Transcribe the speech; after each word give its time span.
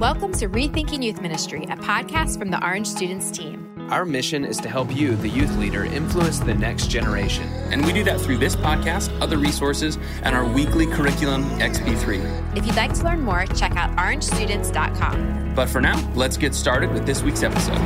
Welcome 0.00 0.32
to 0.34 0.48
Rethinking 0.50 1.02
Youth 1.02 1.22
Ministry, 1.22 1.62
a 1.62 1.76
podcast 1.76 2.38
from 2.38 2.50
the 2.50 2.62
Orange 2.62 2.86
Students 2.86 3.30
team. 3.30 3.66
Our 3.90 4.04
mission 4.04 4.44
is 4.44 4.58
to 4.58 4.68
help 4.68 4.94
you, 4.94 5.16
the 5.16 5.28
youth 5.30 5.56
leader, 5.56 5.86
influence 5.86 6.38
the 6.38 6.52
next 6.52 6.90
generation. 6.90 7.48
And 7.72 7.82
we 7.86 7.94
do 7.94 8.04
that 8.04 8.20
through 8.20 8.36
this 8.36 8.54
podcast, 8.56 9.10
other 9.22 9.38
resources, 9.38 9.96
and 10.22 10.36
our 10.36 10.44
weekly 10.44 10.86
curriculum, 10.86 11.44
XP3. 11.60 12.58
If 12.58 12.66
you'd 12.66 12.76
like 12.76 12.92
to 12.92 13.04
learn 13.04 13.22
more, 13.22 13.46
check 13.46 13.74
out 13.76 13.96
orangestudents.com. 13.96 15.54
But 15.54 15.70
for 15.70 15.80
now, 15.80 15.98
let's 16.14 16.36
get 16.36 16.54
started 16.54 16.92
with 16.92 17.06
this 17.06 17.22
week's 17.22 17.42
episode. 17.42 17.80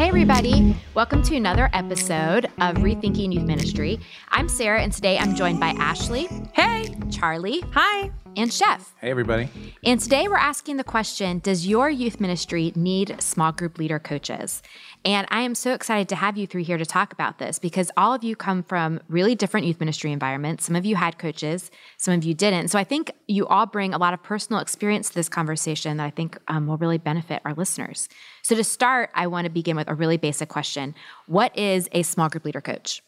Hey, 0.00 0.08
everybody. 0.08 0.74
Welcome 0.94 1.22
to 1.24 1.36
another 1.36 1.68
episode 1.74 2.46
of 2.46 2.76
Rethinking 2.76 3.34
Youth 3.34 3.44
Ministry. 3.44 4.00
I'm 4.30 4.48
Sarah, 4.48 4.80
and 4.80 4.90
today 4.90 5.18
I'm 5.18 5.34
joined 5.34 5.60
by 5.60 5.74
Ashley. 5.78 6.26
Hey. 6.54 6.94
Charlie. 7.10 7.62
Hi. 7.72 8.10
And 8.36 8.52
Chef. 8.52 8.94
Hey, 9.00 9.10
everybody. 9.10 9.50
And 9.84 10.00
today 10.00 10.28
we're 10.28 10.36
asking 10.36 10.76
the 10.76 10.84
question 10.84 11.40
Does 11.40 11.66
your 11.66 11.90
youth 11.90 12.20
ministry 12.20 12.72
need 12.74 13.20
small 13.20 13.52
group 13.52 13.76
leader 13.76 13.98
coaches? 13.98 14.62
And 15.04 15.26
I 15.30 15.40
am 15.40 15.54
so 15.54 15.74
excited 15.74 16.08
to 16.10 16.16
have 16.16 16.38
you 16.38 16.46
three 16.46 16.62
here 16.62 16.78
to 16.78 16.86
talk 16.86 17.12
about 17.12 17.38
this 17.38 17.58
because 17.58 17.90
all 17.96 18.14
of 18.14 18.22
you 18.22 18.36
come 18.36 18.62
from 18.62 19.00
really 19.08 19.34
different 19.34 19.66
youth 19.66 19.80
ministry 19.80 20.12
environments. 20.12 20.64
Some 20.64 20.76
of 20.76 20.86
you 20.86 20.96
had 20.96 21.18
coaches, 21.18 21.70
some 21.96 22.14
of 22.14 22.24
you 22.24 22.34
didn't. 22.34 22.68
So 22.68 22.78
I 22.78 22.84
think 22.84 23.10
you 23.26 23.46
all 23.48 23.66
bring 23.66 23.92
a 23.92 23.98
lot 23.98 24.14
of 24.14 24.22
personal 24.22 24.60
experience 24.60 25.08
to 25.08 25.14
this 25.14 25.28
conversation 25.28 25.96
that 25.96 26.04
I 26.04 26.10
think 26.10 26.38
um, 26.48 26.66
will 26.66 26.78
really 26.78 26.98
benefit 26.98 27.42
our 27.44 27.54
listeners. 27.54 28.08
So 28.50 28.56
to 28.56 28.64
start, 28.64 29.10
I 29.14 29.28
want 29.28 29.44
to 29.44 29.48
begin 29.48 29.76
with 29.76 29.86
a 29.86 29.94
really 29.94 30.16
basic 30.16 30.48
question 30.48 30.96
What 31.28 31.56
is 31.56 31.88
a 31.92 32.02
small 32.02 32.28
group 32.28 32.44
leader 32.44 32.60
coach? 32.60 33.00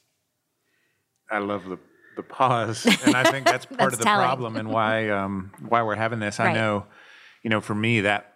I 1.29 1.39
love 1.39 1.65
the 1.65 1.81
the 2.15 2.23
pause, 2.23 2.87
and 3.05 3.17
I 3.17 3.29
think 3.29 3.47
that's 3.47 3.67
part 3.67 3.81
That's 3.81 3.95
of 3.95 3.99
the 3.99 4.05
telling. 4.05 4.25
problem 4.25 4.57
and 4.57 4.69
why 4.69 5.09
um, 5.09 5.51
why 5.69 5.83
we're 5.83 5.97
having 5.97 6.21
this. 6.21 6.39
I 6.39 6.53
know, 6.53 6.87
you 7.43 7.51
know, 7.51 7.61
for 7.61 7.75
me 7.75 8.03
that 8.03 8.35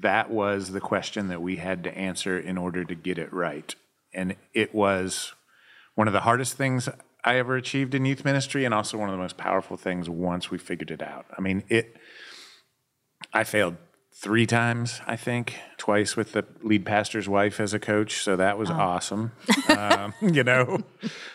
that 0.00 0.30
was 0.30 0.70
the 0.70 0.80
question 0.80 1.28
that 1.28 1.42
we 1.42 1.56
had 1.56 1.84
to 1.84 1.94
answer 1.94 2.38
in 2.38 2.56
order 2.56 2.82
to 2.82 2.94
get 2.94 3.18
it 3.18 3.30
right, 3.30 3.74
and 4.14 4.36
it 4.54 4.74
was 4.74 5.34
one 5.96 6.06
of 6.06 6.14
the 6.14 6.20
hardest 6.20 6.54
things 6.54 6.88
I 7.24 7.36
ever 7.36 7.56
achieved 7.56 7.94
in 7.94 8.06
youth 8.06 8.24
ministry, 8.24 8.64
and 8.64 8.72
also 8.72 8.96
one 8.96 9.10
of 9.10 9.12
the 9.12 9.20
most 9.20 9.36
powerful 9.36 9.76
things 9.76 10.08
once 10.08 10.50
we 10.50 10.56
figured 10.56 10.90
it 10.90 11.02
out. 11.02 11.26
I 11.36 11.42
mean, 11.42 11.62
it. 11.68 11.94
I 13.34 13.44
failed 13.44 13.76
three 14.18 14.46
times, 14.46 15.00
I 15.06 15.16
think, 15.16 15.56
twice 15.76 16.16
with 16.16 16.32
the 16.32 16.44
lead 16.62 16.84
pastor's 16.86 17.28
wife 17.28 17.60
as 17.60 17.74
a 17.74 17.78
coach, 17.78 18.22
so 18.22 18.36
that 18.36 18.58
was 18.58 18.70
awesome. 18.70 19.32
um, 19.68 20.14
you 20.22 20.42
know. 20.42 20.80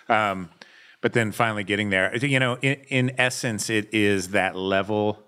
Um, 0.10 0.50
but 1.02 1.14
then 1.14 1.32
finally 1.32 1.64
getting 1.64 1.90
there, 1.90 2.16
you 2.16 2.40
know, 2.40 2.58
in, 2.62 2.74
in 2.90 3.12
essence, 3.18 3.70
it 3.70 3.90
is 3.94 4.30
that 4.30 4.56
level 4.56 5.20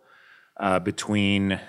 uh, 0.60 0.80
between 0.80 1.60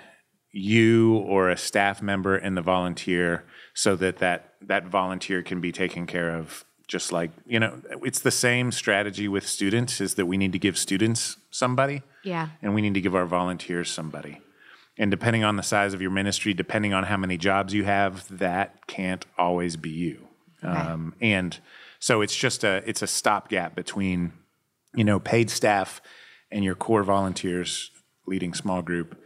you 0.51 1.17
or 1.17 1.49
a 1.49 1.57
staff 1.57 2.01
member 2.01 2.35
and 2.37 2.55
the 2.55 2.61
volunteer, 2.61 3.43
so 3.73 3.95
that 3.95 4.17
that 4.17 4.53
that 4.61 4.85
volunteer 4.87 5.41
can 5.43 5.59
be 5.61 5.71
taken 5.71 6.05
care 6.07 6.35
of. 6.35 6.65
Just 6.87 7.11
like 7.11 7.31
you 7.47 7.59
know, 7.59 7.81
it's 8.03 8.19
the 8.19 8.31
same 8.31 8.71
strategy 8.71 9.27
with 9.27 9.47
students: 9.47 9.99
is 9.99 10.15
that 10.15 10.27
we 10.27 10.37
need 10.37 10.51
to 10.51 10.59
give 10.59 10.77
students 10.77 11.37
somebody, 11.49 12.03
Yeah. 12.23 12.49
and 12.61 12.75
we 12.75 12.81
need 12.81 12.93
to 12.93 13.01
give 13.01 13.15
our 13.15 13.25
volunteers 13.25 13.89
somebody. 13.89 14.39
And 14.97 15.11
depending 15.11 15.43
on 15.43 15.57
the 15.57 15.63
size 15.63 15.93
of 15.93 16.01
your 16.01 16.11
ministry, 16.11 16.53
depending 16.53 16.93
on 16.93 17.03
how 17.03 17.17
many 17.17 17.37
jobs 17.37 17.73
you 17.73 17.83
have, 17.83 18.25
that 18.37 18.87
can't 18.87 19.25
always 19.37 19.75
be 19.75 19.89
you. 19.89 20.27
Um, 20.63 21.13
and 21.21 21.59
so 21.99 22.21
it's 22.21 22.35
just 22.35 22.63
a 22.63 22.81
it's 22.89 23.01
a 23.03 23.07
stopgap 23.07 23.75
between 23.75 24.33
you 24.95 25.03
know 25.03 25.19
paid 25.19 25.49
staff 25.51 26.01
and 26.51 26.63
your 26.63 26.75
core 26.75 27.03
volunteers 27.03 27.91
leading 28.25 28.53
small 28.53 28.81
group 28.81 29.19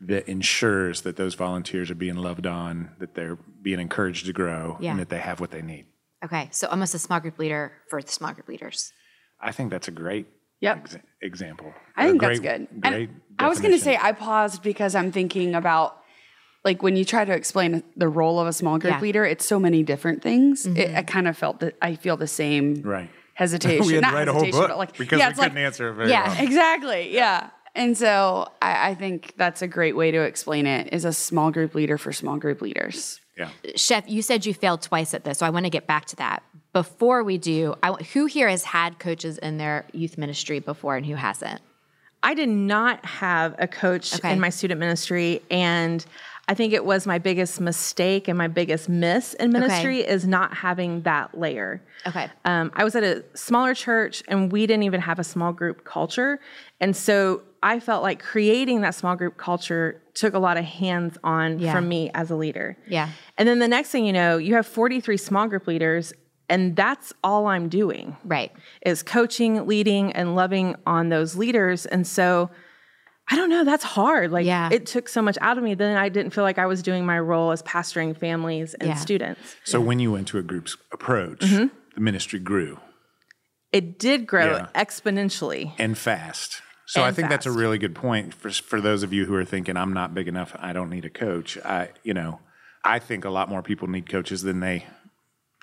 that 0.00 0.28
ensures 0.28 1.02
that 1.02 1.16
those 1.16 1.34
volunteers 1.34 1.90
are 1.90 1.94
being 1.96 2.16
loved 2.16 2.46
on, 2.46 2.90
that 2.98 3.14
they're 3.14 3.36
being 3.62 3.80
encouraged 3.80 4.26
to 4.26 4.32
grow, 4.32 4.76
Yeah. 4.80 4.92
and 4.92 5.00
that 5.00 5.08
they 5.08 5.18
have 5.18 5.40
what 5.40 5.50
they 5.50 5.62
need. 5.62 5.86
Okay. 6.24 6.48
So 6.52 6.66
almost 6.68 6.94
a 6.94 6.98
small 6.98 7.20
group 7.20 7.38
leader 7.38 7.72
for 7.88 8.00
the 8.00 8.10
small 8.10 8.32
group 8.32 8.48
leaders. 8.48 8.92
I 9.40 9.52
think 9.52 9.70
that's 9.70 9.88
a 9.88 9.92
great 9.92 10.26
Yep. 10.60 10.84
exa- 10.86 11.02
example. 11.22 11.72
I 11.96 12.06
think 12.08 12.18
great- 12.20 12.42
that's 12.42 12.58
good. 12.58 12.80
Great 12.80 13.08
and 13.10 13.20
I 13.38 13.48
was 13.48 13.60
going 13.60 13.72
to 13.72 13.78
say. 13.80 13.96
I 14.00 14.12
paused 14.12 14.62
because 14.62 14.94
I'm 14.94 15.12
thinking 15.12 15.54
about 15.54 15.98
like 16.64 16.82
when 16.82 16.96
you 16.96 17.04
try 17.04 17.24
to 17.24 17.32
explain 17.32 17.82
the 17.96 18.08
role 18.08 18.40
of 18.40 18.48
a 18.48 18.52
small 18.52 18.78
group 18.78 18.94
Yeah. 18.94 19.00
leader, 19.00 19.24
it's 19.24 19.44
so 19.44 19.60
many 19.60 19.82
different 19.82 20.22
things. 20.22 20.66
It, 20.66 20.74
mm-hmm. 20.74 20.96
I 20.96 21.02
kind 21.02 21.28
of 21.28 21.36
felt 21.38 21.60
that 21.60 21.76
I 21.80 21.94
feel 21.94 22.16
the 22.16 22.26
same 22.26 22.82
Right. 22.82 23.08
hesitation. 23.34 23.86
we 23.86 23.94
had 23.94 24.00
to 24.02 24.06
Not 24.10 24.14
write 24.14 24.28
a 24.28 24.32
whole 24.32 24.50
book 24.50 24.76
like 24.76 24.96
because 24.96 25.18
yeah, 25.18 25.26
we 25.26 25.30
it's 25.30 25.38
like 25.38 25.50
couldn't 25.52 25.64
answer 25.64 25.90
it 25.90 25.94
very 25.94 26.10
Yeah. 26.10 26.26
well. 26.28 26.42
exactly, 26.44 27.14
yeah. 27.14 27.50
And 27.74 27.96
so 27.96 28.48
I, 28.62 28.90
I 28.90 28.94
think 28.94 29.34
that's 29.36 29.60
a 29.62 29.68
great 29.68 29.94
way 29.94 30.10
to 30.10 30.22
explain 30.22 30.66
it 30.66 30.92
is 30.94 31.04
a 31.04 31.12
small 31.12 31.50
group 31.50 31.74
leader 31.74 31.98
for 31.98 32.10
small 32.12 32.38
group 32.38 32.62
leaders. 32.62 33.20
Yeah. 33.36 33.50
Chef, 33.76 34.08
you 34.08 34.22
said 34.22 34.46
you 34.46 34.54
failed 34.54 34.82
twice 34.82 35.12
at 35.14 35.24
this, 35.24 35.38
so 35.38 35.46
I 35.46 35.50
want 35.50 35.66
to 35.66 35.70
get 35.70 35.86
back 35.86 36.06
to 36.06 36.16
that. 36.16 36.42
Before 36.72 37.22
we 37.22 37.38
do, 37.38 37.74
I, 37.82 37.92
who 37.92 38.26
here 38.26 38.48
has 38.48 38.64
had 38.64 38.98
coaches 38.98 39.38
in 39.38 39.58
their 39.58 39.84
youth 39.92 40.18
ministry 40.18 40.58
before 40.60 40.96
and 40.96 41.04
who 41.06 41.14
hasn't? 41.14 41.60
I 42.22 42.34
did 42.34 42.48
not 42.48 43.04
have 43.04 43.54
a 43.58 43.68
coach 43.68 44.14
Okay. 44.14 44.32
in 44.32 44.40
my 44.40 44.48
student 44.50 44.80
ministry, 44.80 45.42
and 45.50 46.04
I 46.48 46.54
think 46.54 46.72
it 46.72 46.84
was 46.84 47.06
my 47.06 47.18
biggest 47.18 47.60
mistake 47.60 48.28
and 48.28 48.38
my 48.38 48.48
biggest 48.48 48.88
miss 48.88 49.34
in 49.34 49.50
ministry 49.52 50.00
is 50.00 50.26
not 50.26 50.54
having 50.54 51.02
that 51.02 51.36
layer. 51.38 51.82
Okay. 52.06 52.28
Um, 52.44 52.70
I 52.74 52.84
was 52.84 52.94
at 52.96 53.04
a 53.04 53.24
smaller 53.34 53.74
church, 53.74 54.22
and 54.28 54.50
we 54.50 54.66
didn't 54.66 54.84
even 54.84 55.00
have 55.00 55.18
a 55.18 55.24
small 55.24 55.52
group 55.52 55.84
culture, 55.84 56.40
and 56.80 56.96
so 56.96 57.42
I 57.66 57.80
felt 57.80 58.02
like 58.04 58.22
creating 58.22 58.82
that 58.82 58.94
small 58.94 59.16
group 59.16 59.36
culture 59.36 60.00
took 60.14 60.34
a 60.34 60.38
lot 60.38 60.56
of 60.56 60.64
hands 60.64 61.18
on 61.24 61.58
Yeah. 61.58 61.72
from 61.72 61.88
me 61.88 62.10
as 62.14 62.30
a 62.30 62.36
leader. 62.36 62.76
Yeah. 62.86 63.08
And 63.36 63.48
then 63.48 63.58
the 63.58 63.66
next 63.68 63.90
thing 63.90 64.06
you 64.06 64.12
know, 64.12 64.36
you 64.38 64.54
have 64.54 64.66
43 64.66 65.16
small 65.16 65.48
group 65.48 65.66
leaders, 65.66 66.12
and 66.48 66.76
that's 66.76 67.12
all 67.24 67.48
I'm 67.48 67.68
doing 67.68 68.16
Right. 68.24 68.52
is 68.84 69.02
coaching, 69.02 69.66
leading, 69.66 70.12
and 70.12 70.36
loving 70.36 70.76
on 70.86 71.08
those 71.08 71.34
leaders. 71.36 71.86
And 71.86 72.06
so 72.06 72.50
I 73.28 73.34
don't 73.34 73.50
know, 73.50 73.64
that's 73.64 73.82
hard. 73.82 74.30
Like 74.30 74.46
Yeah. 74.46 74.68
it 74.70 74.86
took 74.86 75.08
so 75.08 75.20
much 75.20 75.36
out 75.40 75.58
of 75.58 75.64
me. 75.64 75.74
Then 75.74 75.96
I 75.96 76.08
didn't 76.08 76.30
feel 76.32 76.44
like 76.44 76.58
I 76.58 76.66
was 76.66 76.80
doing 76.80 77.04
my 77.04 77.18
role 77.18 77.50
as 77.50 77.60
pastoring 77.64 78.16
families 78.16 78.74
and 78.74 78.90
Yeah. 78.90 78.94
students. 78.94 79.56
So 79.64 79.80
when 79.80 79.98
you 79.98 80.12
went 80.12 80.28
to 80.28 80.38
a 80.38 80.42
group's 80.42 80.76
approach, 80.92 81.40
Mm-hmm. 81.40 81.66
the 81.96 82.00
ministry 82.00 82.38
grew 82.38 82.78
It 83.72 83.98
did 83.98 84.28
grow 84.28 84.46
Yeah. 84.58 84.66
exponentially. 84.76 85.72
and 85.76 85.98
fast. 85.98 86.62
So 86.86 87.02
I 87.02 87.08
And 87.08 87.16
think 87.16 87.28
that's 87.28 87.46
a 87.46 87.52
really 87.52 87.78
good 87.78 87.94
point 87.94 88.32
for 88.32 88.50
for 88.50 88.80
those 88.80 89.02
of 89.02 89.12
you 89.12 89.26
who 89.26 89.34
are 89.34 89.44
thinking 89.44 89.76
I'm 89.76 89.92
not 89.92 90.14
big 90.14 90.28
enough, 90.28 90.56
I 90.58 90.72
don't 90.72 90.90
need 90.90 91.04
a 91.04 91.10
coach. 91.10 91.58
I 91.58 91.90
you 92.02 92.14
know, 92.14 92.40
I 92.84 92.98
think 92.98 93.24
a 93.24 93.30
lot 93.30 93.48
more 93.48 93.62
people 93.62 93.88
need 93.88 94.08
coaches 94.08 94.42
than 94.42 94.60
they 94.60 94.86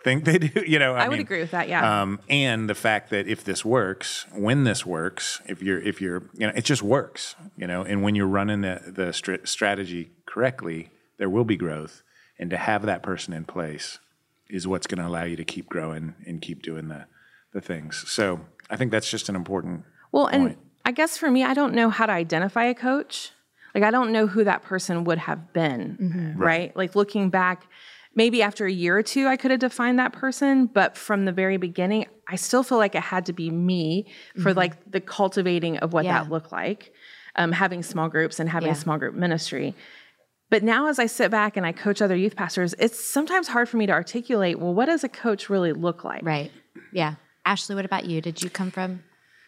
think 0.03 0.25
they 0.25 0.37
do. 0.37 0.63
You 0.67 0.79
know, 0.79 0.93
I, 0.93 1.05
I, 1.05 1.07
would 1.07 1.17
mean, 1.17 1.21
agree 1.21 1.39
with 1.39 1.51
that. 1.51 1.67
Yeah. 1.69 2.01
Um, 2.01 2.19
and 2.29 2.69
the 2.69 2.75
fact 2.75 3.09
that 3.11 3.27
if 3.27 3.43
this 3.43 3.63
works, 3.63 4.25
when 4.33 4.63
this 4.63 4.85
works, 4.85 5.41
if 5.47 5.61
you're 5.61 5.79
if 5.79 6.01
you're 6.01 6.23
you 6.33 6.47
know, 6.47 6.53
it 6.55 6.65
just 6.65 6.83
works. 6.83 7.35
You 7.57 7.67
know, 7.67 7.83
and 7.83 8.03
when 8.03 8.15
you're 8.15 8.27
running 8.27 8.61
the 8.61 8.81
the 8.85 9.13
str- 9.13 9.45
strategy 9.45 10.11
correctly, 10.25 10.89
there 11.17 11.29
will 11.29 11.45
be 11.45 11.55
growth, 11.55 12.03
and 12.37 12.49
to 12.49 12.57
have 12.57 12.85
that 12.85 13.01
person 13.01 13.33
in 13.33 13.45
place 13.45 13.99
is 14.49 14.67
what's 14.67 14.87
going 14.87 14.99
to 14.99 15.07
allow 15.07 15.23
you 15.23 15.35
to 15.35 15.43
keep 15.45 15.69
growing 15.69 16.15
and 16.27 16.41
keep 16.41 16.61
doing 16.61 16.89
the 16.89 17.05
the 17.53 17.61
things. 17.61 18.03
So 18.07 18.41
I 18.69 18.75
think 18.75 18.91
that's 18.91 19.09
just 19.09 19.29
an 19.29 19.35
important. 19.35 19.85
well, 20.11 20.27
and 20.27 20.47
point. 20.47 20.57
I 20.85 20.91
guess 20.91 21.17
for 21.17 21.29
me, 21.31 21.43
I 21.43 21.53
don't 21.53 21.73
know 21.73 21.89
how 21.89 22.05
to 22.05 22.11
identify 22.11 22.65
a 22.65 22.73
coach. 22.75 23.31
Like 23.73 23.83
I 23.83 23.91
don't 23.91 24.11
know 24.11 24.27
who 24.27 24.43
that 24.43 24.63
person 24.63 25.03
would 25.05 25.17
have 25.17 25.53
been, 25.53 26.35
right? 26.37 26.75
Like 26.75 26.95
looking 26.95 27.29
back, 27.29 27.65
maybe 28.15 28.43
after 28.43 28.65
a 28.65 28.71
year 28.71 28.97
or 28.97 29.01
two, 29.03 29.25
I 29.27 29.35
could 29.37 29.49
have 29.51 29.59
defined 29.59 29.97
that 29.99 30.13
person, 30.13 30.67
but 30.67 30.95
from 30.97 31.25
the 31.25 31.31
very 31.31 31.57
beginning, 31.57 32.05
I 32.27 32.35
still 32.35 32.61
feel 32.63 32.77
like 32.77 32.93
it 32.93 33.01
had 33.01 33.25
to 33.27 33.33
be 33.33 33.49
me 33.49 34.05
for 34.41 34.53
like 34.53 34.91
the 34.91 35.01
cultivating 35.01 35.77
of 35.77 35.91
what 35.93 36.05
Yeah. 36.05 36.19
that 36.23 36.29
looked 36.31 36.51
like, 36.51 36.93
um, 37.35 37.51
having 37.51 37.81
small 37.81 38.09
groups 38.09 38.39
and 38.39 38.47
having 38.49 38.67
Yeah. 38.67 38.73
small 38.75 38.97
group 38.99 39.15
ministry. 39.15 39.73
But 40.51 40.61
now, 40.61 40.85
as 40.87 40.99
I 40.99 41.07
sit 41.07 41.31
back 41.31 41.57
and 41.57 41.65
I 41.65 41.71
coach 41.71 41.99
other 41.99 42.15
youth 42.15 42.35
pastors, 42.35 42.75
it's 42.77 43.03
sometimes 43.03 43.47
hard 43.47 43.67
for 43.67 43.77
me 43.77 43.87
to 43.87 43.91
articulate. 43.93 44.59
Well, 44.59 44.75
what 44.75 44.85
does 44.85 45.03
a 45.03 45.09
coach 45.09 45.49
really 45.49 45.73
look 45.73 46.03
like? 46.03 46.21
Right. 46.23 46.51
Yeah. 46.91 47.15
Ashley, 47.43 47.73
what 47.75 47.85
about 47.85 48.05
you? 48.05 48.21
Did 48.21 48.43
you 48.43 48.51
come 48.51 48.69
from? 48.69 49.01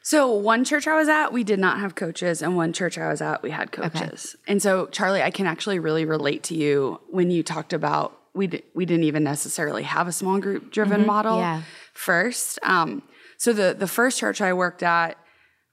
So 0.06 0.31
one 0.31 0.63
church 0.63 0.86
I 0.86 0.96
was 0.96 1.10
at, 1.10 1.34
we 1.34 1.44
did 1.44 1.57
not 1.57 1.80
have 1.80 1.96
coaches, 1.96 2.44
and 2.44 2.56
one 2.56 2.74
church 2.74 2.96
I 3.00 3.10
was 3.10 3.24
at, 3.24 3.42
we 3.42 3.50
had 3.50 3.72
coaches. 3.72 4.36
And 4.48 4.62
so, 4.62 4.86
Charlie, 4.86 5.24
I 5.24 5.31
can 5.31 5.48
actually 5.48 5.80
really 5.80 6.06
relate 6.06 6.44
to 6.44 6.56
you 6.56 7.02
when 7.10 7.31
you 7.31 7.42
talked 7.42 7.74
about 7.74 8.16
we 8.36 8.46
di- 8.46 8.62
we 8.75 8.86
didn't 8.86 9.06
even 9.06 9.24
necessarily 9.24 9.81
have 9.81 10.07
a 10.07 10.12
small 10.12 10.40
group 10.40 10.72
driven 10.72 11.07
model 11.07 11.40
yeah. 11.40 11.63
first. 11.96 12.60
Um, 12.62 13.02
so 13.40 13.52
the 13.52 13.74
the 13.74 13.88
first 13.88 14.19
church 14.19 14.42
I 14.42 14.54
worked 14.54 14.84
at, 14.84 15.18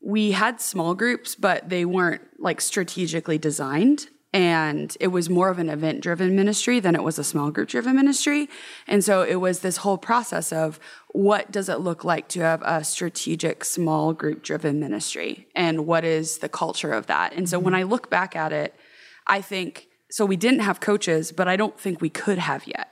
we 0.00 0.32
had 0.32 0.62
small 0.62 0.94
groups, 0.94 1.34
but 1.34 1.68
they 1.68 1.84
weren't 1.84 2.22
like 2.38 2.62
strategically 2.62 3.36
designed. 3.36 4.06
And 4.32 4.96
it 4.98 5.08
was 5.08 5.28
more 5.28 5.50
of 5.50 5.58
an 5.58 5.68
event 5.68 6.00
driven 6.00 6.34
ministry 6.34 6.80
than 6.80 6.94
it 6.94 7.02
was 7.02 7.18
a 7.18 7.24
small 7.24 7.50
group 7.50 7.68
driven 7.68 7.94
ministry. 7.94 8.48
And 8.86 9.04
so 9.04 9.22
it 9.22 9.36
was 9.36 9.60
this 9.60 9.78
whole 9.78 9.98
process 9.98 10.52
of 10.52 10.80
what 11.08 11.50
does 11.50 11.68
it 11.68 11.80
look 11.80 12.02
like 12.02 12.28
to 12.28 12.40
have 12.40 12.62
a 12.62 12.82
strategic 12.82 13.62
small 13.62 14.14
group 14.14 14.42
driven 14.42 14.80
ministry? 14.80 15.48
And 15.54 15.86
what 15.86 16.04
is 16.04 16.38
the 16.38 16.48
culture 16.48 16.92
of 16.92 17.06
that? 17.08 17.34
And 17.34 17.46
so 17.46 17.58
when 17.58 17.74
mm-hmm. 17.74 17.80
I 17.80 17.82
look 17.82 18.08
back 18.08 18.34
at 18.34 18.52
it, 18.52 18.74
I 19.26 19.42
think 19.42 19.88
so. 20.10 20.24
We 20.24 20.36
didn't 20.36 20.60
have 20.60 20.80
coaches, 20.80 21.30
but 21.30 21.46
I 21.46 21.56
don't 21.56 21.78
think 21.78 22.00
we 22.00 22.10
could 22.10 22.38
have 22.38 22.66
yet. 22.66 22.88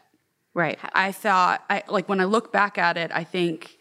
Right. 0.52 0.78
I 0.92 1.12
thought, 1.12 1.64
I 1.70 1.84
like 1.88 2.08
when 2.08 2.20
I 2.20 2.24
look 2.24 2.52
back 2.52 2.76
at 2.76 2.96
it, 2.96 3.10
I 3.14 3.24
think 3.24 3.78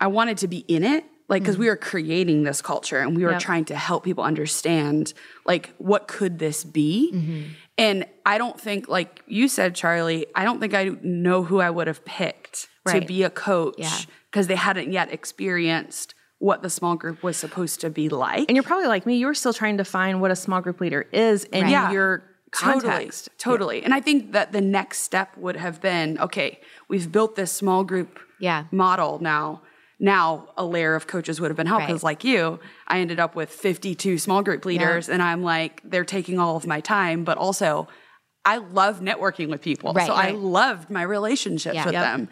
I 0.00 0.06
wanted 0.06 0.38
to 0.38 0.48
be 0.48 0.58
in 0.58 0.82
it, 0.82 1.04
like 1.30 1.42
because 1.42 1.56
we 1.56 1.64
mm-hmm. 1.66 1.70
were 1.70 1.76
creating 1.76 2.42
this 2.42 2.60
culture 2.60 2.98
and 2.98 3.16
we 3.16 3.24
were 3.24 3.30
Yep. 3.32 3.40
trying 3.40 3.64
to 3.66 3.76
help 3.76 4.04
people 4.04 4.24
understand, 4.24 5.14
like 5.46 5.72
what 5.78 6.08
could 6.08 6.38
this 6.38 6.64
be. 6.64 7.12
Mm-hmm. 7.14 7.42
And 7.78 8.06
I 8.26 8.36
don't 8.36 8.60
think, 8.60 8.88
like 8.88 9.22
you 9.26 9.48
said, 9.48 9.74
Charlie, 9.74 10.26
I 10.34 10.44
don't 10.44 10.60
think 10.60 10.74
I 10.74 10.90
know 11.02 11.44
who 11.44 11.60
I 11.60 11.70
would 11.70 11.86
have 11.86 12.04
picked 12.04 12.68
to 12.88 13.00
be 13.00 13.22
a 13.22 13.30
coach 13.30 13.76
Yeah. 13.78 13.96
because 14.30 14.48
they 14.48 14.56
hadn't 14.56 14.92
yet 14.92 15.12
experienced 15.12 16.14
what 16.40 16.62
the 16.62 16.70
small 16.70 16.96
group 16.96 17.22
was 17.22 17.36
supposed 17.36 17.80
to 17.82 17.90
be 17.90 18.08
like. 18.08 18.46
And 18.48 18.56
you're 18.56 18.64
probably 18.64 18.88
like 18.88 19.06
me, 19.06 19.16
you 19.16 19.26
were 19.26 19.34
still 19.34 19.52
trying 19.52 19.78
to 19.78 19.84
find 19.84 20.20
what 20.20 20.30
a 20.30 20.36
small 20.36 20.60
group 20.60 20.80
leader 20.80 21.06
is 21.12 21.44
in 21.44 21.68
Yeah. 21.68 21.92
your 21.92 22.24
context. 22.50 23.28
Totally, 23.38 23.56
totally. 23.56 23.84
And 23.84 23.94
I 23.94 24.00
think 24.00 24.32
that 24.32 24.50
the 24.52 24.60
next 24.60 24.98
step 25.00 25.36
would 25.36 25.56
have 25.56 25.80
been 25.80 26.18
okay, 26.18 26.60
we've 26.88 27.12
built 27.12 27.36
this 27.36 27.52
small 27.52 27.84
group 27.84 28.18
Yeah. 28.40 28.64
model 28.72 29.20
now. 29.20 29.62
Now 30.02 30.48
a 30.56 30.64
layer 30.64 30.94
of 30.94 31.06
coaches 31.06 31.40
would 31.40 31.50
have 31.50 31.56
been 31.58 31.66
helpful 31.66 31.86
because, 31.88 32.02
Right. 32.02 32.10
like 32.10 32.24
you, 32.24 32.58
I 32.88 33.00
ended 33.00 33.20
up 33.20 33.36
with 33.36 33.50
52 33.50 34.16
small 34.18 34.42
group 34.42 34.64
leaders, 34.64 35.08
and 35.10 35.22
I'm 35.22 35.42
like, 35.42 35.82
they're 35.84 36.06
taking 36.06 36.38
all 36.38 36.56
of 36.56 36.66
my 36.66 36.80
time, 36.80 37.22
but 37.22 37.36
also 37.36 37.86
I 38.44 38.56
love 38.56 39.00
networking 39.00 39.50
with 39.50 39.60
people. 39.60 39.92
Right, 39.92 40.06
so 40.06 40.14
I 40.14 40.30
loved 40.30 40.88
my 40.88 41.02
relationships 41.02 41.74
Yeah. 41.74 41.84
with 41.84 41.92
Yep. 41.92 42.02
them. 42.02 42.28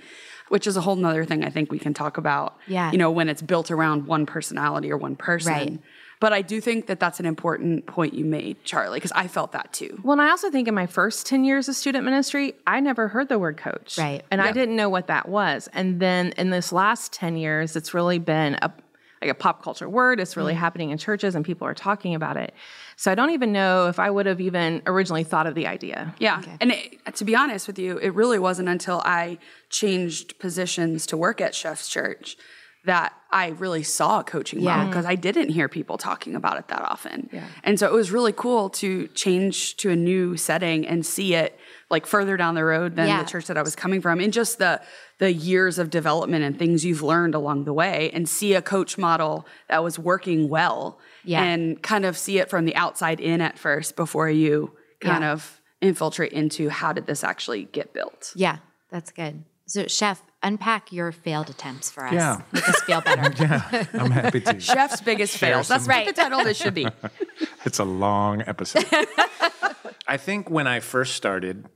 Which 0.49 0.67
is 0.67 0.79
a 0.79 0.81
whole 0.81 0.97
nother 0.97 1.27
thing 1.27 1.45
I 1.45 1.51
think 1.51 1.71
we 1.71 1.79
can 1.79 1.93
talk 1.93 2.17
about. 2.17 2.57
Yeah. 2.67 2.91
You 2.91 2.97
know, 2.97 3.11
when 3.11 3.29
it's 3.29 3.43
built 3.43 3.71
around 3.71 4.07
one 4.07 4.25
personality 4.25 4.91
or 4.91 4.97
one 4.97 5.15
person. 5.15 5.83
But 6.21 6.33
I 6.33 6.43
do 6.43 6.61
think 6.61 6.87
that 6.87 6.99
that's 6.99 7.21
an 7.21 7.27
important 7.27 7.87
point 7.87 8.13
you 8.15 8.25
made, 8.25 8.65
Charlie, 8.65 8.97
because 8.99 9.13
I 9.13 9.29
felt 9.29 9.53
that 9.53 9.73
too. 9.73 10.01
Well, 10.03 10.13
and 10.13 10.21
I 10.23 10.31
also 10.31 10.51
think 10.51 10.67
in 10.67 10.75
my 10.75 10.87
first 10.87 11.27
10 11.27 11.45
years 11.45 11.69
of 11.69 11.77
student 11.77 12.05
ministry, 12.05 12.55
I 12.67 12.81
never 12.81 13.07
heard 13.09 13.29
the 13.29 13.39
word 13.39 13.57
coach. 13.57 13.97
Right. 13.99 14.25
And 14.31 14.41
I 14.43 14.51
didn't 14.51 14.75
know 14.75 14.89
what 14.89 15.07
that 15.07 15.29
was. 15.29 15.69
And 15.73 16.01
then 16.01 16.33
in 16.37 16.51
this 16.51 16.73
last 16.73 17.13
10 17.13 17.37
years, 17.37 17.77
it's 17.77 17.95
really 17.95 18.19
been 18.19 18.59
a 18.63 18.73
like 19.21 19.33
a 19.33 19.35
pop 19.35 19.65
culture 19.65 19.89
word. 19.89 20.21
It's 20.21 20.35
Mm. 20.35 20.37
really 20.37 20.55
happening 20.55 20.91
in 20.91 20.97
churches 20.99 21.35
and 21.35 21.45
people 21.45 21.67
are 21.67 21.75
talking 21.75 22.15
about 22.15 22.37
it. 22.37 22.55
So 22.95 23.11
I 23.11 23.17
don't 23.17 23.31
even 23.31 23.51
know 23.53 23.89
if 23.89 23.99
I 23.99 24.09
would 24.11 24.27
have 24.27 24.41
even 24.41 24.81
originally 24.87 25.25
thought 25.25 25.49
of 25.49 25.57
the 25.57 25.67
idea. 25.67 26.15
Yeah. 26.21 26.41
And 26.61 26.71
it, 26.71 27.17
to 27.17 27.25
be 27.25 27.35
honest 27.35 27.67
with 27.67 27.81
you, 27.81 27.99
it 27.99 28.11
really 28.15 28.39
wasn't 28.39 28.69
until 28.69 29.03
I 29.05 29.39
changed 29.71 30.39
positions 30.39 31.05
to 31.07 31.17
work 31.17 31.41
at 31.41 31.53
Chef's 31.53 31.89
Church 31.89 32.37
that 32.85 33.13
I 33.31 33.49
really 33.49 33.83
saw 33.83 34.21
a 34.21 34.25
coaching 34.25 34.61
Yeah. 34.61 34.77
model 34.77 34.91
because 34.91 35.05
I 35.05 35.15
didn't 35.15 35.51
hear 35.51 35.69
people 35.69 35.99
talking 35.99 36.35
about 36.35 36.59
it 36.59 36.69
that 36.69 36.81
often. 36.83 37.29
And 37.63 37.79
so 37.79 37.87
it 37.87 37.93
was 37.93 38.11
really 38.11 38.33
cool 38.33 38.71
to 38.71 39.09
change 39.09 39.77
to 39.79 39.91
a 39.91 39.97
new 39.97 40.37
setting 40.37 40.87
and 40.87 41.05
see 41.05 41.35
it 41.35 41.59
like 41.91 42.07
further 42.07 42.37
down 42.37 42.55
the 42.55 42.65
road 42.65 42.97
than 42.97 43.09
Yeah. 43.09 43.23
the 43.23 43.29
church 43.29 43.47
that 43.47 43.59
I 43.59 43.63
was 43.63 43.77
coming 43.77 44.01
from 44.01 44.21
and 44.21 44.33
just 44.33 44.59
the 44.59 44.81
the 45.19 45.33
years 45.33 45.81
of 45.81 45.91
development 45.91 46.45
and 46.45 46.57
things 46.57 46.85
you've 46.85 47.03
learned 47.03 47.35
along 47.35 47.65
the 47.65 47.73
way 47.73 48.09
and 48.15 48.29
see 48.29 48.55
a 48.55 48.63
coach 48.63 48.97
model 48.97 49.45
that 49.69 49.83
was 49.83 49.99
working 49.99 50.49
well 50.49 50.99
Yeah. 51.25 51.43
and 51.43 51.83
kind 51.83 52.05
of 52.07 52.17
see 52.17 52.39
it 52.39 52.49
from 52.49 52.65
the 52.67 52.77
outside 52.77 53.19
in 53.19 53.41
at 53.41 53.59
first 53.59 53.97
before 53.97 54.31
you 54.31 54.71
kind 55.01 55.25
Yeah. 55.25 55.33
of 55.33 55.61
infiltrate 55.81 56.33
into 56.33 56.69
how 56.71 56.93
did 56.93 57.07
this 57.07 57.25
actually 57.25 57.65
get 57.73 57.93
built. 57.93 58.33
Yeah, 58.37 58.59
that's 58.91 59.11
good. 59.11 59.43
So, 59.67 59.87
Chef, 59.89 60.23
unpack 60.43 60.93
your 60.93 61.13
failed 61.13 61.51
attempts 61.51 61.91
for 61.91 62.05
us. 62.07 62.13
Yeah. 62.13 62.41
Make 62.53 62.69
us 62.69 62.81
feel 62.83 63.01
better. 63.01 63.33
yeah, 63.43 63.87
I'm 63.95 64.11
happy 64.11 64.41
to. 64.41 64.61
Chef's 64.61 65.01
biggest 65.01 65.37
fails. 65.37 65.69
That's 65.69 65.85
some- 65.85 65.95
what 65.95 66.07
the 66.07 66.13
title 66.13 66.41
of 66.41 66.45
this 66.47 66.57
should 66.57 66.75
be. 66.75 66.87
It's 67.65 67.79
a 67.81 67.85
long 67.85 68.43
episode. 68.47 68.87
I 70.07 70.17
think 70.17 70.49
when 70.49 70.67
I 70.67 70.81
first 70.81 71.15
started, 71.17 71.67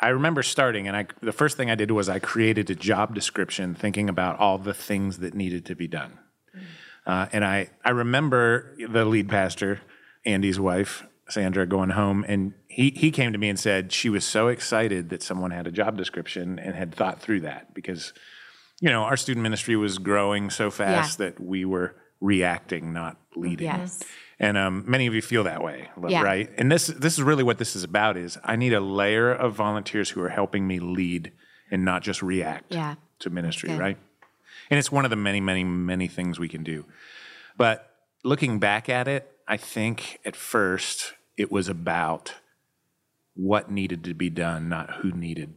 I 0.00 0.08
remember 0.08 0.42
starting, 0.42 0.86
and 0.88 0.96
I 0.96 1.06
the 1.22 1.32
first 1.32 1.56
thing 1.56 1.70
I 1.70 1.74
did 1.74 1.90
was 1.90 2.08
I 2.08 2.18
created 2.18 2.68
a 2.68 2.74
job 2.74 3.14
description, 3.14 3.74
thinking 3.74 4.08
about 4.10 4.38
all 4.38 4.58
the 4.58 4.74
things 4.74 5.18
that 5.18 5.32
needed 5.34 5.64
to 5.66 5.74
be 5.74 5.88
done. 5.88 6.18
Uh, 7.06 7.26
and 7.32 7.44
I 7.44 7.70
I 7.84 7.90
remember 7.90 8.74
the 8.90 9.04
lead 9.06 9.28
pastor, 9.30 9.80
Andy's 10.26 10.60
wife, 10.60 11.06
Sandra, 11.28 11.66
going 11.66 11.90
home, 11.90 12.24
and 12.28 12.54
he 12.68 12.90
he 12.90 13.10
came 13.10 13.32
to 13.32 13.38
me 13.38 13.48
and 13.48 13.58
said 13.58 13.92
she 13.92 14.08
was 14.08 14.24
so 14.24 14.48
excited 14.48 15.10
that 15.10 15.22
someone 15.22 15.50
had 15.50 15.66
a 15.66 15.70
job 15.70 15.96
description 15.96 16.58
and 16.58 16.74
had 16.74 16.94
thought 16.94 17.20
through 17.20 17.40
that 17.40 17.74
because 17.74 18.12
you 18.80 18.88
know 18.88 19.02
our 19.02 19.16
student 19.16 19.42
ministry 19.42 19.76
was 19.76 19.98
growing 19.98 20.50
so 20.50 20.70
fast 20.70 21.18
that 21.18 21.38
we 21.40 21.64
were 21.64 21.96
reacting, 22.20 22.92
not 22.92 23.16
leading. 23.36 23.66
Yes. 23.66 24.02
And 24.40 24.56
um, 24.56 24.84
many 24.86 25.06
of 25.08 25.14
you 25.14 25.22
feel 25.22 25.44
that 25.44 25.62
way, 25.64 25.88
Yeah. 26.08 26.22
right? 26.22 26.48
And 26.56 26.70
this 26.70 26.86
this 26.86 27.14
is 27.14 27.22
really 27.22 27.42
what 27.42 27.58
this 27.58 27.74
is 27.76 27.84
about: 27.84 28.16
is 28.16 28.38
I 28.44 28.56
need 28.56 28.72
a 28.72 28.80
layer 28.80 29.32
of 29.32 29.54
volunteers 29.54 30.10
who 30.10 30.20
are 30.22 30.28
helping 30.30 30.66
me 30.66 30.78
lead 30.78 31.32
and 31.70 31.84
not 31.84 32.02
just 32.02 32.22
react 32.22 32.72
Yeah. 32.72 32.94
to 33.18 33.30
ministry, 33.30 33.74
right? 33.74 33.98
And 34.70 34.78
it's 34.78 34.92
one 34.92 35.04
of 35.04 35.10
the 35.10 35.16
many, 35.16 35.40
many, 35.40 35.64
many 35.64 36.08
things 36.08 36.38
we 36.38 36.48
can 36.48 36.62
do. 36.62 36.84
But 37.56 37.90
looking 38.22 38.58
back 38.58 38.88
at 38.88 39.08
it, 39.08 39.30
I 39.46 39.56
think 39.56 40.20
at 40.24 40.36
first 40.36 41.14
it 41.38 41.50
was 41.50 41.68
about 41.68 42.34
what 43.34 43.70
needed 43.70 44.02
to 44.04 44.12
be 44.12 44.28
done, 44.28 44.68
not 44.68 44.96
who 44.96 45.12
needed 45.12 45.54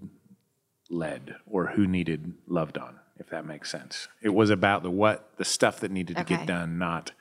led 0.90 1.36
or 1.48 1.68
who 1.72 1.88
needed 1.88 2.34
loved 2.48 2.78
on, 2.78 3.00
if 3.18 3.30
that 3.32 3.46
makes 3.46 3.72
sense. 3.72 4.08
It 4.22 4.30
was 4.30 4.52
about 4.52 4.84
the 4.84 4.92
what, 4.92 5.32
the 5.38 5.46
stuff 5.46 5.80
that 5.80 5.92
needed 5.92 6.16
to 6.18 6.24
get 6.24 6.46
done, 6.46 6.78
not 6.78 7.12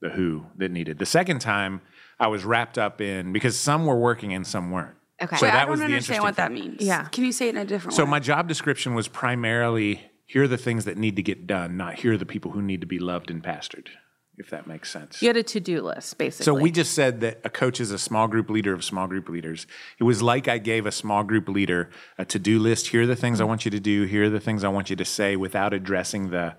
the 0.00 0.10
who 0.10 0.46
that 0.56 0.72
needed. 0.72 0.98
The 0.98 1.06
second 1.06 1.40
time, 1.40 1.80
I 2.18 2.26
was 2.26 2.44
wrapped 2.44 2.76
up 2.76 3.00
in 3.00 3.32
because 3.32 3.58
some 3.58 3.86
were 3.86 3.98
working 3.98 4.34
and 4.34 4.46
some 4.46 4.70
weren't. 4.72 4.96
Okay. 5.22 5.36
So 5.36 5.46
Wait, 5.46 5.52
that 5.52 5.68
I 5.68 5.70
was 5.70 5.78
don't 5.78 5.88
the 5.88 5.94
understand 5.94 6.16
interesting 6.16 6.22
what 6.22 6.36
that 6.36 6.48
thing. 6.52 6.70
means. 6.70 6.82
Yeah. 6.82 7.04
Can 7.06 7.24
you 7.24 7.32
say 7.32 7.46
it 7.46 7.50
in 7.50 7.58
a 7.58 7.64
different 7.64 7.94
So 7.94 8.02
way? 8.02 8.06
So 8.06 8.10
my 8.10 8.18
job 8.18 8.48
description 8.48 8.94
was 8.94 9.06
primarily 9.06 10.02
here 10.26 10.42
are 10.42 10.48
the 10.48 10.58
things 10.58 10.84
that 10.86 10.98
need 10.98 11.16
to 11.16 11.22
get 11.22 11.46
done, 11.46 11.76
not 11.76 11.94
here 12.00 12.14
are 12.14 12.16
the 12.16 12.26
people 12.26 12.50
who 12.50 12.62
need 12.62 12.80
to 12.80 12.86
be 12.86 12.98
loved 12.98 13.30
and 13.30 13.42
pastored, 13.42 13.88
if 14.36 14.50
that 14.50 14.66
makes 14.66 14.90
sense. 14.90 15.22
You 15.22 15.28
had 15.28 15.36
a 15.36 15.42
to 15.42 15.60
do 15.60 15.82
list, 15.82 16.18
basically. 16.18 16.44
So 16.44 16.54
we 16.54 16.70
just 16.70 16.92
said 16.92 17.20
that 17.20 17.40
a 17.44 17.50
coach 17.50 17.80
is 17.80 17.90
a 17.90 17.98
small 17.98 18.26
group 18.26 18.50
leader 18.50 18.72
of 18.72 18.84
small 18.84 19.06
group 19.06 19.28
leaders. 19.28 19.66
It 19.98 20.04
was 20.04 20.22
like 20.22 20.48
I 20.48 20.58
gave 20.58 20.86
a 20.86 20.92
small 20.92 21.22
group 21.22 21.48
leader 21.48 21.90
a 22.18 22.24
to-do 22.24 22.58
list. 22.58 22.88
Here 22.88 23.02
are 23.02 23.06
the 23.06 23.16
things 23.16 23.40
I 23.40 23.42
mm-hmm. 23.42 23.50
want 23.50 23.64
you 23.64 23.70
to 23.70 23.80
do. 23.80 24.04
Here 24.04 24.24
are 24.24 24.30
the 24.30 24.40
things 24.40 24.64
I 24.64 24.68
want 24.68 24.90
you 24.90 24.96
to 24.96 25.04
say 25.04 25.36
without 25.36 25.72
addressing 25.72 26.30
the 26.30 26.56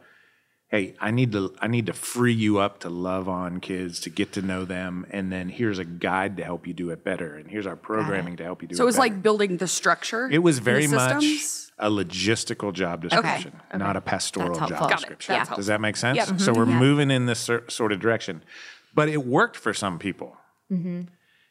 hey, 0.67 0.95
I 0.99 1.11
need 1.11 1.31
to 1.33 1.53
I 1.59 1.67
need 1.67 1.85
to 1.87 1.93
free 1.93 2.33
you 2.33 2.57
up 2.57 2.79
to 2.79 2.89
love 2.89 3.29
on 3.29 3.59
kids, 3.59 3.99
to 4.01 4.09
get 4.09 4.33
to 4.33 4.41
know 4.41 4.65
them, 4.65 5.05
and 5.11 5.31
then 5.31 5.49
here's 5.49 5.79
a 5.79 5.85
guide 5.85 6.37
to 6.37 6.43
help 6.43 6.67
you 6.67 6.73
do 6.73 6.89
it 6.89 7.03
better. 7.03 7.35
And 7.35 7.49
here's 7.49 7.67
our 7.67 7.75
programming 7.75 8.37
to 8.37 8.43
help 8.43 8.61
you 8.61 8.67
do 8.67 8.73
it 8.73 8.77
so 8.77 8.83
it 8.83 8.85
was 8.85 8.95
better. 8.95 9.13
like 9.13 9.23
building 9.23 9.57
the 9.57 9.67
structure. 9.67 10.29
It 10.31 10.39
was 10.39 10.59
very 10.59 10.87
much 10.87 11.23
a 11.77 11.89
logistical 11.89 12.73
job 12.73 13.01
description, 13.01 13.59
not 13.75 13.95
a 13.95 14.01
pastoral 14.01 14.55
job 14.67 14.89
description. 14.89 15.45
Does 15.55 15.67
that 15.67 15.81
make 15.81 15.97
sense? 15.97 16.17
Yep. 16.17 16.39
So 16.39 16.53
we're 16.53 16.65
mm-hmm. 16.65 16.79
moving 16.79 17.11
in 17.11 17.25
this 17.25 17.49
sort 17.67 17.91
of 17.91 17.99
direction, 17.99 18.43
but 18.93 19.09
it 19.09 19.25
worked 19.25 19.57
for 19.57 19.73
some 19.73 19.99
people. 19.99 20.37
Mm-hmm. 20.71 21.01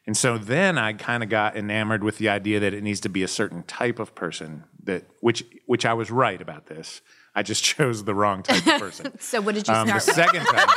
And 0.06 0.16
so 0.16 0.36
then 0.36 0.76
I 0.76 0.92
kind 0.92 1.22
of 1.22 1.30
got 1.30 1.56
enamored 1.56 2.04
with 2.04 2.18
the 2.18 2.28
idea 2.28 2.60
that 2.60 2.74
it 2.74 2.82
needs 2.82 3.00
to 3.00 3.08
be 3.08 3.22
a 3.22 3.28
certain 3.28 3.62
type 3.62 3.98
of 3.98 4.14
person 4.14 4.64
that 4.82 5.04
which 5.20 5.44
which 5.66 5.86
I 5.86 5.94
was 5.94 6.10
right 6.10 6.40
about 6.40 6.66
this. 6.66 7.00
I 7.34 7.42
just 7.42 7.64
chose 7.64 8.04
the 8.04 8.14
wrong 8.14 8.42
type 8.42 8.66
of 8.66 8.80
person. 8.80 9.12
So, 9.20 9.40
what 9.40 9.54
did 9.54 9.66
you 9.68 9.74
Um, 9.74 9.86
the 9.88 9.98
start 9.98 10.16
with? 10.34 10.44
second 10.44 10.46
time, 10.46 10.68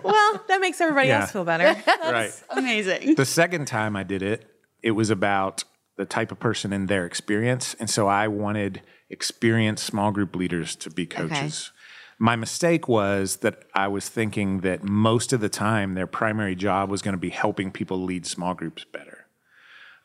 well, 0.04 0.44
that 0.48 0.60
makes 0.60 0.80
everybody 0.80 1.08
Yeah. 1.08 1.22
else 1.22 1.32
feel 1.32 1.44
better. 1.44 1.76
right? 2.02 2.32
Amazing. 2.50 3.14
The 3.16 3.24
second 3.24 3.66
time 3.66 3.96
I 3.96 4.02
did 4.02 4.22
it, 4.22 4.46
it 4.82 4.92
was 4.92 5.10
about 5.10 5.64
the 5.96 6.04
type 6.06 6.32
of 6.32 6.38
person 6.38 6.72
and 6.72 6.88
their 6.88 7.04
experience. 7.06 7.74
And 7.80 7.90
so 7.90 8.06
I 8.08 8.28
wanted 8.28 8.82
experienced 9.10 9.84
small 9.84 10.12
group 10.12 10.34
leaders 10.36 10.76
to 10.76 10.90
be 10.90 11.04
coaches. 11.06 11.72
My 12.18 12.36
mistake 12.36 12.86
was 12.86 13.38
that 13.38 13.64
I 13.74 13.88
was 13.88 14.08
thinking 14.08 14.60
that 14.60 14.84
most 14.84 15.32
of 15.32 15.40
the 15.40 15.48
time 15.48 15.94
their 15.94 16.06
primary 16.06 16.54
job 16.54 16.90
was 16.90 17.02
going 17.02 17.14
to 17.14 17.18
be 17.18 17.30
helping 17.30 17.70
people 17.72 18.02
lead 18.02 18.26
small 18.26 18.54
groups 18.54 18.84
better. 18.84 19.09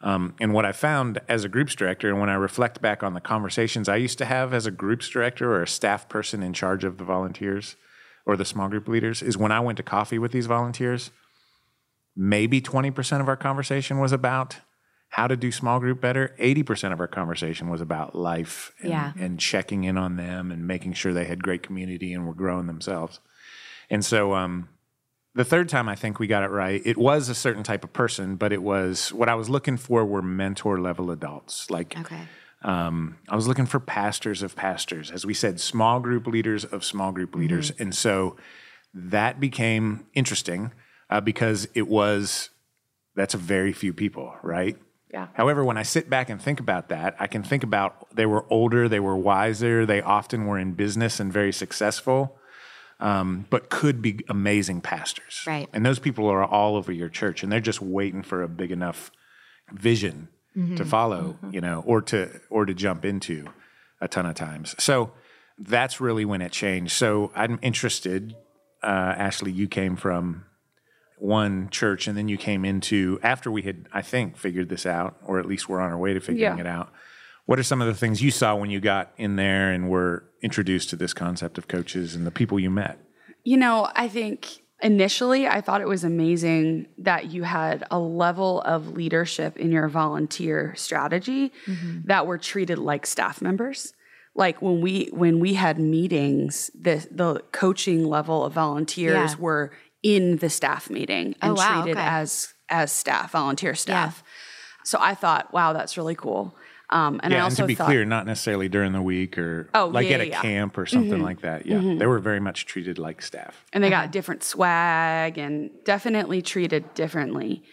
Um, 0.06 0.36
and 0.40 0.54
what 0.54 0.66
I 0.66 0.72
found 0.72 1.20
as 1.28 1.44
a 1.44 1.50
groups 1.50 1.74
director, 1.74 2.10
and 2.10 2.20
when 2.20 2.30
I 2.30 2.36
reflect 2.36 2.80
back 2.80 3.02
on 3.02 3.16
the 3.16 3.20
conversations 3.20 3.90
I 3.90 3.96
used 3.96 4.20
to 4.20 4.26
have 4.26 4.54
as 4.54 4.68
a 4.68 4.72
groups 4.72 5.10
director 5.10 5.52
or 5.54 5.64
a 5.64 5.68
staff 5.68 6.08
person 6.08 6.44
in 6.44 6.54
charge 6.54 6.84
of 6.84 6.98
the 7.00 7.04
volunteers 7.04 7.76
or 8.24 8.38
the 8.38 8.46
small 8.46 8.70
group 8.70 8.88
leaders, 8.88 9.24
is 9.24 9.36
when 9.36 9.52
I 9.52 9.60
went 9.60 9.78
to 9.78 9.84
coffee 9.84 10.20
with 10.20 10.32
these 10.32 10.46
volunteers, 10.46 11.10
maybe 12.16 12.62
20% 12.62 13.20
of 13.20 13.28
our 13.28 13.36
conversation 13.36 14.00
was 14.00 14.12
about 14.12 14.58
how 15.10 15.28
to 15.28 15.36
do 15.36 15.52
small 15.52 15.80
group 15.80 16.02
better. 16.02 16.36
80% 16.40 16.94
of 16.94 17.00
our 17.00 17.08
conversation 17.08 17.70
was 17.70 17.82
about 17.82 18.16
life 18.16 18.74
and, 18.82 18.90
Yeah. 18.92 19.14
and 19.18 19.40
checking 19.40 19.86
in 19.86 19.98
on 19.98 20.18
them 20.18 20.52
and 20.52 20.68
making 20.68 20.94
sure 20.94 21.14
they 21.14 21.26
had 21.26 21.42
great 21.44 21.64
community 21.64 22.14
and 22.14 22.28
were 22.28 22.34
growing 22.34 22.68
themselves. 22.68 23.20
And 23.90 24.04
so 24.06 24.36
um, 24.36 24.70
the 25.36 25.46
third 25.46 25.68
time 25.70 25.88
I 25.90 25.96
think 25.96 26.18
we 26.18 26.28
got 26.28 26.44
it 26.44 26.50
right, 26.50 26.82
it 26.86 26.98
was 26.98 27.30
a 27.30 27.36
certain 27.36 27.62
type 27.64 27.84
of 27.84 27.92
person, 27.94 28.36
but 28.38 28.52
it 28.54 28.64
was 28.64 29.12
what 29.14 29.30
I 29.30 29.36
was 29.36 29.50
looking 29.50 29.78
for 29.78 30.06
were 30.06 30.22
mentor 30.22 30.80
level 30.80 31.12
adults. 31.12 31.70
Like 31.70 31.98
Okay. 32.00 32.22
um, 32.64 33.18
I 33.30 33.36
was 33.36 33.48
looking 33.48 33.66
for 33.66 33.80
pastors 33.80 34.42
of 34.42 34.56
pastors, 34.56 35.12
as 35.12 35.26
we 35.26 35.34
said, 35.34 35.60
small 35.60 36.00
group 36.00 36.26
leaders 36.26 36.64
of 36.66 36.84
small 36.86 37.12
group 37.12 37.36
leaders. 37.36 37.72
Mm-hmm. 37.72 37.84
And 37.84 37.96
so 37.96 38.38
that 38.94 39.40
became 39.40 40.06
interesting 40.14 40.72
uh, 41.10 41.22
because 41.22 41.68
it 41.74 41.88
was 41.88 42.50
That's 43.16 43.34
a 43.34 43.38
very 43.38 43.74
few 43.74 43.94
people, 43.94 44.36
right? 44.44 44.78
Yeah. 45.14 45.28
However, 45.34 45.64
when 45.64 45.78
I 45.78 45.84
sit 45.84 46.10
back 46.10 46.30
and 46.30 46.42
think 46.42 46.60
about 46.60 46.90
that, 46.90 47.16
I 47.20 47.28
can 47.28 47.44
think 47.44 47.64
about 47.64 48.14
they 48.14 48.26
were 48.26 48.46
older, 48.50 48.90
they 48.90 49.00
were 49.00 49.16
wiser, 49.16 49.86
they 49.86 50.02
often 50.02 50.46
were 50.46 50.60
in 50.60 50.74
business 50.74 51.20
and 51.22 51.32
very 51.32 51.54
successful, 51.54 52.38
um, 53.00 53.46
but 53.50 53.70
could 53.70 54.02
be 54.02 54.20
amazing 54.30 54.82
pastors. 54.82 55.42
Right. 55.46 55.68
And 55.74 55.86
those 55.86 56.00
people 56.00 56.28
are 56.28 56.44
all 56.44 56.76
over 56.76 56.92
your 56.92 57.10
church, 57.10 57.44
and 57.44 57.52
they're 57.52 57.60
just 57.60 57.82
waiting 57.82 58.24
for 58.24 58.42
a 58.44 58.48
big 58.48 58.72
enough 58.72 59.12
vision 59.74 60.30
to 60.78 60.86
follow, 60.86 61.38
you 61.52 61.60
know, 61.60 61.84
or 61.86 62.02
to 62.02 62.40
or 62.50 62.66
to 62.66 62.74
jump 62.74 63.04
into 63.04 63.46
a 64.00 64.08
ton 64.08 64.26
of 64.26 64.36
times. 64.36 64.74
So 64.82 65.12
that's 65.58 66.00
really 66.00 66.24
when 66.24 66.42
it 66.42 66.54
changed. 66.54 66.94
So 66.94 67.32
I'm 67.36 67.60
interested. 67.62 68.36
Uh, 68.82 68.86
Ashley, 69.18 69.52
you 69.52 69.68
came 69.68 69.98
from 69.98 70.46
one 71.18 71.70
church, 71.72 72.08
and 72.08 72.18
then 72.18 72.30
you 72.30 72.38
came 72.38 72.64
into 72.64 73.20
after 73.22 73.52
we 73.52 73.64
had, 73.64 73.88
I 73.92 74.02
think, 74.02 74.38
figured 74.38 74.70
this 74.70 74.86
out, 74.86 75.18
or 75.26 75.40
at 75.40 75.46
least 75.46 75.68
we're 75.68 75.82
on 75.82 75.92
our 75.92 75.98
way 75.98 76.14
to 76.14 76.20
figuring 76.22 76.58
Yeah. 76.58 76.62
it 76.62 76.68
out. 76.68 76.94
What 77.46 77.60
are 77.60 77.64
some 77.64 77.82
of 77.82 77.88
the 77.88 77.94
things 77.94 78.22
you 78.22 78.32
saw 78.32 78.56
when 78.56 78.70
you 78.70 78.80
got 78.80 79.12
in 79.18 79.36
there 79.36 79.72
and 79.72 79.90
were 79.90 80.24
introduced 80.42 80.90
to 80.90 80.96
this 80.96 81.14
concept 81.14 81.58
of 81.58 81.68
coaches 81.68 82.16
and 82.16 82.26
the 82.26 82.32
people 82.32 82.60
you 82.60 82.70
met? 82.70 83.00
You 83.44 83.58
know, 83.58 83.90
I 83.96 84.08
think 84.08 84.64
initially 84.82 85.48
I 85.48 85.62
thought 85.62 85.82
it 85.82 85.88
was 85.88 86.04
amazing 86.04 86.88
that 86.98 87.32
you 87.32 87.44
had 87.44 87.86
a 87.92 88.00
level 88.00 88.62
of 88.62 88.90
leadership 88.90 89.58
in 89.58 89.72
your 89.72 89.88
volunteer 89.88 90.74
strategy 90.76 91.52
mm-hmm. 91.66 92.02
that 92.06 92.26
were 92.26 92.38
treated 92.38 92.80
like 92.80 93.06
staff 93.06 93.42
members. 93.42 93.94
Like 94.34 94.62
when 94.62 94.82
we 94.82 95.10
when 95.14 95.40
we 95.40 95.54
had 95.54 95.80
meetings, 95.80 96.70
the 96.80 97.08
the 97.10 97.42
coaching 97.52 98.06
level 98.06 98.44
of 98.44 98.54
volunteers 98.54 99.32
Yeah. 99.32 99.36
were 99.40 99.72
in 100.04 100.38
the 100.38 100.50
staff 100.50 100.90
meeting 100.90 101.36
and 101.42 101.52
Oh, 101.52 101.56
wow, 101.56 101.82
treated 101.84 101.98
okay. 101.98 102.08
as 102.08 102.54
as 102.70 102.92
staff, 102.92 103.32
volunteer 103.32 103.76
staff. 103.76 104.24
So 104.84 105.00
I 105.02 105.16
thought, 105.16 105.54
wow, 105.54 105.74
that's 105.74 105.98
really 105.98 106.16
cool. 106.16 106.56
Um, 106.90 107.20
and 107.24 107.34
I 107.34 107.38
yeah, 107.38 107.46
and 107.48 107.56
to 107.56 107.66
be 107.66 107.74
thought, 107.76 107.88
clear, 107.88 108.06
not 108.06 108.26
necessarily 108.28 108.70
during 108.70 108.92
the 108.94 109.02
week 109.02 109.38
or 109.40 109.70
Oh, 109.74 109.88
like 109.88 110.08
yeah, 110.08 110.16
at 110.16 110.22
a 110.22 110.28
yeah, 110.28 110.32
yeah. 110.36 110.42
camp 110.42 110.78
or 110.78 110.86
something 110.86 111.22
like 111.22 111.42
that. 111.42 111.66
Yeah, 111.66 111.80
they 111.98 112.06
were 112.06 112.20
very 112.20 112.40
much 112.40 112.66
treated 112.68 113.00
like 113.00 113.22
staff. 113.22 113.66
and 113.74 113.84
they 113.84 113.90
got 113.90 114.12
different 114.12 114.44
swag 114.44 115.38
and 115.40 115.72
definitely 115.84 116.42
treated 116.44 116.94
differently. 116.94 117.64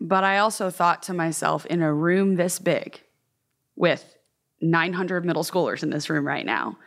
But 0.00 0.22
I 0.24 0.38
also 0.38 0.70
thought 0.70 1.02
to 1.04 1.14
myself, 1.14 1.66
in 1.66 1.82
a 1.82 1.92
room 1.92 2.36
this 2.36 2.58
big 2.58 3.00
with 3.76 4.14
900 4.60 5.24
middle 5.24 5.42
schoolers 5.44 5.82
in 5.82 5.90
this 5.90 6.08
room 6.08 6.26
right 6.26 6.46
now, 6.46 6.78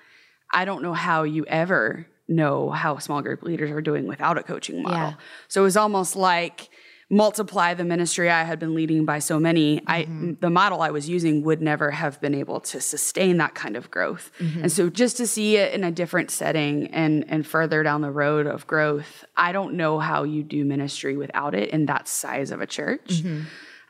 I 0.54 0.64
don't 0.66 0.82
know 0.82 0.94
how 0.94 1.24
you 1.24 1.46
ever 1.46 2.08
know 2.28 2.72
how 2.72 2.98
small 2.98 3.22
group 3.22 3.44
leaders 3.44 3.70
are 3.72 3.82
doing 3.82 4.08
without 4.08 4.38
a 4.38 4.44
coaching 4.44 4.82
model. 4.82 4.98
Yeah. 4.98 5.14
So 5.48 5.62
it 5.62 5.66
was 5.66 5.78
almost 5.78 6.16
like 6.16 6.70
multiply 7.10 7.74
the 7.74 7.84
ministry 7.84 8.30
I 8.32 8.44
had 8.44 8.58
been 8.60 8.74
leading 8.74 9.06
by 9.06 9.20
so 9.20 9.40
many. 9.40 9.82
I 9.86 10.04
mm-hmm. 10.04 10.34
the 10.40 10.50
model 10.50 10.82
I 10.82 10.90
was 10.90 11.08
using 11.08 11.44
would 11.44 11.62
never 11.62 11.92
have 11.92 12.20
been 12.20 12.34
able 12.34 12.60
to 12.62 12.82
sustain 12.82 13.38
that 13.38 13.54
kind 13.54 13.76
of 13.76 13.92
growth. 13.92 14.32
Mm-hmm. 14.40 14.64
And 14.64 14.72
so 14.72 14.90
just 14.90 15.18
to 15.18 15.28
see 15.28 15.58
it 15.58 15.74
in 15.74 15.84
a 15.84 15.92
different 15.92 16.32
setting 16.32 16.88
and 16.88 17.26
and 17.28 17.46
further 17.46 17.84
down 17.84 18.02
the 18.02 18.12
road 18.12 18.48
of 18.48 18.66
growth, 18.66 19.24
I 19.38 19.52
don't 19.52 19.76
know 19.76 20.00
how 20.00 20.24
you 20.24 20.44
do 20.44 20.66
ministry 20.66 21.16
without 21.16 21.54
it 21.54 21.70
in 21.70 21.86
that 21.86 22.08
size 22.08 22.52
of 22.52 22.62
a 22.62 22.68
church. 22.68 23.22
Mm-hmm. 23.22 23.44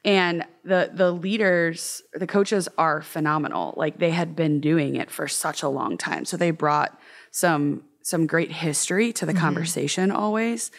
And 0.04 0.46
the 0.64 0.92
the 0.94 1.12
leaders, 1.12 2.04
the 2.14 2.28
coaches 2.28 2.68
are 2.78 3.02
phenomenal. 3.02 3.74
Like 3.78 3.98
they 3.98 4.12
had 4.12 4.36
been 4.36 4.60
doing 4.60 4.98
it 4.98 5.10
for 5.10 5.28
such 5.28 5.64
a 5.64 5.70
long 5.70 5.98
time. 5.98 6.26
So 6.26 6.36
they 6.36 6.52
brought 6.52 7.00
some 7.32 7.84
some 8.02 8.28
great 8.28 8.52
history 8.52 9.14
to 9.14 9.26
the 9.26 9.34
conversation 9.34 10.12
always. 10.12 10.70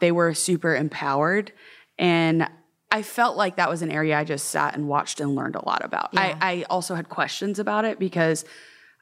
They 0.00 0.12
were 0.12 0.34
super 0.34 0.74
empowered 0.74 1.52
and 1.98 2.48
I 2.90 3.02
felt 3.02 3.36
like 3.36 3.56
that 3.56 3.68
was 3.68 3.82
an 3.82 3.90
area 3.90 4.16
I 4.16 4.24
just 4.24 4.46
sat 4.50 4.74
and 4.74 4.88
watched 4.88 5.18
and 5.20 5.34
learned 5.34 5.56
a 5.56 5.64
lot 5.64 5.84
about. 5.84 6.10
I, 6.16 6.36
I 6.40 6.64
also 6.70 6.94
had 6.94 7.08
questions 7.08 7.58
about 7.58 7.84
it 7.84 7.98
because 7.98 8.44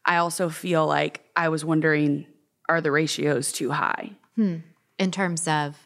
I 0.07 0.17
also 0.17 0.49
feel 0.49 0.87
like 0.87 1.23
I 1.37 1.51
was 1.51 1.65
wondering 1.65 2.27
are 2.69 2.81
the 2.81 2.91
ratios 2.91 3.53
too 3.53 3.71
high? 3.73 4.13
Hmm. 4.37 4.57
in 4.99 5.11
terms 5.11 5.47
of 5.47 5.77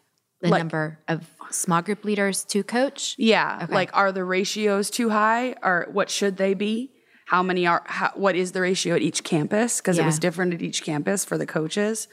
the 0.41 0.49
Like- 0.51 0.61
number 0.61 1.01
of 1.09 1.29
small 1.51 1.83
group 1.83 2.05
leaders 2.05 2.45
to 2.45 2.63
coach. 2.63 3.17
Yeah, 3.19 3.67
like 3.71 3.91
are 3.93 4.13
the 4.13 4.23
ratios 4.23 4.89
too 4.91 5.11
high? 5.11 5.57
Or 5.63 5.89
what 5.91 6.11
should 6.11 6.37
they 6.37 6.55
be? 6.55 6.93
How 7.27 7.43
many 7.43 7.67
are? 7.67 7.83
How, 7.87 8.13
what 8.15 8.37
is 8.37 8.53
the 8.53 8.61
ratio 8.61 8.95
at 8.95 9.03
each 9.03 9.25
campus? 9.25 9.81
Because 9.81 9.99
it 9.99 10.05
was 10.05 10.21
different 10.21 10.55
at 10.55 10.63
each 10.63 10.85
campus 10.85 11.25
for 11.25 11.37
the 11.39 11.47
coaches. 11.47 12.07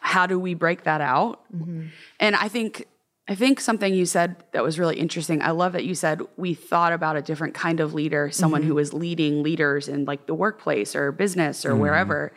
How 0.00 0.26
do 0.26 0.38
we 0.38 0.54
break 0.54 0.84
that 0.84 1.00
out? 1.00 1.40
Mm-hmm. 1.52 1.86
And 2.20 2.36
I 2.36 2.46
think 2.48 2.86
I 3.28 3.34
think 3.36 3.60
something 3.60 3.94
you 3.94 4.04
said 4.04 4.42
that 4.52 4.64
was 4.64 4.78
really 4.78 4.98
interesting. 4.98 5.42
I 5.42 5.52
love 5.52 5.72
that 5.74 5.84
you 5.84 5.94
said 5.94 6.22
we 6.36 6.54
thought 6.54 6.92
about 6.92 7.16
a 7.16 7.22
different 7.22 7.54
kind 7.54 7.78
of 7.78 7.94
leader, 7.94 8.30
someone 8.32 8.62
who 8.62 8.70
mm-hmm. 8.70 8.76
was 8.76 8.92
leading 8.92 9.42
leaders 9.42 9.88
in 9.88 10.04
like 10.04 10.26
the 10.26 10.34
workplace 10.34 10.96
or 10.96 11.12
business 11.12 11.64
or 11.64 11.70
mm-hmm. 11.70 11.80
wherever. 11.82 12.32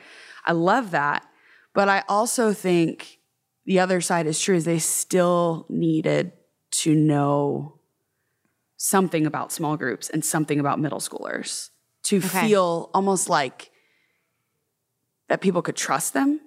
I 0.46 0.52
love 0.52 0.92
that. 0.92 1.26
But 1.74 1.90
I 1.90 2.04
also 2.08 2.54
think 2.54 3.20
the 3.66 3.80
other 3.80 4.00
side 4.00 4.28
is 4.28 4.40
true 4.40 4.56
is 4.56 4.66
they 4.66 4.80
still 4.80 5.66
needed 5.70 6.34
to 6.72 6.94
know 6.94 7.80
something 8.78 9.26
about 9.26 9.52
small 9.52 9.78
groups 9.78 10.10
and 10.10 10.24
something 10.24 10.60
about 10.60 10.80
middle 10.80 11.00
schoolers 11.00 11.70
to 12.04 12.22
feel 12.22 12.92
almost 12.94 13.30
like 13.30 13.72
that 15.30 15.42
people 15.42 15.64
could 15.64 15.76
trust 15.76 16.14
them. 16.14 16.40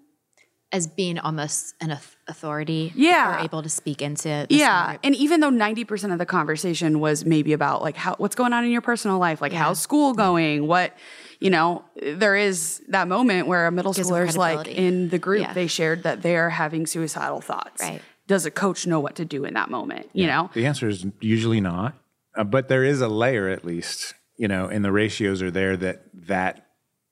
As 0.70 0.86
being 0.86 1.18
almost 1.18 1.74
an 1.80 1.96
authority. 2.28 2.92
Yeah. 2.94 3.36
Or 3.40 3.44
able 3.44 3.62
to 3.62 3.68
speak 3.70 4.02
into 4.02 4.28
the 4.28 4.54
Yeah. 4.54 4.90
group. 4.90 5.00
And 5.02 5.14
even 5.14 5.40
though 5.40 5.50
90% 5.50 6.12
of 6.12 6.18
the 6.18 6.26
conversation 6.26 7.00
was 7.00 7.24
maybe 7.24 7.52
about 7.54 7.80
like 7.82 7.96
how 7.96 8.14
what's 8.18 8.36
going 8.36 8.52
on 8.52 8.64
in 8.64 8.70
your 8.70 8.82
personal 8.82 9.18
life, 9.18 9.40
like 9.40 9.52
how's 9.52 9.80
school 9.80 10.12
going, 10.14 10.66
what 10.66 10.94
you 11.40 11.50
know, 11.50 11.84
there 12.02 12.34
is 12.36 12.82
that 12.88 13.06
moment 13.08 13.46
where 13.46 13.66
a 13.66 13.70
middle 13.72 13.92
Gives 13.92 14.08
them 14.08 14.16
schooler's 14.16 14.36
like 14.36 14.66
in 14.66 15.08
the 15.08 15.18
group, 15.18 15.40
Yeah. 15.42 15.52
they 15.52 15.68
shared 15.68 16.02
that 16.02 16.20
they're 16.20 16.50
having 16.50 16.84
suicidal 16.86 17.40
thoughts. 17.40 17.80
Right. 17.82 18.02
Does 18.26 18.44
a 18.44 18.50
coach 18.50 18.86
know 18.86 19.00
what 19.00 19.14
to 19.16 19.24
do 19.24 19.44
in 19.44 19.54
that 19.54 19.70
moment? 19.70 20.10
You 20.12 20.26
know? 20.26 20.50
The 20.52 20.66
answer 20.66 20.88
is 20.88 21.06
usually 21.20 21.60
not, 21.60 21.94
uh, 22.36 22.44
but 22.44 22.68
there 22.68 22.84
is 22.84 23.00
a 23.00 23.08
layer 23.08 23.48
at 23.48 23.64
least, 23.64 24.14
you 24.36 24.48
know, 24.48 24.66
and 24.66 24.84
the 24.84 24.92
ratios 24.92 25.40
are 25.40 25.50
there 25.50 25.76
that 25.78 26.02
that 26.26 26.66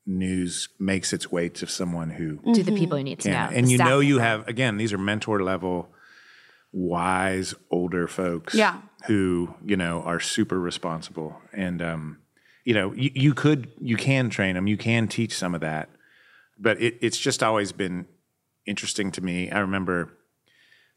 news 0.07 0.69
makes 0.79 1.13
its 1.13 1.31
way 1.33 1.49
to 1.49 1.67
someone 1.67 2.11
who 2.11 2.39
to 2.55 2.63
the 2.63 2.73
people 2.73 2.97
who 2.97 3.05
need 3.05 3.19
to 3.21 3.31
know. 3.31 3.49
And 3.53 3.71
you 3.71 3.79
know, 3.79 4.01
you 4.01 4.19
have 4.19 4.47
again, 4.49 4.77
these 4.77 4.93
are 4.93 4.99
mentor 4.99 5.43
level, 5.43 5.89
wise 6.73 7.55
older 7.71 8.07
folks, 8.07 8.55
Yeah. 8.55 8.81
who 9.07 9.55
you 9.65 9.77
know 9.77 10.03
are 10.03 10.21
super 10.21 10.61
responsible, 10.61 11.41
and 11.53 11.83
um, 11.83 12.19
you 12.65 12.75
know, 12.75 12.93
you, 12.95 13.11
you 13.15 13.35
could, 13.35 13.69
you 13.81 13.97
can 13.97 14.29
train 14.31 14.55
them, 14.57 14.67
you 14.67 14.77
can 14.77 15.07
teach 15.09 15.33
some 15.35 15.55
of 15.55 15.61
that, 15.61 15.89
but 16.59 16.81
it, 16.83 16.97
it's 17.01 17.19
just 17.19 17.43
always 17.43 17.73
been 17.73 18.07
interesting 18.67 19.13
to 19.13 19.21
me. 19.21 19.51
I 19.51 19.61
remember 19.61 20.13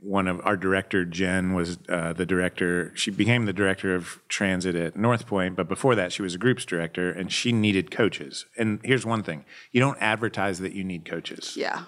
one 0.02 0.28
of 0.28 0.40
our 0.46 0.56
director, 0.56 1.04
Jen, 1.04 1.54
was 1.54 1.78
uh, 1.90 2.14
the 2.14 2.26
director. 2.26 2.92
She 2.96 3.12
became 3.12 3.46
the 3.46 3.54
director 3.54 3.94
of 3.96 4.22
transit 4.30 4.76
at 4.76 4.96
North 4.96 5.28
Point, 5.28 5.56
but 5.56 5.68
before 5.68 5.94
that, 5.96 6.14
she 6.14 6.22
was 6.22 6.36
a 6.36 6.38
groups 6.38 6.64
director, 6.66 7.12
and 7.12 7.32
she 7.32 7.52
needed 7.52 7.92
coaches. 7.92 8.46
And 8.58 8.80
here's 8.84 9.06
one 9.06 9.24
thing: 9.24 9.44
you 9.72 9.80
don't 9.82 9.98
advertise 10.02 10.60
that 10.60 10.74
you 10.74 10.84
need 10.84 11.06
coaches. 11.06 11.56
Yeah. 11.58 11.84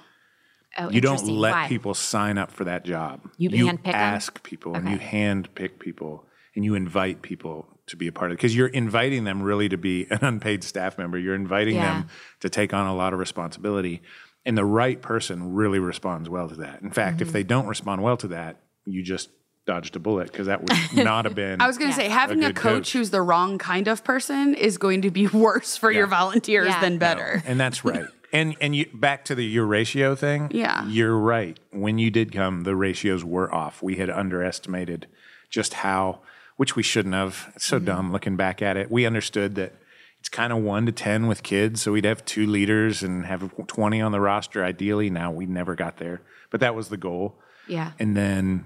Oh, 0.77 0.89
You 0.89 1.01
don't 1.01 1.25
let 1.27 1.51
Why? 1.51 1.67
people 1.67 1.93
sign 1.93 2.37
up 2.37 2.49
for 2.51 2.63
that 2.63 2.85
job. 2.85 3.29
You 3.37 3.49
handpick 3.49 3.87
'em? 3.87 3.95
ask 3.95 4.41
people, 4.43 4.75
and 4.75 4.89
you 4.89 4.97
hand 4.97 5.53
pick 5.55 5.79
people, 5.79 6.25
and 6.55 6.63
you 6.63 6.75
invite 6.75 7.21
people 7.21 7.67
to 7.87 7.97
be 7.97 8.07
a 8.07 8.11
part 8.11 8.31
of 8.31 8.35
it 8.35 8.37
because 8.37 8.55
you're 8.55 8.67
inviting 8.69 9.25
them 9.25 9.41
really 9.41 9.67
to 9.67 9.77
be 9.77 10.07
an 10.09 10.19
unpaid 10.21 10.63
staff 10.63 10.97
member. 10.97 11.17
You're 11.17 11.35
inviting 11.35 11.75
Yeah. 11.75 12.01
them 12.01 12.09
to 12.39 12.49
take 12.49 12.73
on 12.73 12.87
a 12.87 12.95
lot 12.95 13.11
of 13.11 13.19
responsibility, 13.19 14.01
and 14.45 14.57
the 14.57 14.65
right 14.65 15.01
person 15.01 15.53
really 15.53 15.79
responds 15.79 16.29
well 16.29 16.49
to 16.49 16.55
that. 16.55 16.81
In 16.81 16.89
fact, 16.91 17.17
Mm-hmm. 17.17 17.27
if 17.27 17.33
they 17.33 17.43
don't 17.43 17.67
respond 17.67 18.01
well 18.03 18.17
to 18.17 18.27
that, 18.29 18.57
you 18.85 19.03
just 19.03 19.29
dodged 19.67 19.95
a 19.95 19.99
bullet 19.99 20.31
because 20.31 20.47
that 20.47 20.61
would 20.61 20.71
not 21.05 21.25
have 21.25 21.35
been. 21.35 21.61
I 21.61 21.67
was 21.67 21.77
going 21.77 21.91
to 21.91 21.95
say, 21.95 22.09
having 22.09 22.43
a, 22.43 22.47
good 22.47 22.55
coach, 22.55 22.73
coach. 22.73 22.93
who's 22.93 23.11
the 23.11 23.21
wrong 23.21 23.57
kind 23.59 23.87
of 23.87 24.03
person 24.03 24.55
is 24.55 24.77
going 24.79 25.03
to 25.03 25.11
be 25.11 25.27
worse 25.47 25.77
for 25.77 25.91
your 25.91 26.07
volunteers 26.07 26.67
Yeah. 26.69 26.81
than 26.81 26.93
No. 26.93 26.99
better. 26.99 27.43
and 27.45 27.59
that's 27.59 27.85
right. 27.85 28.05
And 28.33 28.55
and 28.61 28.73
you 28.73 28.85
back 28.93 29.25
to 29.25 29.35
the 29.35 29.43
your 29.45 29.65
ratio 29.65 30.15
thing. 30.15 30.49
Yeah. 30.53 30.87
you're 30.87 31.17
right. 31.17 31.59
When 31.71 31.99
you 31.99 32.09
did 32.09 32.31
come, 32.31 32.63
the 32.63 32.75
ratios 32.77 33.25
were 33.25 33.53
off. 33.53 33.83
We 33.83 33.97
had 33.97 34.09
underestimated 34.09 35.07
just 35.49 35.73
how, 35.75 36.21
which 36.55 36.75
we 36.77 36.81
shouldn't 36.81 37.13
have. 37.13 37.51
It's 37.55 37.65
so 37.65 37.75
Mm-hmm. 37.77 37.85
dumb 37.85 38.11
looking 38.13 38.37
back 38.37 38.61
at 38.61 38.77
it. 38.77 38.89
We 38.89 39.05
understood 39.05 39.55
that 39.55 39.73
it's 40.21 40.29
kind 40.29 40.53
of 40.53 40.59
one 40.59 40.85
to 40.85 40.91
ten 40.91 41.25
with 41.25 41.41
kids, 41.41 41.81
so 41.81 41.91
we'd 41.91 42.05
have 42.05 42.23
two 42.25 42.45
leaders 42.45 43.01
and 43.01 43.25
have 43.25 43.51
twenty 43.65 43.99
on 43.99 44.11
the 44.11 44.21
roster. 44.21 44.63
Ideally, 44.63 45.09
now 45.09 45.31
we 45.31 45.47
never 45.47 45.73
got 45.73 45.97
there, 45.97 46.21
but 46.51 46.59
that 46.59 46.75
was 46.75 46.89
the 46.89 46.97
goal. 46.97 47.39
Yeah. 47.67 47.93
And 47.97 48.15
then 48.15 48.65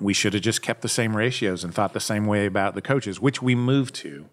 we 0.00 0.14
should 0.14 0.32
have 0.34 0.42
just 0.42 0.62
kept 0.62 0.80
the 0.80 0.88
same 0.88 1.16
ratios 1.16 1.64
and 1.64 1.74
thought 1.74 1.92
the 1.92 1.98
same 1.98 2.26
way 2.26 2.46
about 2.46 2.76
the 2.76 2.82
coaches, 2.82 3.20
which 3.20 3.42
we 3.42 3.56
moved 3.56 3.96
to, 3.96 4.26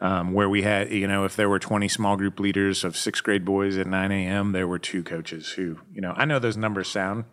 um, 0.00 0.34
where 0.34 0.48
we 0.48 0.60
had, 0.60 0.92
you 0.92 1.08
know, 1.08 1.24
if 1.24 1.36
there 1.36 1.48
were 1.48 1.58
20 1.58 1.88
small 1.88 2.16
group 2.16 2.38
leaders 2.38 2.84
of 2.84 2.96
sixth 2.98 3.22
grade 3.22 3.44
boys 3.44 3.78
at 3.78 3.86
9 3.86 4.12
a.m., 4.12 4.52
there 4.52 4.68
were 4.68 4.78
two 4.78 5.02
coaches 5.02 5.52
who, 5.52 5.78
you 5.90 6.02
know, 6.02 6.12
I 6.16 6.26
know 6.26 6.38
those 6.38 6.58
numbers 6.58 6.88
sound 6.88 7.24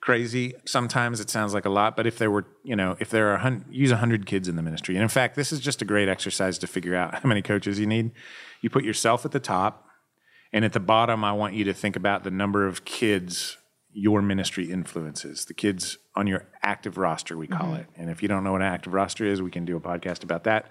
crazy. 0.00 0.54
Sometimes 0.64 1.20
it 1.20 1.30
sounds 1.30 1.54
like 1.54 1.64
a 1.64 1.70
lot, 1.70 1.96
but 1.96 2.06
if 2.06 2.18
there 2.18 2.30
were, 2.30 2.46
you 2.64 2.76
know, 2.76 2.96
if 3.00 3.10
there 3.10 3.30
are 3.30 3.34
a 3.34 3.38
hun- 3.38 3.64
use 3.70 3.90
hundred 3.90 4.26
kids 4.26 4.48
in 4.48 4.56
the 4.56 4.62
ministry, 4.62 4.94
and 4.96 5.02
in 5.02 5.08
fact, 5.08 5.36
this 5.36 5.52
is 5.52 5.60
just 5.60 5.82
a 5.82 5.84
great 5.84 6.08
exercise 6.08 6.58
to 6.58 6.66
figure 6.66 6.94
out 6.94 7.14
how 7.22 7.28
many 7.28 7.42
coaches 7.42 7.78
you 7.78 7.86
need. 7.86 8.12
You 8.60 8.70
put 8.70 8.84
yourself 8.84 9.24
at 9.24 9.32
the 9.32 9.40
top, 9.40 9.86
and 10.52 10.64
at 10.64 10.72
the 10.72 10.80
bottom, 10.80 11.24
I 11.24 11.32
want 11.32 11.54
you 11.54 11.64
to 11.64 11.74
think 11.74 11.96
about 11.96 12.24
the 12.24 12.30
number 12.30 12.66
of 12.66 12.84
kids 12.84 13.56
your 13.92 14.22
ministry 14.22 14.70
influences, 14.70 15.46
the 15.46 15.54
kids 15.54 15.98
on 16.14 16.26
your 16.26 16.46
active 16.62 16.96
roster, 16.96 17.36
we 17.36 17.46
call 17.46 17.70
mm-hmm. 17.70 17.80
it. 17.80 17.86
And 17.96 18.10
if 18.10 18.22
you 18.22 18.28
don't 18.28 18.44
know 18.44 18.52
what 18.52 18.60
an 18.60 18.68
active 18.68 18.92
roster 18.92 19.24
is, 19.24 19.42
we 19.42 19.50
can 19.50 19.64
do 19.64 19.76
a 19.76 19.80
podcast 19.80 20.22
about 20.22 20.44
that. 20.44 20.70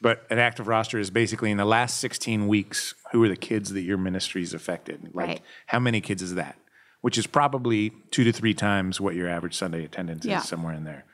But 0.00 0.24
an 0.30 0.38
active 0.38 0.68
roster 0.68 0.98
is 0.98 1.10
basically 1.10 1.50
in 1.50 1.56
the 1.56 1.64
last 1.64 1.98
16 1.98 2.46
weeks, 2.46 2.94
who 3.12 3.22
are 3.24 3.28
the 3.28 3.36
kids 3.36 3.72
that 3.72 3.82
your 3.82 3.98
ministry's 3.98 4.54
affected? 4.54 5.10
Like, 5.12 5.26
Right. 5.26 5.40
how 5.66 5.78
many 5.78 6.00
kids 6.00 6.22
is 6.22 6.34
that? 6.36 6.56
Which 7.00 7.16
is 7.16 7.26
probably 7.26 7.92
two 8.10 8.24
to 8.24 8.32
three 8.32 8.54
times 8.54 9.00
what 9.00 9.14
your 9.14 9.28
average 9.28 9.56
Sunday 9.56 9.84
attendance 9.84 10.24
Yeah. 10.24 10.40
is, 10.40 10.48
somewhere 10.48 10.74
in 10.74 10.84
there, 10.84 11.04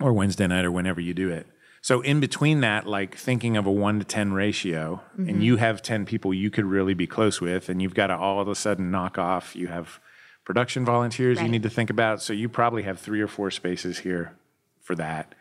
or 0.00 0.12
Wednesday 0.12 0.46
night, 0.46 0.64
or 0.64 0.72
whenever 0.72 1.00
you 1.00 1.12
do 1.12 1.28
it. 1.30 1.46
So 1.82 2.00
in 2.00 2.20
between 2.20 2.60
that, 2.60 2.86
like 2.86 3.16
thinking 3.16 3.56
of 3.56 3.66
a 3.66 3.70
one 3.70 3.98
to 3.98 4.04
ten 4.04 4.32
ratio, 4.32 5.02
and 5.16 5.26
mm-hmm. 5.26 5.40
you 5.40 5.56
have 5.56 5.82
ten 5.82 6.06
people 6.06 6.32
you 6.32 6.48
could 6.48 6.64
really 6.64 6.94
be 6.94 7.06
close 7.06 7.40
with, 7.40 7.68
and 7.68 7.82
you've 7.82 7.94
got 7.94 8.06
to 8.06 8.16
all 8.16 8.40
of 8.40 8.48
a 8.48 8.54
sudden 8.54 8.90
knock 8.90 9.18
off. 9.18 9.54
You 9.56 9.66
have 9.66 10.00
production 10.44 10.84
volunteers 10.84 11.42
you 11.42 11.48
need 11.48 11.62
to 11.64 11.70
think 11.70 11.90
about, 11.90 12.22
so 12.22 12.32
you 12.32 12.48
probably 12.48 12.84
have 12.84 12.98
three 12.98 13.20
or 13.20 13.28
four 13.28 13.50
spaces 13.50 13.98
here 13.98 14.36
for 14.80 14.94
that. 14.94 15.34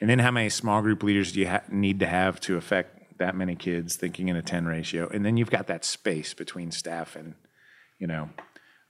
And 0.00 0.08
then 0.08 0.18
how 0.18 0.30
many 0.30 0.50
small 0.50 0.82
group 0.82 1.02
leaders 1.02 1.32
do 1.32 1.40
you 1.40 1.48
ha- 1.48 1.62
need 1.70 2.00
to 2.00 2.06
have 2.06 2.40
to 2.40 2.56
affect 2.56 3.18
that 3.18 3.34
many 3.34 3.54
kids? 3.56 3.96
Thinking 3.96 4.28
in 4.28 4.36
a 4.36 4.42
ten 4.42 4.66
ratio, 4.66 5.08
and 5.08 5.24
then 5.24 5.36
you've 5.36 5.50
got 5.50 5.66
that 5.66 5.84
space 5.84 6.34
between 6.34 6.70
staff 6.70 7.16
and, 7.16 7.34
you 7.98 8.06
know, 8.06 8.28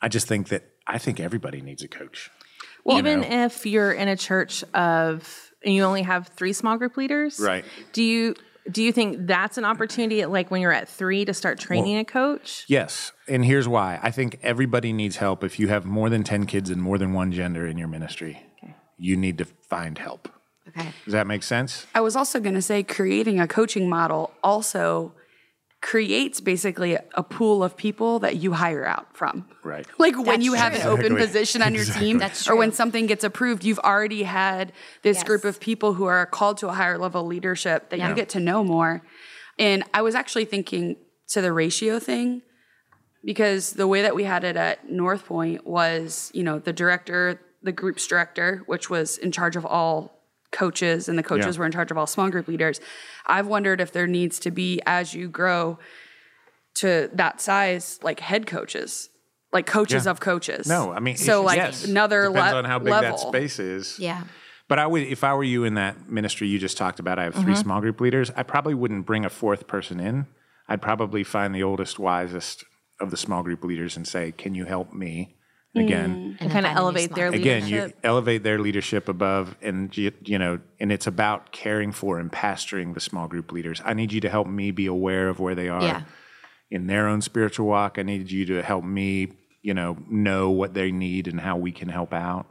I 0.01 0.09
just 0.09 0.29
think 0.29 0.49
that 0.49 0.65
I 0.87 0.99
think 0.99 1.21
everybody 1.21 1.61
needs 1.61 1.83
a 1.83 1.89
coach. 1.89 2.31
Even 2.89 3.25
if 3.25 3.67
you're 3.67 3.93
in 3.93 4.09
a 4.09 4.17
church 4.17 4.63
of 4.75 5.53
and 5.65 5.75
you 5.75 5.83
only 5.83 6.03
have 6.03 6.29
three 6.29 6.53
small 6.53 6.77
group 6.77 6.97
leaders, 6.97 7.41
Right. 7.41 7.65
Do 7.93 8.03
you 8.03 8.35
do 8.71 8.83
you 8.83 8.93
think 8.93 9.27
that's 9.27 9.59
an 9.59 9.65
opportunity, 9.65 10.25
like 10.27 10.51
when 10.51 10.61
you're 10.61 10.73
at 10.73 10.89
three, 10.89 11.25
to 11.25 11.35
start 11.35 11.59
training 11.59 11.99
a 11.99 12.05
coach? 12.05 12.65
Yes. 12.69 13.13
And 13.29 13.45
here's 13.45 13.69
why. 13.69 14.01
I 14.03 14.11
think 14.11 14.39
everybody 14.43 14.93
needs 14.93 15.17
help. 15.17 15.45
If 15.45 15.59
you 15.59 15.69
have 15.69 15.85
more 15.85 16.11
than 16.11 16.25
10 16.25 16.47
kids 16.47 16.71
and 16.71 16.83
more 16.83 16.99
than 16.99 17.13
one 17.13 17.31
gender 17.33 17.67
in 17.67 17.79
your 17.79 17.89
ministry, 17.89 18.43
you 18.99 19.17
need 19.17 19.39
to 19.39 19.45
find 19.45 19.99
help. 19.99 20.29
Okay. 20.69 20.93
Does 21.05 21.13
that 21.13 21.29
make 21.29 21.43
sense? 21.43 21.87
I 21.95 22.01
was 22.01 22.17
also 22.17 22.41
going 22.41 22.57
to 22.57 22.63
say 22.63 22.83
creating 22.83 23.39
a 23.39 23.47
coaching 23.47 23.89
model 23.89 24.33
also 24.43 25.13
creates 25.87 26.41
basically 26.41 26.99
a 27.15 27.23
pool 27.23 27.63
of 27.63 27.77
people 27.77 28.19
that 28.19 28.35
you 28.35 28.53
hire 28.53 28.85
out 28.85 29.07
from. 29.17 29.47
Right. 29.63 29.87
Like 29.99 30.17
when 30.17 30.25
That's 30.27 30.45
you 30.45 30.55
have 30.55 30.75
an 30.75 30.81
true. 30.81 30.91
open 30.91 31.05
Exactly. 31.13 31.27
position 31.29 31.63
on 31.63 31.75
your 31.77 31.85
team 31.85 32.19
That's 32.19 32.49
or 32.49 32.57
when 32.57 32.73
something 32.73 33.07
gets 33.07 33.23
approved, 33.23 33.63
you've 33.65 33.79
already 33.79 34.25
had 34.25 34.73
this 35.03 35.19
Yes. 35.19 35.25
group 35.25 35.45
of 35.45 35.61
people 35.61 35.95
who 35.95 36.07
are 36.07 36.27
called 36.27 36.59
to 36.59 36.69
a 36.69 36.73
higher 36.73 36.99
level 36.99 37.25
leadership 37.25 37.91
that 37.91 38.01
Yeah. 38.01 38.09
you 38.09 38.17
get 38.17 38.29
to 38.31 38.41
know 38.41 38.65
more. 38.65 39.03
And 39.61 39.85
I 39.95 40.03
was 40.03 40.17
actually 40.17 40.47
thinking 40.47 40.97
to 41.29 41.41
the 41.41 41.53
ratio 41.53 42.01
thing 42.01 42.43
because 43.25 43.75
the 43.75 43.87
way 43.87 44.03
that 44.03 44.17
we 44.17 44.25
had 44.25 44.43
it 44.43 44.57
at 44.57 44.91
North 44.91 45.27
Point 45.27 45.65
was, 45.69 46.33
you 46.35 46.43
know, 46.43 46.59
the 46.59 46.73
director, 46.73 47.41
the 47.63 47.71
group's 47.71 48.05
director, 48.09 48.65
which 48.67 48.91
was 48.91 49.19
in 49.19 49.31
charge 49.31 49.55
of 49.55 49.65
all 49.65 50.16
coaches, 50.61 51.09
and 51.09 51.19
the 51.19 51.23
coaches 51.23 51.55
Yeah. 51.57 51.61
were 51.61 51.67
in 51.67 51.73
charge 51.73 51.91
of 51.91 51.99
all 51.99 52.07
small 52.07 52.31
group 52.31 52.49
leaders. 52.49 52.81
I've 53.27 53.47
wondered 53.47 53.81
if 53.81 53.93
there 53.93 54.07
needs 54.07 54.39
to 54.41 54.51
be, 54.51 54.81
as 54.87 55.15
you 55.15 55.29
grow 55.29 55.79
to 56.77 57.11
that 57.15 57.41
size, 57.41 57.99
like 58.03 58.21
head 58.21 58.47
coaches, 58.47 59.09
like 59.53 59.67
coaches 59.67 60.05
Yeah. 60.05 60.11
of 60.13 60.21
coaches. 60.21 60.67
No, 60.67 60.93
I 60.93 61.01
mean, 61.01 61.17
so 61.17 61.43
like 61.43 61.57
yes. 61.59 61.85
another 61.85 62.23
depends 62.29 62.53
le- 62.53 62.59
on 62.59 62.65
how 62.65 62.79
big 62.79 62.89
level. 62.89 63.11
that 63.19 63.29
space 63.29 63.59
is. 63.59 63.99
Yeah. 63.99 64.23
But 64.69 64.79
I 64.81 64.87
would, 64.87 65.03
if 65.03 65.23
I 65.23 65.33
were 65.35 65.45
you 65.45 65.65
in 65.65 65.75
that 65.75 66.09
ministry 66.11 66.49
you 66.49 66.59
just 66.59 66.77
talked 66.77 66.99
about, 66.99 67.19
I 67.19 67.25
have 67.25 67.35
3 67.35 67.45
Mm-hmm. 67.45 67.55
small 67.55 67.81
group 67.81 68.01
leaders. 68.01 68.31
I 68.37 68.43
probably 68.43 68.75
wouldn't 68.75 69.07
bring 69.07 69.25
a 69.25 69.31
fourth 69.31 69.67
person 69.69 70.01
in. 70.01 70.27
I'd 70.69 70.83
probably 70.83 71.23
find 71.23 71.55
the 71.55 71.63
oldest, 71.63 71.99
wisest 71.99 72.65
of 73.01 73.11
the 73.11 73.17
small 73.17 73.43
group 73.45 73.63
leaders 73.63 73.97
and 73.97 74.07
say, 74.09 74.33
"Can 74.33 74.55
you 74.55 74.65
help 74.65 74.93
me?" 74.93 75.37
Mm. 75.77 75.81
And 75.81 75.89
again, 75.89 76.37
And 76.41 76.51
then 76.51 76.51
kind 76.51 76.51
of 76.51 76.53
find 76.53 76.67
a 76.67 76.71
new 76.71 76.77
elevate 76.79 77.15
their 77.15 77.31
group. 77.31 77.41
again, 77.41 77.67
you 77.69 77.93
elevate 78.03 78.43
their 78.43 78.59
leadership 78.59 79.09
above, 79.09 79.57
and 79.63 79.95
you, 79.97 80.13
you 80.25 80.39
know, 80.39 80.61
and 80.81 80.91
it's 80.91 81.07
about 81.07 81.53
caring 81.53 81.93
for 81.93 82.19
and 82.19 82.31
pastoring 82.33 82.95
the 82.95 83.01
small 83.01 83.29
group 83.29 83.53
leaders. 83.53 83.81
I 83.85 83.93
need 83.95 84.13
you 84.13 84.21
to 84.23 84.29
help 84.31 84.47
me 84.47 84.71
be 84.71 84.87
aware 84.87 85.29
of 85.29 85.39
where 85.39 85.55
they 85.55 85.69
are 85.69 85.83
Yeah. 85.83 86.03
in 86.71 86.87
their 86.87 87.07
own 87.07 87.21
spiritual 87.21 87.67
walk. 87.67 87.99
I 87.99 88.03
need 88.03 88.31
you 88.31 88.45
to 88.47 88.63
help 88.63 88.85
me, 88.85 89.33
you 89.63 89.75
know, 89.75 89.99
know 90.09 90.51
what 90.51 90.75
they 90.75 90.91
need 90.91 91.29
and 91.29 91.41
how 91.41 91.57
we 91.57 91.73
can 91.73 91.89
help 91.89 92.13
out. 92.13 92.47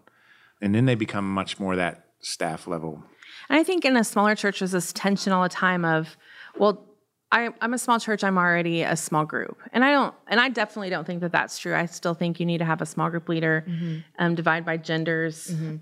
And 0.61 0.73
then 0.73 0.85
they 0.85 0.95
become 0.95 1.29
much 1.33 1.59
more 1.59 1.75
that 1.75 2.05
staff 2.21 2.67
level. 2.67 3.03
And 3.49 3.59
I 3.59 3.63
think 3.63 3.85
in 3.85 3.95
a 3.97 4.03
smaller 4.03 4.35
church, 4.35 4.59
there's 4.59 4.71
this 4.71 4.91
tension 4.93 5.31
all 5.33 5.43
the 5.43 5.49
time 5.49 5.83
of, 5.85 6.15
well, 6.57 6.83
I, 7.31 7.49
I'm 7.59 7.73
a 7.73 7.77
small 7.77 7.99
church. 7.99 8.23
I'm 8.23 8.37
already 8.37 8.83
a 8.83 8.95
small 8.95 9.25
group, 9.25 9.57
and 9.73 9.83
I 9.83 9.91
don't, 9.91 10.13
and 10.27 10.39
I 10.39 10.49
definitely 10.49 10.89
don't 10.89 11.05
think 11.05 11.21
that 11.21 11.31
that's 11.31 11.57
true. 11.57 11.75
I 11.75 11.85
still 11.87 12.13
think 12.13 12.39
you 12.39 12.45
need 12.45 12.59
to 12.59 12.65
have 12.65 12.81
a 12.81 12.85
small 12.85 13.09
group 13.09 13.27
leader, 13.27 13.65
mm-hmm. 13.67 13.99
um, 14.19 14.35
divide 14.35 14.63
by 14.65 14.77
genders. 14.77 15.47
Mm-hmm. 15.47 15.77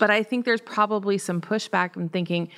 But 0.00 0.10
I 0.10 0.22
think 0.22 0.44
there's 0.44 0.60
probably 0.62 1.18
some 1.18 1.40
pushback 1.40 1.96
in 1.96 2.08
thinking, 2.08 2.48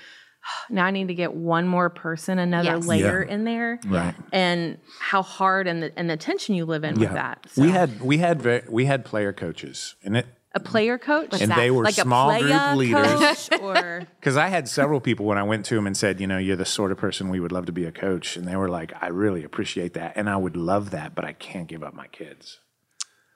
ah, 0.45 0.65
now 0.71 0.87
I 0.87 0.91
need 0.91 1.09
to 1.09 1.15
get 1.15 1.35
one 1.35 1.67
more 1.67 1.91
person, 1.91 2.39
another 2.39 2.77
Yes. 2.77 2.87
layer 2.87 3.23
in 3.23 3.45
there, 3.45 3.79
Right. 3.87 4.15
and 4.33 4.79
how 5.01 5.23
hard 5.23 5.67
and 5.67 5.83
the 5.83 5.93
and 5.99 6.09
the 6.09 6.17
tension 6.17 6.55
you 6.55 6.65
live 6.65 6.85
in 6.85 6.99
with 6.99 7.13
that. 7.13 7.45
So, 7.51 7.63
We 7.63 7.71
had 7.71 8.01
we 8.01 8.19
had 8.19 8.41
ve- 8.41 8.63
we 8.71 8.87
had 8.87 9.05
player 9.05 9.33
coaches, 9.33 9.97
and 10.03 10.17
it 10.17 10.27
a 10.57 10.61
player 10.61 10.99
coach, 10.99 11.41
and 11.41 11.51
that? 11.51 11.57
they 11.57 11.71
were 11.71 11.85
like 11.85 11.95
small 11.95 12.31
a 12.31 12.41
group 12.41 12.77
leaders. 12.77 13.49
coach, 13.49 13.61
or 13.61 14.07
Because 14.21 14.37
I 14.37 14.49
had 14.49 14.69
several 14.69 15.01
people 15.01 15.27
when 15.27 15.39
I 15.39 15.43
went 15.43 15.65
to 15.67 15.75
them 15.75 15.87
and 15.87 15.97
said, 15.97 16.21
you 16.21 16.27
know, 16.27 16.39
you're 16.39 16.57
the 16.57 16.65
sort 16.65 16.93
of 16.93 16.99
person 16.99 17.29
we 17.29 17.41
would 17.41 17.53
love 17.53 17.67
to 17.67 17.73
be 17.73 17.85
a 17.85 17.93
coach, 17.93 18.37
and 18.37 18.49
they 18.49 18.57
were 18.57 18.69
like, 18.69 18.93
I 19.01 19.09
really 19.09 19.45
appreciate 19.45 19.95
that, 19.95 20.15
and 20.17 20.29
I 20.29 20.37
would 20.37 20.57
love 20.57 20.91
that, 20.91 21.15
but 21.15 21.25
I 21.25 21.33
can't 21.33 21.69
give 21.69 21.83
up 21.83 21.95
my 21.95 22.07
kids, 22.09 22.59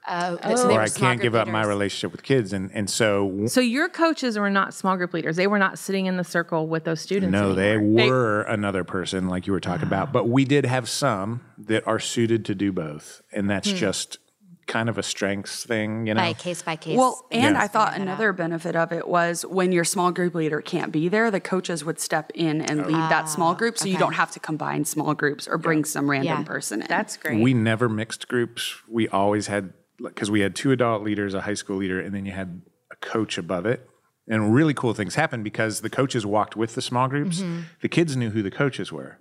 Oh. 0.09 0.39
So 0.57 0.71
or 0.71 0.81
I 0.81 0.89
can't 0.89 1.21
group 1.21 1.23
give 1.23 1.35
up 1.35 1.47
my 1.47 1.65
relationship 1.65 2.11
with 2.11 2.23
kids, 2.23 2.53
and 2.53 2.71
and 2.73 2.89
so 2.89 3.47
So 3.47 3.61
your 3.61 3.89
coaches 3.89 4.39
were 4.39 4.49
not 4.49 4.73
small 4.73 4.97
group 4.97 5.13
leaders. 5.13 5.37
They 5.37 5.47
were 5.47 5.59
not 5.59 5.79
sitting 5.79 6.07
in 6.07 6.17
the 6.17 6.25
circle 6.25 6.67
with 6.67 6.85
those 6.85 7.01
students. 7.01 7.33
no, 7.33 7.55
they 7.55 7.75
anymore. 7.75 8.07
were 8.09 8.43
another 8.43 8.83
person 8.83 9.29
like 9.29 9.47
you 9.47 9.53
were 9.53 9.61
talking 9.61 9.87
about, 9.87 10.13
but 10.13 10.29
we 10.29 10.45
did 10.45 10.65
have 10.65 10.89
some 10.89 11.43
that 11.59 11.87
are 11.87 11.99
suited 11.99 12.47
to 12.47 12.55
do 12.55 12.73
both, 12.73 13.21
and 13.31 13.51
that's 13.51 13.71
hmm. 13.71 13.77
just 13.77 14.19
kind 14.71 14.89
of 14.89 14.97
a 14.97 15.03
strengths 15.03 15.65
thing, 15.65 16.07
you 16.07 16.15
know. 16.15 16.21
by 16.21 16.33
case 16.33 16.63
by 16.63 16.77
case. 16.77 16.97
Well, 16.97 17.27
and 17.31 17.55
Yeah. 17.57 17.63
I 17.63 17.67
thought 17.67 17.99
another 17.99 18.33
benefit 18.33 18.77
of 18.77 18.93
it 18.93 19.09
was 19.09 19.45
when 19.45 19.73
your 19.73 19.85
small 19.85 20.13
group 20.13 20.35
leader 20.35 20.61
can't 20.61 20.93
be 20.93 21.09
there, 21.09 21.31
the 21.31 21.41
coaches 21.41 21.85
would 21.85 21.99
step 21.99 22.31
in 22.35 22.61
and 22.61 22.81
oh. 22.81 22.85
lead 22.85 23.11
that 23.11 23.29
small 23.29 23.51
ah, 23.51 23.55
group, 23.55 23.77
so 23.77 23.87
you 23.87 23.99
don't 23.99 24.15
have 24.15 24.31
to 24.31 24.41
combine 24.41 24.85
small 24.85 25.13
groups 25.13 25.49
or 25.49 25.59
bring 25.59 25.85
some 25.85 26.09
random 26.09 26.39
Yeah. 26.39 26.45
person 26.45 26.83
in. 26.83 26.87
That's 26.89 27.17
great. 27.17 27.43
We 27.43 27.53
never 27.53 27.89
mixed 27.89 28.29
groups. 28.29 28.77
We 28.89 29.09
always 29.09 29.49
had 29.49 29.73
because 29.99 30.31
we 30.31 30.41
had 30.41 30.55
two 30.55 30.71
adult 30.73 31.03
leaders, 31.03 31.35
a 31.35 31.43
high 31.43 31.55
school 31.55 31.77
leader, 31.77 32.01
and 32.01 32.15
then 32.15 32.25
you 32.25 32.33
had 32.33 32.63
a 32.91 32.97
coach 32.97 33.37
above 33.37 33.67
it. 33.67 33.87
And 34.29 34.55
really 34.55 34.73
cool 34.73 34.95
things 34.95 35.17
happened 35.17 35.43
because 35.43 35.81
the 35.81 35.91
coaches 35.91 36.25
walked 36.25 36.55
with 36.57 36.75
the 36.77 36.83
small 36.83 37.09
groups. 37.09 37.41
Mm-hmm. 37.41 37.63
The 37.83 37.89
kids 37.89 38.17
knew 38.17 38.31
who 38.31 38.43
the 38.43 38.51
coaches 38.51 38.93
were. 38.93 39.19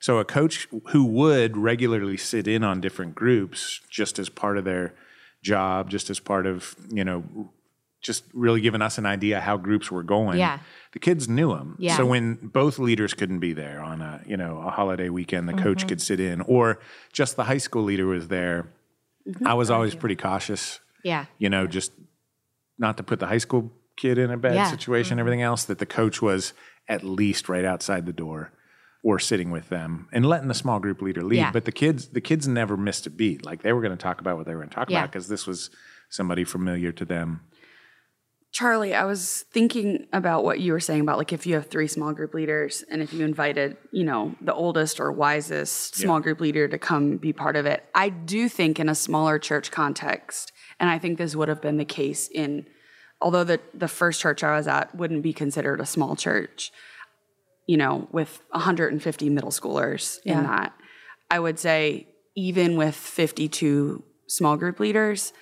So 0.00 0.18
a 0.18 0.24
coach 0.24 0.68
who 0.88 1.04
would 1.04 1.56
regularly 1.56 2.16
sit 2.16 2.46
in 2.46 2.62
on 2.62 2.80
different 2.80 3.14
groups 3.14 3.80
just 3.90 4.18
as 4.18 4.28
part 4.28 4.56
of 4.58 4.64
their 4.64 4.94
job, 5.42 5.90
just 5.90 6.10
as 6.10 6.20
part 6.20 6.46
of, 6.46 6.76
you 6.90 7.04
know, 7.04 7.50
just 8.00 8.24
really 8.32 8.60
giving 8.60 8.80
us 8.80 8.96
an 8.96 9.06
idea 9.06 9.40
how 9.40 9.56
groups 9.56 9.90
were 9.90 10.04
going. 10.04 10.38
Yeah. 10.38 10.60
The 10.92 11.00
kids 11.00 11.28
knew 11.28 11.48
them. 11.48 11.76
Yeah. 11.80 11.96
So 11.96 12.06
when 12.06 12.34
both 12.34 12.78
leaders 12.78 13.12
couldn't 13.12 13.40
be 13.40 13.52
there 13.52 13.80
on 13.80 14.00
a, 14.00 14.22
you 14.26 14.36
know, 14.36 14.58
a 14.58 14.70
holiday 14.70 15.08
weekend, 15.08 15.48
the 15.48 15.54
coach 15.54 15.86
could 15.88 16.00
sit 16.00 16.20
in 16.20 16.40
or 16.42 16.78
just 17.12 17.34
the 17.36 17.44
high 17.44 17.58
school 17.58 17.82
leader 17.82 18.06
was 18.06 18.28
there. 18.28 18.72
I 19.44 19.54
was 19.54 19.70
always 19.70 19.94
pretty 19.94 20.16
cautious, 20.16 20.80
yeah. 21.02 21.26
you 21.38 21.50
know, 21.50 21.66
just 21.66 21.92
not 22.78 22.96
to 22.98 23.02
put 23.02 23.18
the 23.18 23.26
high 23.26 23.38
school 23.38 23.72
kid 23.96 24.16
in 24.16 24.30
a 24.30 24.36
bad 24.36 24.54
Yeah. 24.54 24.70
situation, 24.70 25.18
everything 25.18 25.42
else, 25.42 25.64
that 25.64 25.78
the 25.78 25.86
coach 25.86 26.22
was 26.22 26.52
at 26.88 27.02
least 27.02 27.48
right 27.48 27.64
outside 27.64 28.06
the 28.06 28.12
door 28.12 28.52
or 29.02 29.18
sitting 29.18 29.50
with 29.50 29.68
them 29.68 30.08
and 30.12 30.26
letting 30.26 30.48
the 30.48 30.54
small 30.54 30.80
group 30.80 31.00
leader 31.00 31.22
lead. 31.22 31.36
Yeah. 31.38 31.52
But 31.52 31.64
the 31.64 31.72
kids, 31.72 32.08
the 32.08 32.20
kids 32.20 32.48
never 32.48 32.76
missed 32.76 33.06
a 33.06 33.10
beat. 33.10 33.44
Like 33.44 33.62
they 33.62 33.72
were 33.72 33.80
going 33.80 33.96
to 33.96 34.02
talk 34.02 34.20
about 34.20 34.36
what 34.36 34.46
they 34.46 34.54
were 34.54 34.60
going 34.60 34.70
to 34.70 34.74
talk 34.74 34.90
Yeah. 34.90 35.00
about 35.00 35.12
because 35.12 35.28
this 35.28 35.46
was 35.46 35.70
somebody 36.10 36.44
familiar 36.44 36.90
to 36.92 37.04
them. 37.04 37.40
Charlie, 38.50 38.94
I 38.94 39.04
was 39.04 39.44
thinking 39.52 40.06
about 40.12 40.42
what 40.42 40.58
you 40.58 40.72
were 40.72 40.80
saying 40.80 41.02
about 41.02 41.18
like 41.18 41.32
if 41.34 41.46
you 41.46 41.54
have 41.54 41.66
three 41.66 41.86
small 41.86 42.12
group 42.14 42.32
leaders 42.32 42.82
and 42.90 43.02
if 43.02 43.12
you 43.12 43.24
invited, 43.24 43.76
you 43.92 44.04
know, 44.04 44.34
the 44.40 44.54
oldest 44.54 45.00
or 45.00 45.12
wisest 45.12 45.96
small 45.96 46.18
group 46.18 46.40
leader 46.40 46.66
to 46.66 46.78
come 46.78 47.18
be 47.18 47.32
part 47.32 47.56
of 47.56 47.66
it. 47.66 47.84
I 47.94 48.08
do 48.08 48.48
think 48.48 48.80
in 48.80 48.88
a 48.88 48.94
smaller 48.94 49.38
church 49.38 49.70
context, 49.70 50.50
and 50.80 50.88
I 50.88 50.98
think 50.98 51.18
this 51.18 51.36
would 51.36 51.48
have 51.48 51.60
been 51.60 51.76
the 51.76 51.84
case 51.84 52.28
in 52.28 52.66
although 53.20 53.44
the 53.44 53.60
the 53.74 53.88
first 53.88 54.20
church 54.20 54.42
I 54.42 54.56
was 54.56 54.66
at 54.66 54.94
wouldn't 54.94 55.22
be 55.22 55.34
considered 55.34 55.80
a 55.80 55.86
small 55.86 56.16
church, 56.16 56.72
you 57.68 57.76
know, 57.76 58.08
with 58.10 58.42
150 58.50 59.30
middle 59.30 59.50
schoolers 59.50 60.18
Yeah. 60.24 60.38
in 60.38 60.44
that. 60.44 60.72
I 61.30 61.38
would 61.38 61.58
say 61.60 62.08
even 62.34 62.76
with 62.76 62.96
52 62.96 64.02
small 64.26 64.56
group 64.56 64.80
leaders, 64.80 65.32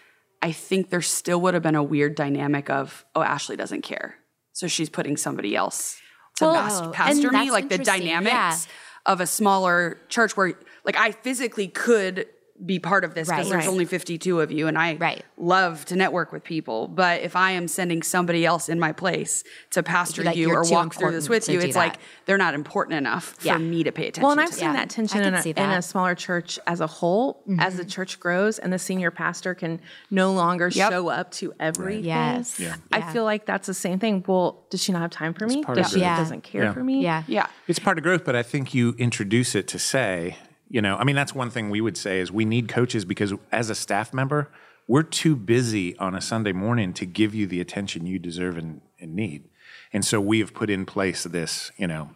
I 0.42 0.52
think 0.52 0.90
there 0.90 1.00
still 1.02 1.40
would 1.42 1.54
have 1.54 1.62
been 1.62 1.76
a 1.76 1.82
weird 1.82 2.14
dynamic 2.16 2.68
of, 2.68 3.06
oh, 3.14 3.22
Ashley 3.22 3.56
doesn't 3.56 3.82
care. 3.82 4.16
So 4.52 4.66
she's 4.66 4.88
putting 4.90 5.16
somebody 5.16 5.54
else 5.54 5.98
to 6.36 6.46
Well, 6.46 6.90
pastor 6.92 7.30
me. 7.30 7.50
Like 7.50 7.68
the 7.68 7.78
dynamics 7.78 8.34
yeah. 8.34 9.12
of 9.12 9.20
a 9.20 9.26
smaller 9.26 9.98
church 10.08 10.36
where, 10.36 10.54
like, 10.84 10.96
I 10.96 11.12
physically 11.12 11.68
could 11.68 12.26
be 12.64 12.79
part 12.79 13.05
of 13.05 13.14
this 13.14 13.29
because 13.29 13.47
Right. 13.47 13.51
there's 13.53 13.66
Right. 13.66 13.71
only 13.73 13.85
52 13.85 14.40
of 14.40 14.51
you 14.51 14.66
and 14.66 14.79
I 14.79 14.95
Right. 14.95 15.25
love 15.37 15.85
to 15.87 15.97
network 15.97 16.33
with 16.33 16.42
people. 16.45 16.88
But 16.88 17.21
if 17.23 17.37
I 17.37 17.51
am 17.53 17.69
sending 17.69 18.03
somebody 18.03 18.47
else 18.47 18.69
in 18.69 18.81
my 18.81 18.92
place 18.92 19.45
to 19.73 19.83
pastor 19.83 20.23
Like, 20.23 20.37
you 20.37 20.51
or 20.51 20.62
walk 20.71 20.95
through 20.95 21.12
this 21.12 21.29
with 21.29 21.49
you, 21.49 21.61
it's 21.61 21.75
that. 21.75 21.79
like 21.81 21.97
they're 22.25 22.38
not 22.38 22.55
important 22.55 22.97
enough 22.97 23.35
Yeah. 23.42 23.55
for 23.55 23.59
me 23.59 23.85
to 23.85 23.92
pay 23.92 24.05
attention 24.09 24.23
Well, 24.23 24.33
and 24.33 24.40
I've 24.40 24.49
to. 24.51 24.55
seen 24.55 24.73
that 24.73 24.88
tension 24.88 25.23
in 25.23 25.35
a, 25.35 25.42
see 25.42 25.51
in 25.51 25.59
a 25.71 25.83
smaller 25.83 26.14
church 26.14 26.59
as 26.66 26.81
a 26.81 26.87
whole. 26.87 27.42
As 27.59 27.77
the 27.77 27.85
church 27.85 28.19
grows 28.21 28.59
and 28.59 28.73
the 28.73 28.79
senior 28.79 29.11
pastor 29.11 29.55
can 29.55 29.81
no 30.11 30.33
longer 30.33 30.69
Yep. 30.69 30.90
show 30.92 31.09
up 31.09 31.31
to 31.33 31.53
everything. 31.61 32.05
Yes. 32.05 32.59
Yeah. 32.59 32.77
I 32.92 33.03
feel 33.12 33.25
like 33.25 33.45
that's 33.47 33.66
the 33.66 33.75
same 33.75 33.99
thing. 33.99 34.25
Well, 34.27 34.64
does 34.71 34.83
she 34.83 34.92
not 34.92 35.03
have 35.03 35.11
time 35.11 35.35
for 35.35 35.47
me? 35.47 35.62
Does 35.75 35.90
she 35.90 36.01
yeah. 36.01 36.16
doesn't 36.16 36.42
care 36.42 36.64
Yeah. 36.64 36.73
for 36.73 36.83
me? 36.83 37.03
Yeah. 37.03 37.23
Yeah. 37.27 37.47
It's 37.69 37.79
part 37.79 37.99
of 37.99 38.05
growth, 38.05 38.25
but 38.25 38.35
I 38.35 38.42
think 38.42 38.75
you 38.75 38.95
introduce 38.99 39.55
it 39.55 39.66
to 39.69 39.79
say, 39.79 40.37
you 40.68 40.83
know, 40.83 40.96
I 40.96 41.05
mean, 41.05 41.16
that's 41.16 41.35
one 41.35 41.50
thing 41.50 41.70
we 41.70 41.81
would 41.81 41.96
say 41.96 42.20
is 42.20 42.33
we 42.33 42.44
need 42.44 42.68
coaches 42.68 43.05
because 43.05 43.33
as 43.52 43.70
a 43.70 43.74
staff 43.74 44.12
member, 44.12 44.50
we're 44.88 45.02
too 45.02 45.37
busy 45.37 45.96
on 45.98 46.14
a 46.14 46.20
Sunday 46.20 46.52
morning 46.52 46.92
to 46.94 47.07
give 47.07 47.35
you 47.35 47.46
the 47.46 47.61
attention 47.61 48.07
you 48.07 48.18
deserve 48.18 48.57
and, 48.57 48.81
and 49.00 49.14
need. 49.14 49.44
And 49.92 50.05
so 50.05 50.20
we 50.20 50.40
have 50.40 50.55
put 50.55 50.70
in 50.70 50.87
place 50.87 51.24
this, 51.24 51.70
you 51.76 51.87
know, 51.87 52.11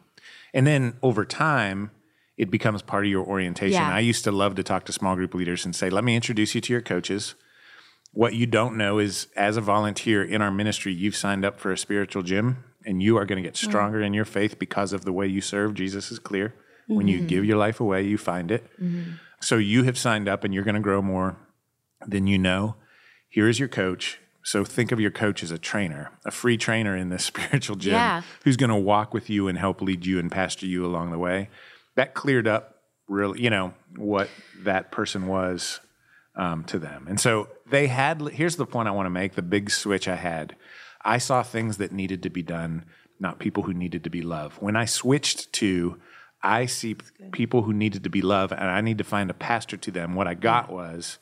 and 0.53 0.67
then 0.67 0.97
over 1.03 1.25
time, 1.25 1.91
it 2.37 2.51
becomes 2.51 2.83
part 2.83 3.05
of 3.05 3.11
your 3.11 3.25
orientation. 3.25 3.75
Yeah. 3.75 3.95
I 3.95 4.01
used 4.01 4.25
to 4.25 4.33
love 4.33 4.55
to 4.55 4.63
talk 4.63 4.85
to 4.87 4.93
small 4.93 5.15
group 5.15 5.35
leaders 5.35 5.65
and 5.65 5.77
say, 5.77 5.91
let 5.91 6.05
me 6.05 6.17
introduce 6.17 6.55
you 6.55 6.61
to 6.63 6.73
your 6.73 6.81
coaches. 6.81 7.35
What 8.13 8.35
you 8.35 8.47
don't 8.47 8.77
know 8.77 8.99
is, 8.99 9.29
as 9.37 9.57
a 9.57 9.61
volunteer 9.61 10.25
in 10.25 10.43
our 10.43 10.51
ministry, 10.51 10.93
you've 10.93 11.17
signed 11.17 11.45
up 11.45 11.61
for 11.61 11.71
a 11.71 11.79
spiritual 11.79 12.23
gym 12.23 12.65
and 12.85 13.03
you 13.03 13.17
are 13.17 13.27
going 13.27 13.41
to 13.41 13.47
get 13.47 13.55
mm. 13.55 13.65
stronger 13.65 14.01
in 14.01 14.15
your 14.15 14.25
faith 14.25 14.59
because 14.59 14.93
of 14.93 15.05
the 15.05 15.13
way 15.13 15.27
you 15.27 15.41
serve. 15.41 15.75
Jesus 15.75 16.11
is 16.11 16.19
clear. 16.19 16.55
When 16.87 17.07
you 17.09 17.21
give 17.21 17.45
your 17.45 17.57
life 17.57 17.81
away, 17.81 18.03
you 18.03 18.19
find 18.19 18.51
it. 18.51 18.65
So 19.41 19.57
you 19.57 19.85
have 19.85 19.97
signed 19.97 20.29
up 20.29 20.45
and 20.45 20.53
you're 20.53 20.65
going 20.65 20.75
to 20.75 20.81
grow 20.81 21.01
more 21.01 21.37
than 22.07 22.27
you 22.27 22.39
know. 22.39 22.75
Here 23.29 23.49
is 23.49 23.59
your 23.59 23.69
coach. 23.69 24.19
So 24.43 24.65
think 24.65 24.91
of 24.91 24.99
your 25.01 25.11
coach 25.11 25.43
as 25.43 25.51
a 25.51 25.59
trainer, 25.59 26.11
a 26.25 26.31
free 26.31 26.57
trainer 26.57 26.97
in 26.97 27.11
this 27.11 27.25
spiritual 27.33 27.77
gym 27.77 27.93
Yeah. 27.95 28.23
who's 28.45 28.57
going 28.57 28.71
to 28.71 28.77
walk 28.77 29.15
with 29.15 29.31
you 29.31 29.49
and 29.49 29.57
help 29.59 29.81
lead 29.81 30.05
you 30.07 30.19
and 30.19 30.31
pastor 30.33 30.67
you 30.67 30.85
along 30.85 31.11
the 31.11 31.19
way. 31.19 31.49
That 31.95 32.15
cleared 32.15 32.49
up 32.49 32.77
really, 33.09 33.41
you 33.43 33.51
know, 33.51 33.75
what 33.97 34.29
that 34.63 34.91
person 34.91 35.27
was 35.27 35.81
um, 36.37 36.65
to 36.65 36.79
them. 36.79 37.07
And 37.09 37.21
so 37.21 37.49
they 37.69 37.87
had, 37.89 38.21
here's 38.29 38.57
the 38.57 38.67
point 38.67 38.89
I 38.89 38.93
want 38.93 39.07
to 39.07 39.11
make 39.11 39.35
the 39.35 39.43
big 39.43 39.71
switch 39.71 40.09
I 40.09 40.17
had. 40.17 40.57
I 41.05 41.19
saw 41.19 41.43
things 41.43 41.77
that 41.79 41.93
needed 41.93 42.23
to 42.25 42.31
be 42.31 42.43
done, 42.43 42.85
not 43.19 43.39
people 43.39 43.63
who 43.65 43.73
needed 43.75 44.05
to 44.05 44.11
be 44.11 44.23
loved. 44.23 44.57
When 44.63 44.77
I 44.77 44.85
switched 44.87 45.53
to, 45.55 45.99
I 46.43 46.67
see 46.67 46.97
people 47.33 47.63
who 47.63 47.73
needed 47.73 48.05
to 48.05 48.11
be 48.11 48.23
loved 48.23 48.53
and 48.53 48.65
I 48.65 48.81
need 48.81 48.99
to 48.99 49.05
find 49.05 49.31
a 49.31 49.35
pastor 49.35 49.77
to 49.77 49.91
them, 49.91 50.15
what 50.15 50.27
I 50.27 50.35
mm. 50.35 50.41
got 50.41 50.71
was 50.71 51.19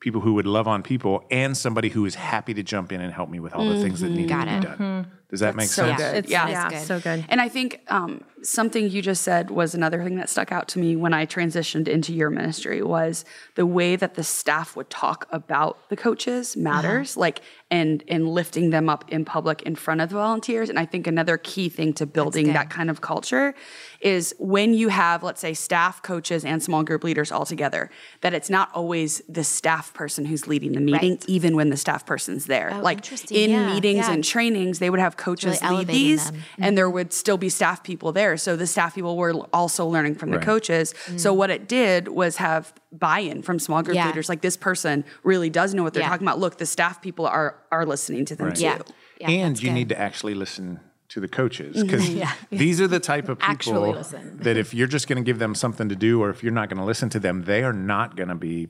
people 0.00 0.20
who 0.20 0.34
would 0.34 0.46
love 0.46 0.68
on 0.68 0.82
people 0.82 1.24
and 1.30 1.56
somebody 1.56 1.88
who 1.88 2.04
is 2.06 2.14
happy 2.14 2.54
to 2.54 2.62
jump 2.62 2.92
in 2.92 3.00
and 3.00 3.12
help 3.12 3.28
me 3.28 3.40
with 3.40 3.54
all 3.54 3.68
the 3.68 3.80
things 3.80 4.00
that 4.00 4.08
mm-hmm. 4.08 4.16
need 4.16 4.28
Got 4.28 4.44
to 4.44 4.52
it. 4.52 4.60
be 4.60 4.66
done. 4.66 4.78
Mm-hmm. 4.78 5.10
Does 5.30 5.40
that 5.40 5.54
make 5.56 5.68
so 5.68 5.84
sense? 5.86 5.98
good. 6.00 6.16
It's, 6.16 6.30
Yeah. 6.30 6.48
yeah, 6.48 6.68
That's 6.70 6.80
good. 6.80 6.86
so 6.86 7.00
good. 7.00 7.24
And 7.28 7.38
I 7.40 7.48
think 7.50 7.82
um, 7.88 8.22
something 8.42 8.88
you 8.88 9.02
just 9.02 9.22
said 9.22 9.50
was 9.50 9.74
another 9.74 10.02
thing 10.02 10.16
that 10.16 10.30
stuck 10.30 10.52
out 10.52 10.68
to 10.68 10.78
me 10.78 10.96
when 10.96 11.12
I 11.12 11.26
transitioned 11.26 11.86
into 11.86 12.14
your 12.14 12.30
ministry 12.30 12.82
was 12.82 13.26
the 13.54 13.66
way 13.66 13.94
that 13.96 14.14
the 14.14 14.24
staff 14.24 14.74
would 14.74 14.88
talk 14.88 15.28
about 15.30 15.76
the 15.90 15.96
coaches 15.96 16.56
matters, 16.56 17.14
like 17.16 17.42
and 17.70 18.02
and 18.08 18.26
lifting 18.26 18.70
them 18.70 18.88
up 18.88 19.04
in 19.12 19.26
public 19.26 19.60
in 19.64 19.74
front 19.76 20.00
of 20.00 20.08
the 20.08 20.14
volunteers. 20.14 20.70
And 20.70 20.78
I 20.78 20.86
think 20.86 21.06
another 21.06 21.36
key 21.36 21.68
thing 21.68 21.92
to 21.94 22.06
building 22.06 22.54
that 22.54 22.70
kind 22.70 22.88
of 22.88 23.02
culture 23.02 23.54
is 24.00 24.34
when 24.38 24.72
you 24.72 24.88
have, 24.88 25.22
let's 25.22 25.42
say, 25.42 25.52
staff, 25.52 26.00
coaches, 26.02 26.42
and 26.46 26.62
small 26.62 26.82
group 26.84 27.04
leaders 27.04 27.30
all 27.30 27.44
together, 27.44 27.90
that 28.22 28.32
it's 28.32 28.48
not 28.48 28.70
always 28.72 29.20
the 29.28 29.44
staff 29.44 29.92
person 29.92 30.24
who's 30.24 30.46
leading 30.46 30.72
the 30.72 30.80
meeting, 30.80 31.10
Right. 31.16 31.24
even 31.28 31.54
when 31.54 31.68
the 31.68 31.76
staff 31.76 32.06
person's 32.06 32.46
there. 32.46 32.70
Oh, 32.72 32.80
like 32.80 33.00
in 33.30 33.50
Yeah, 33.50 33.74
meetings 33.74 34.06
yeah. 34.06 34.12
and 34.14 34.24
trainings, 34.24 34.78
they 34.78 34.88
would 34.88 35.00
have 35.00 35.17
coaches 35.18 35.58
Really 35.60 35.60
lead 35.60 35.62
elevating 35.74 35.94
these, 35.94 36.30
them. 36.30 36.42
and 36.58 36.78
there 36.78 36.88
would 36.88 37.12
still 37.12 37.36
be 37.36 37.48
staff 37.50 37.82
people 37.82 38.12
there. 38.12 38.36
So 38.38 38.56
the 38.56 38.66
staff 38.66 38.94
people 38.94 39.16
were 39.16 39.32
also 39.52 39.86
learning 39.86 40.14
from 40.14 40.30
the 40.30 40.38
Right. 40.38 40.46
coaches. 40.46 40.94
So 41.16 41.34
what 41.34 41.50
it 41.50 41.68
did 41.68 42.08
was 42.08 42.36
have 42.36 42.72
buy-in 42.92 43.42
from 43.42 43.58
small 43.58 43.82
group 43.82 43.94
Mm. 43.96 44.00
Yeah. 44.00 44.06
leaders. 44.06 44.28
Like 44.28 44.40
this 44.40 44.56
person 44.56 45.04
really 45.24 45.50
does 45.50 45.74
know 45.74 45.82
what 45.82 45.92
they're 45.92 46.02
Yeah. 46.02 46.08
talking 46.08 46.26
about. 46.26 46.38
Look, 46.38 46.56
the 46.58 46.66
staff 46.66 47.02
people 47.02 47.26
are 47.26 47.56
are 47.70 47.84
listening 47.84 48.24
to 48.26 48.34
them 48.36 48.46
Right. 48.46 48.56
too. 48.56 48.62
Yeah. 48.62 48.78
Yeah, 49.20 49.28
and 49.30 49.60
you 49.62 49.68
good. 49.68 49.74
need 49.74 49.88
to 49.90 50.00
actually 50.00 50.34
listen 50.34 50.80
to 51.08 51.20
the 51.20 51.28
coaches 51.28 51.82
because 51.82 52.08
these 52.50 52.80
are 52.80 52.86
the 52.86 53.00
type 53.00 53.28
of 53.28 53.38
people 53.38 53.94
that 54.40 54.56
if 54.56 54.72
you're 54.74 54.86
just 54.86 55.08
going 55.08 55.16
to 55.22 55.24
give 55.24 55.38
them 55.38 55.54
something 55.54 55.88
to 55.88 55.96
do 55.96 56.22
or 56.22 56.30
if 56.30 56.42
you're 56.42 56.52
not 56.52 56.68
going 56.68 56.78
to 56.78 56.84
listen 56.84 57.08
to 57.10 57.18
them, 57.20 57.44
they 57.44 57.62
are 57.64 57.72
not 57.72 58.14
going 58.16 58.28
to 58.28 58.34
be, 58.34 58.68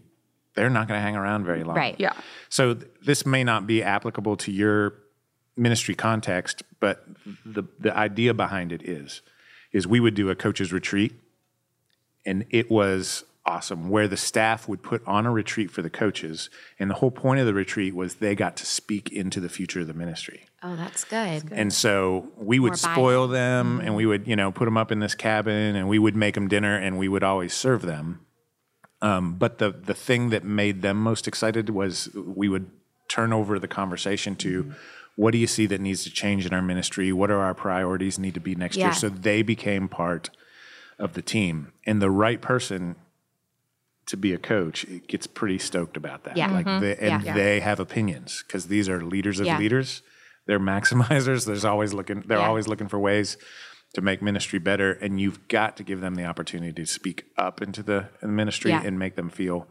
they're 0.54 0.70
not 0.70 0.88
going 0.88 0.98
to 0.98 1.02
hang 1.02 1.16
around 1.16 1.44
very 1.44 1.64
long. 1.64 1.76
Right. 1.76 1.96
Yeah. 1.98 2.12
So 2.48 2.74
th- 2.74 2.86
this 3.04 3.26
may 3.26 3.44
not 3.44 3.66
be 3.66 3.82
applicable 3.82 4.36
to 4.38 4.52
your 4.52 4.94
ministry 5.58 5.94
context, 5.94 6.62
but 6.80 7.04
the 7.44 7.64
the 7.78 7.96
idea 7.96 8.32
behind 8.34 8.72
it 8.72 8.82
is, 8.82 9.22
is 9.72 9.86
we 9.86 10.00
would 10.00 10.14
do 10.14 10.30
a 10.30 10.34
coaches 10.34 10.72
retreat, 10.72 11.12
and 12.24 12.44
it 12.50 12.70
was 12.70 13.24
awesome 13.44 13.88
where 13.88 14.06
the 14.06 14.16
staff 14.16 14.68
would 14.68 14.82
put 14.82 15.02
on 15.06 15.24
a 15.24 15.32
retreat 15.32 15.70
for 15.70 15.80
the 15.80 15.88
coaches, 15.90 16.50
and 16.78 16.90
the 16.90 16.94
whole 16.94 17.10
point 17.10 17.40
of 17.40 17.46
the 17.46 17.54
retreat 17.54 17.94
was 17.94 18.16
they 18.16 18.34
got 18.34 18.56
to 18.58 18.66
speak 18.66 19.10
into 19.10 19.40
the 19.40 19.48
future 19.48 19.80
of 19.80 19.86
the 19.86 19.94
ministry. 19.94 20.44
Oh, 20.62 20.76
that's 20.76 21.04
good. 21.04 21.44
And 21.52 21.72
so 21.72 22.28
we 22.36 22.58
would 22.58 22.72
More 22.72 22.76
buy-in. 22.82 22.94
spoil 22.94 23.28
them 23.28 23.80
and 23.80 23.94
we 23.94 24.06
would, 24.06 24.26
you 24.26 24.34
know, 24.34 24.50
put 24.50 24.64
them 24.64 24.76
up 24.76 24.90
in 24.90 24.98
this 24.98 25.14
cabin 25.14 25.76
and 25.76 25.88
we 25.88 26.00
would 26.00 26.16
make 26.16 26.34
them 26.34 26.48
dinner 26.48 26.76
and 26.76 26.98
we 26.98 27.08
would 27.08 27.22
always 27.22 27.54
serve 27.54 27.82
them. 27.82 28.26
Um, 29.00 29.36
but 29.36 29.58
the, 29.58 29.70
the 29.70 29.94
thing 29.94 30.30
that 30.30 30.42
made 30.42 30.82
them 30.82 30.96
most 30.96 31.28
excited 31.28 31.70
was 31.70 32.08
we 32.14 32.48
would 32.48 32.68
turn 33.08 33.32
over 33.32 33.60
the 33.60 33.68
conversation 33.68 34.34
to 34.36 34.74
what 35.18 35.32
do 35.32 35.38
you 35.38 35.48
see 35.48 35.66
that 35.66 35.80
needs 35.80 36.04
to 36.04 36.10
change 36.10 36.46
in 36.46 36.54
our 36.54 36.62
ministry? 36.62 37.12
What 37.12 37.28
are 37.28 37.40
our 37.40 37.52
priorities 37.52 38.20
need 38.20 38.34
to 38.34 38.40
be 38.40 38.54
next 38.54 38.76
Yeah. 38.76 38.86
year? 38.86 38.92
So 38.94 39.08
they 39.08 39.42
became 39.42 39.88
part 39.88 40.30
of 40.96 41.14
the 41.14 41.22
team. 41.22 41.72
And 41.84 42.00
the 42.00 42.08
right 42.08 42.40
person 42.40 42.94
to 44.06 44.16
be 44.16 44.32
a 44.32 44.38
coach 44.38 44.86
gets 45.08 45.26
pretty 45.26 45.58
stoked 45.58 45.96
about 45.96 46.22
that. 46.22 46.36
Yeah. 46.36 46.52
Like 46.52 46.66
mm-hmm. 46.66 46.80
they, 46.80 46.96
and 46.96 47.24
Yeah. 47.24 47.34
they 47.34 47.58
have 47.58 47.80
opinions 47.80 48.44
because 48.46 48.68
these 48.68 48.88
are 48.88 49.02
leaders 49.02 49.40
of 49.40 49.46
Yeah. 49.46 49.58
leaders. 49.58 50.02
They're 50.46 50.60
maximizers. 50.76 51.46
There's 51.46 51.64
always 51.64 51.92
looking. 51.92 52.22
They're 52.24 52.38
always 52.38 52.68
looking 52.68 52.86
for 52.86 53.00
ways 53.00 53.36
to 53.94 54.00
make 54.00 54.22
ministry 54.22 54.60
better, 54.60 54.92
and 54.92 55.20
you've 55.20 55.48
got 55.48 55.76
to 55.78 55.82
give 55.82 56.00
them 56.00 56.14
the 56.14 56.26
opportunity 56.26 56.72
to 56.74 56.86
speak 56.86 57.24
up 57.36 57.60
into 57.60 57.82
the, 57.82 58.08
in 58.22 58.28
the 58.28 58.34
ministry 58.34 58.70
and 58.70 59.00
make 59.00 59.16
them 59.16 59.30
feel 59.30 59.66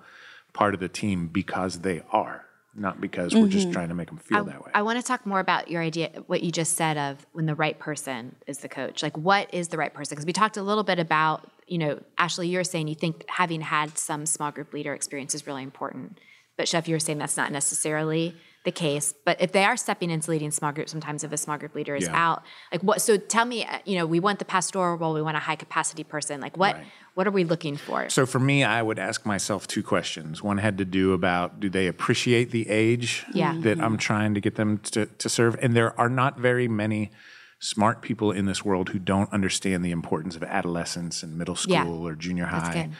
part 0.52 0.74
of 0.74 0.82
the 0.82 0.90
team 0.90 1.28
because 1.30 1.80
they 1.82 2.02
are, 2.12 2.47
not 2.78 3.02
because 3.02 3.34
we're 3.34 3.48
just 3.48 3.66
mm-hmm. 3.66 3.74
trying 3.74 3.90
to 3.90 3.96
make 3.96 4.08
them 4.08 4.18
feel 4.18 4.44
that 4.44 4.64
way. 4.64 4.72
I 4.74 4.84
want 4.84 5.00
to 5.00 5.06
talk 5.06 5.26
more 5.26 5.40
about 5.40 5.70
your 5.70 5.82
idea, 5.82 6.12
what 6.28 6.44
you 6.44 6.52
just 6.52 6.78
said 6.78 6.98
of 6.98 7.26
when 7.34 7.48
the 7.48 7.56
right 7.56 7.78
person 7.78 8.36
is 8.46 8.60
the 8.60 8.70
coach. 8.70 9.02
Like, 9.02 9.18
what 9.18 9.52
is 9.54 9.70
the 9.70 9.78
right 9.78 9.94
person? 9.94 10.16
Because 10.16 10.26
we 10.26 10.34
talked 10.34 10.58
a 10.58 10.62
little 10.62 10.84
bit 10.84 11.00
about, 11.00 11.50
you 11.68 11.80
know, 11.80 12.00
Ashley, 12.18 12.48
you're 12.48 12.64
saying 12.64 12.88
you 12.88 12.96
think 12.96 13.26
having 13.28 13.62
had 13.62 13.98
some 13.98 14.26
small 14.26 14.52
group 14.52 14.74
leader 14.74 14.94
experience 14.94 15.34
is 15.34 15.48
really 15.48 15.64
important. 15.64 16.20
But 16.56 16.68
Chef, 16.68 16.88
you're 16.88 17.00
saying 17.00 17.18
that's 17.18 17.38
not 17.38 17.52
necessarily 17.52 18.36
the 18.66 18.72
case. 18.72 19.14
But 19.26 19.40
if 19.40 19.52
they 19.54 19.64
are 19.64 19.78
stepping 19.78 20.10
into 20.10 20.30
leading 20.30 20.52
small 20.52 20.72
groups, 20.74 20.92
sometimes 20.92 21.24
if 21.24 21.32
a 21.32 21.38
small 21.38 21.58
group 21.58 21.74
leader 21.74 21.96
is 21.96 22.06
Yeah. 22.06 22.16
out, 22.32 22.44
like 22.72 22.82
what? 22.84 23.02
So 23.02 23.16
tell 23.16 23.46
me, 23.46 23.64
uh, 23.66 23.80
you 23.86 23.98
know, 23.98 24.06
we 24.06 24.20
want 24.20 24.40
the 24.40 24.46
pastoral 24.46 24.98
role, 24.98 25.14
we 25.14 25.22
want 25.22 25.38
a 25.38 25.40
high 25.40 25.56
capacity 25.56 26.04
person. 26.04 26.42
Like, 26.42 26.58
what? 26.58 26.76
Right. 26.76 26.86
What 27.14 27.28
are 27.28 27.32
we 27.32 27.46
looking 27.46 27.78
for? 27.78 28.10
So 28.10 28.26
for 28.26 28.40
me, 28.40 28.64
I 28.64 28.82
would 28.82 29.00
ask 29.00 29.26
myself 29.26 29.68
two 29.68 29.82
questions. 29.84 30.44
One 30.44 30.58
had 30.58 30.78
to 30.80 30.86
do 30.86 31.14
about 31.14 31.60
do 31.60 31.70
they 31.70 31.88
appreciate 31.88 32.52
the 32.52 32.70
age 32.70 33.26
Yeah. 33.34 33.56
that 33.62 33.80
I'm 33.80 33.98
trying 33.98 34.34
to 34.34 34.42
get 34.42 34.56
them 34.56 34.80
to, 34.92 35.06
to 35.06 35.30
serve? 35.30 35.58
And 35.62 35.74
there 35.76 35.98
are 36.00 36.10
not 36.10 36.38
very 36.38 36.68
many 36.68 37.12
smart 37.60 38.02
people 38.04 38.32
in 38.32 38.46
this 38.46 38.64
world 38.64 38.90
who 38.90 39.00
don't 39.00 39.32
understand 39.34 39.84
the 39.84 39.92
importance 39.92 40.36
of 40.36 40.44
adolescence 40.44 41.24
and 41.24 41.38
middle 41.38 41.56
school 41.56 41.74
Yeah. 41.74 41.86
or 41.86 42.14
junior 42.16 42.48
That's 42.52 42.68
high 42.68 42.74
good. 42.84 42.92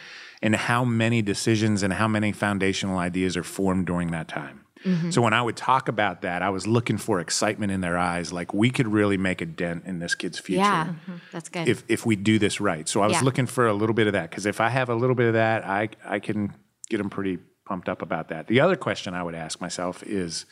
and 0.42 0.56
how 0.56 0.84
many 0.84 1.22
decisions 1.22 1.84
and 1.84 1.94
how 1.94 2.08
many 2.08 2.32
foundational 2.32 2.98
ideas 2.98 3.38
are 3.38 3.44
formed 3.44 3.86
during 3.86 4.10
that 4.12 4.28
time. 4.28 4.62
Mm-hmm. 4.84 5.10
So 5.12 5.22
when 5.22 5.34
I 5.34 5.42
would 5.42 5.56
talk 5.56 5.88
about 5.88 6.22
that, 6.22 6.42
I 6.42 6.50
was 6.50 6.68
looking 6.68 6.98
for 6.98 7.20
excitement 7.20 7.72
in 7.72 7.82
their 7.82 7.98
eyes, 7.98 8.32
like 8.32 8.54
we 8.54 8.70
could 8.70 8.88
really 8.88 9.18
make 9.18 9.42
a 9.42 9.46
dent 9.46 9.84
in 9.86 10.00
this 10.00 10.16
kid's 10.16 10.40
future 10.40 10.62
yeah, 10.62 10.86
mm-hmm. 10.86 11.16
that's 11.32 11.50
good. 11.50 11.68
if 11.68 11.84
if 11.88 12.06
we 12.06 12.16
do 12.16 12.40
this 12.40 12.62
right. 12.62 12.88
So 12.88 13.02
I 13.02 13.08
was 13.08 13.16
Yeah. 13.16 13.22
looking 13.22 13.48
for 13.48 13.68
a 13.68 13.74
little 13.74 13.96
bit 13.96 14.08
of 14.08 14.14
that 14.14 14.30
because 14.30 14.46
if 14.46 14.62
I 14.62 14.70
have 14.70 14.90
a 14.90 14.96
little 14.96 15.16
bit 15.16 15.28
of 15.28 15.34
that, 15.34 15.66
I 15.66 15.90
I 16.06 16.20
can 16.20 16.54
get 16.90 16.98
them 16.98 17.10
pretty 17.10 17.40
pumped 17.66 17.90
up 17.90 18.02
about 18.02 18.30
that. 18.30 18.48
The 18.48 18.60
other 18.60 18.76
question 18.76 19.14
I 19.14 19.24
would 19.24 19.36
ask 19.36 19.60
myself 19.60 20.02
is, 20.04 20.46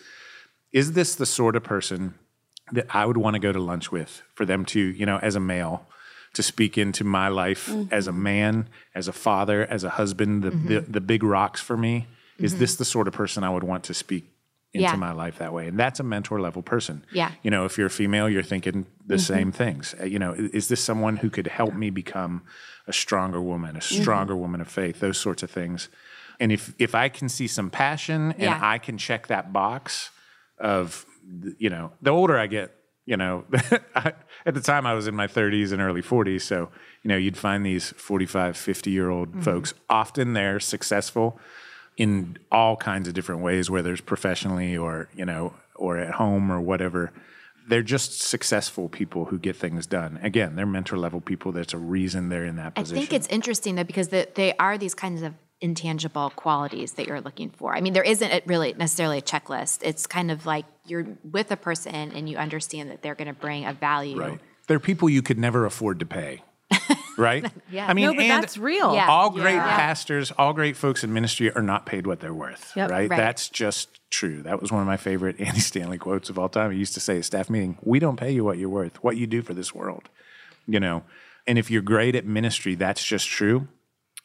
is 0.74 0.94
this 0.94 1.16
the 1.16 1.26
sort 1.26 1.56
of 1.56 1.64
person 1.64 2.16
that 2.72 2.88
I 2.90 3.06
would 3.06 3.18
want 3.18 3.36
to 3.36 3.40
go 3.40 3.52
to 3.52 3.60
lunch 3.60 3.92
with 3.92 4.22
for 4.34 4.46
them 4.46 4.66
to, 4.66 4.80
you 4.80 5.06
know, 5.06 5.18
as 5.22 5.36
a 5.36 5.40
male, 5.40 5.88
to 6.34 6.44
speak 6.44 6.78
into 6.78 7.04
my 7.04 7.30
life 7.30 7.70
as 7.92 8.08
a 8.08 8.12
mm-hmm. 8.12 8.24
man, 8.24 8.70
as 8.94 9.08
a 9.08 9.14
father, 9.14 9.66
as 9.66 9.84
a 9.84 9.92
husband, 9.92 10.44
the 10.44 10.50
the, 10.50 10.56
mm-hmm. 10.56 10.92
the 10.92 11.02
big 11.02 11.24
rocks 11.24 11.62
for 11.62 11.78
me. 11.78 12.08
Is 12.38 12.52
mm-hmm. 12.52 12.60
this 12.60 12.76
the 12.76 12.86
sort 12.86 13.08
of 13.08 13.14
person 13.14 13.44
I 13.44 13.50
would 13.50 13.64
want 13.64 13.86
to 13.86 13.94
speak 13.94 14.26
into 14.76 14.90
Yeah. 14.90 14.96
my 14.98 15.14
life 15.14 15.38
that 15.38 15.54
way. 15.54 15.68
And 15.68 15.80
that's 15.80 16.00
a 16.00 16.04
mentor 16.04 16.42
level 16.42 16.62
person. 16.62 17.06
Yeah. 17.14 17.32
You 17.44 17.50
know, 17.50 17.64
if 17.66 17.78
you're 17.78 17.88
a 17.88 17.92
female, 17.92 18.30
you're 18.30 18.44
thinking 18.44 18.86
the 19.06 19.16
mm-hmm. 19.16 19.34
same 19.34 19.52
things. 19.52 19.96
Uh, 20.00 20.04
You 20.04 20.20
know, 20.20 20.34
is 20.34 20.68
this 20.68 20.84
someone 20.84 21.18
who 21.18 21.30
could 21.30 21.48
help 21.48 21.74
me 21.74 21.90
become 21.90 22.44
a 22.86 22.94
stronger 22.94 23.42
woman, 23.42 23.76
a 23.76 23.80
mm-hmm. 23.80 24.02
stronger 24.02 24.36
woman 24.36 24.62
of 24.62 24.68
faith, 24.68 25.00
those 25.00 25.18
sorts 25.18 25.44
of 25.44 25.50
things. 25.50 25.90
And 26.40 26.52
if 26.52 26.74
if 26.78 26.94
I 26.94 27.10
can 27.10 27.30
see 27.30 27.48
some 27.48 27.70
passion 27.70 28.34
and 28.34 28.42
Yeah. 28.42 28.60
I 28.62 28.78
can 28.78 28.98
check 28.98 29.28
that 29.28 29.54
box 29.54 30.12
of 30.60 31.06
you 31.58 31.70
know, 31.70 31.92
the 32.02 32.12
older 32.12 32.38
I 32.38 32.48
get, 32.48 32.76
you 33.06 33.18
know, 33.18 33.46
at 33.96 34.54
the 34.54 34.62
time 34.62 34.86
I 34.86 34.94
was 34.94 35.08
in 35.08 35.16
my 35.16 35.28
30s 35.28 35.72
and 35.72 35.82
early 35.82 36.04
40s, 36.04 36.42
so 36.42 36.70
you 37.02 37.10
know, 37.10 37.18
you'd 37.18 37.38
find 37.38 37.66
these 37.66 37.92
45, 37.92 38.58
50 38.58 38.92
year 38.92 39.10
old 39.10 39.44
folks 39.44 39.74
often 39.90 40.34
they're 40.34 40.60
successful 40.60 41.40
in 41.98 42.38
all 42.52 42.76
kinds 42.76 43.08
of 43.08 43.14
different 43.14 43.42
ways, 43.42 43.70
whether 43.70 43.92
it's 43.92 44.02
professionally 44.02 44.76
or, 44.78 45.10
you 45.16 45.26
know, 45.26 45.54
or 45.76 45.98
at 45.98 46.16
home 46.16 46.52
or 46.52 46.60
whatever. 46.60 47.12
They're 47.68 47.82
just 47.82 48.22
successful 48.22 48.90
people 48.90 49.26
who 49.26 49.40
get 49.40 49.56
things 49.56 49.88
done. 49.88 50.20
Again, 50.22 50.56
they're 50.56 50.68
mentor 50.68 50.98
level 50.98 51.20
people. 51.20 51.52
That's 51.52 51.74
a 51.74 51.80
reason 51.80 52.30
they're 52.30 52.46
in 52.46 52.58
that 52.58 52.74
I 52.76 52.84
think 52.84 53.12
it's 53.12 53.28
interesting 53.28 53.76
though 53.76 53.84
because 53.84 54.10
the, 54.10 54.28
they 54.36 54.56
are 54.58 54.78
these 54.78 54.94
kinds 54.94 55.24
of 55.24 55.34
intangible 55.62 56.32
qualities 56.36 56.94
that 56.94 57.08
you're 57.08 57.22
looking 57.22 57.50
for. 57.50 57.76
I 57.76 57.82
mean, 57.82 57.94
there 57.94 58.04
isn't 58.04 58.46
really 58.46 58.74
necessarily 58.74 59.20
a 59.20 59.22
checklist. 59.22 59.80
It's 59.82 60.06
kind 60.06 60.30
of 60.30 60.46
like 60.46 60.66
you're 60.86 61.08
with 61.24 61.50
a 61.50 61.58
person 61.58 62.12
and 62.12 62.30
you 62.30 62.38
understand 62.38 62.92
that 62.92 63.02
they're 63.02 63.16
going 63.16 63.30
to 63.30 63.34
bring 63.34 63.66
a 63.66 63.74
value. 63.74 64.20
Right. 64.20 64.40
They're 64.68 64.80
people 64.80 65.10
you 65.10 65.22
could 65.22 65.40
never 65.40 65.66
afford 65.66 66.00
to 66.00 66.06
pay. 66.06 66.44
Right? 67.18 67.50
Yeah. 67.72 67.88
I 67.88 67.94
mean, 67.94 68.08
No, 68.08 68.14
but 68.14 68.24
and 68.24 68.44
that's 68.44 68.58
real. 68.58 68.94
Yeah. 68.94 69.08
all 69.08 69.30
great 69.30 69.56
Yeah. 69.56 69.78
pastors, 69.78 70.32
all 70.38 70.52
great 70.52 70.76
folks 70.76 71.02
in 71.02 71.14
ministry 71.14 71.50
are 71.50 71.62
not 71.62 71.86
paid 71.86 72.06
what 72.06 72.20
they're 72.20 72.34
worth. 72.34 72.74
Yep. 72.76 72.90
Right? 72.92 73.10
Right. 73.10 73.18
That's 73.18 73.48
just 73.48 74.02
true. 74.10 74.42
That 74.42 74.62
was 74.62 74.70
one 74.70 74.82
of 74.82 74.88
my 74.88 74.98
favorite 74.98 75.40
Andy 75.40 75.62
Stanley 75.62 75.98
quotes 75.98 76.30
of 76.30 76.38
all 76.38 76.50
time. 76.50 76.72
He 76.72 76.78
used 76.78 76.94
to 76.96 77.00
say 77.00 77.18
at 77.18 77.24
staff 77.24 77.50
meeting, 77.50 77.78
"We 77.82 78.00
don't 78.00 78.18
pay 78.18 78.32
you 78.32 78.44
what 78.44 78.58
you're 78.58 78.68
worth. 78.68 79.02
What 79.02 79.16
you 79.16 79.28
do 79.28 79.42
for 79.42 79.54
this 79.54 79.74
world." 79.74 80.10
You 80.68 80.82
know. 80.82 81.04
And 81.48 81.58
if 81.58 81.72
you're 81.72 81.82
great 81.82 82.16
at 82.16 82.26
ministry, 82.26 82.76
that's 82.76 83.04
just 83.04 83.28
true. 83.30 83.68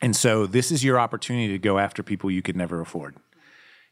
And 0.01 0.17
so 0.17 0.47
this 0.47 0.73
is 0.73 0.83
your 0.83 0.99
opportunity 0.99 1.49
to 1.49 1.59
go 1.59 1.79
after 1.79 2.03
people 2.03 2.31
you 2.31 2.43
could 2.43 2.57
never 2.57 2.81
afford 2.81 3.17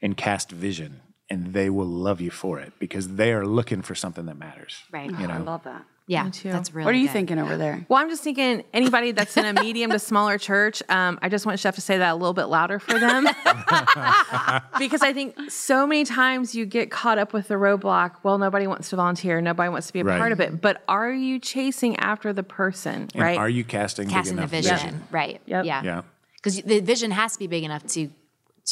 and 0.01 0.17
cast 0.17 0.51
vision 0.51 1.03
and 1.31 1.53
they 1.53 1.69
will 1.69 1.87
love 1.87 2.21
you 2.21 2.31
for 2.31 2.59
it 2.59 2.73
because 2.79 3.17
they 3.17 3.33
are 3.33 3.47
looking 3.47 3.83
for 3.83 3.95
something 3.95 4.27
that 4.27 4.39
matters. 4.39 4.83
Right. 4.91 5.11
You 5.11 5.17
oh, 5.21 5.27
know. 5.27 5.35
I 5.35 5.39
love 5.39 5.65
that. 5.65 5.85
Yeah. 6.09 6.31
too. 6.31 6.51
That's 6.51 6.75
really 6.75 6.87
What 6.87 6.95
are 6.95 6.99
you 6.99 7.07
good. 7.07 7.13
thinking 7.13 7.39
over 7.39 7.57
there? 7.57 7.85
Well, 7.89 8.01
I'm 8.01 8.09
just 8.09 8.23
thinking 8.25 8.65
anybody 8.73 9.13
that's 9.13 9.37
in 9.37 9.45
a 9.45 9.53
medium 9.63 9.91
to 9.93 9.99
smaller 9.99 10.39
church, 10.39 10.83
um, 10.89 11.19
I 11.23 11.29
just 11.29 11.47
want 11.47 11.61
Chef 11.61 11.75
to 11.77 11.81
say 11.81 11.99
that 11.99 12.13
a 12.13 12.15
little 12.17 12.33
bit 12.35 12.47
louder 12.47 12.79
for 12.79 12.99
them. 12.99 13.25
because 14.79 15.03
I 15.03 15.13
think 15.13 15.51
so 15.51 15.87
many 15.87 16.05
times 16.05 16.55
you 16.55 16.67
get 16.67 16.91
caught 16.91 17.19
up 17.19 17.33
with 17.33 17.49
the 17.49 17.55
roadblock. 17.55 18.17
Well, 18.23 18.39
nobody 18.39 18.67
wants 18.67 18.89
to 18.91 18.97
volunteer, 18.97 19.41
nobody 19.41 19.69
wants 19.69 19.87
to 19.89 19.93
be 19.93 20.01
a 20.01 20.05
Right. 20.05 20.19
part 20.19 20.33
of 20.33 20.41
it. 20.41 20.61
But 20.61 20.83
are 20.89 21.13
you 21.13 21.39
chasing 21.39 21.97
after 21.99 22.33
the 22.33 22.43
person, 22.43 23.09
And 23.15 23.23
right? 23.23 23.37
are 23.39 23.49
you 23.49 23.65
casting, 23.65 24.09
Casting 24.09 24.37
big 24.37 24.49
the 24.49 24.57
enough 24.59 24.81
vision. 24.81 25.03
Right. 25.11 25.41
Yep. 25.47 25.65
Yeah. 25.65 25.83
Yeah. 25.83 26.03
Because 26.37 26.63
the 26.63 26.81
vision 26.81 27.11
has 27.11 27.35
to 27.35 27.39
be 27.39 27.47
big 27.47 27.65
enough 27.65 27.87
to 27.89 28.11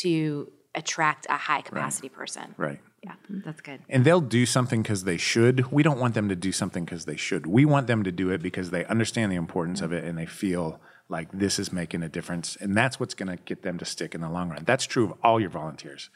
to 0.02 0.50
attract 0.74 1.26
a 1.30 1.36
high 1.36 1.62
capacity 1.62 2.08
person. 2.10 2.54
Right. 2.58 2.78
Yeah. 3.06 3.12
Mm-hmm. 3.30 3.40
That's 3.44 3.60
good. 3.60 3.80
And 3.88 4.04
they'll 4.04 4.20
do 4.20 4.44
something 4.44 4.82
because 4.82 5.04
they 5.04 5.16
should. 5.16 5.70
We 5.70 5.82
don't 5.84 6.00
want 6.00 6.14
them 6.14 6.28
to 6.28 6.36
do 6.36 6.50
something 6.50 6.84
because 6.84 7.04
they 7.04 7.16
should. 7.16 7.46
We 7.46 7.64
want 7.64 7.86
them 7.86 8.02
to 8.02 8.10
do 8.10 8.30
it 8.30 8.42
because 8.42 8.70
they 8.70 8.84
understand 8.86 9.30
the 9.30 9.36
importance 9.36 9.80
of 9.80 9.92
it 9.92 10.04
and 10.04 10.18
they 10.18 10.26
feel 10.26 10.80
like 11.08 11.30
this 11.30 11.60
is 11.60 11.72
making 11.72 12.02
a 12.02 12.08
difference. 12.08 12.56
And 12.56 12.76
that's 12.76 12.98
what's 12.98 13.14
going 13.14 13.28
to 13.28 13.42
get 13.44 13.62
them 13.62 13.78
to 13.78 13.84
stick 13.84 14.14
in 14.14 14.20
the 14.20 14.28
long 14.28 14.50
run. 14.50 14.64
That's 14.64 14.84
true 14.86 15.04
of 15.04 15.14
all 15.22 15.40
your 15.40 15.50
volunteers. 15.50 16.10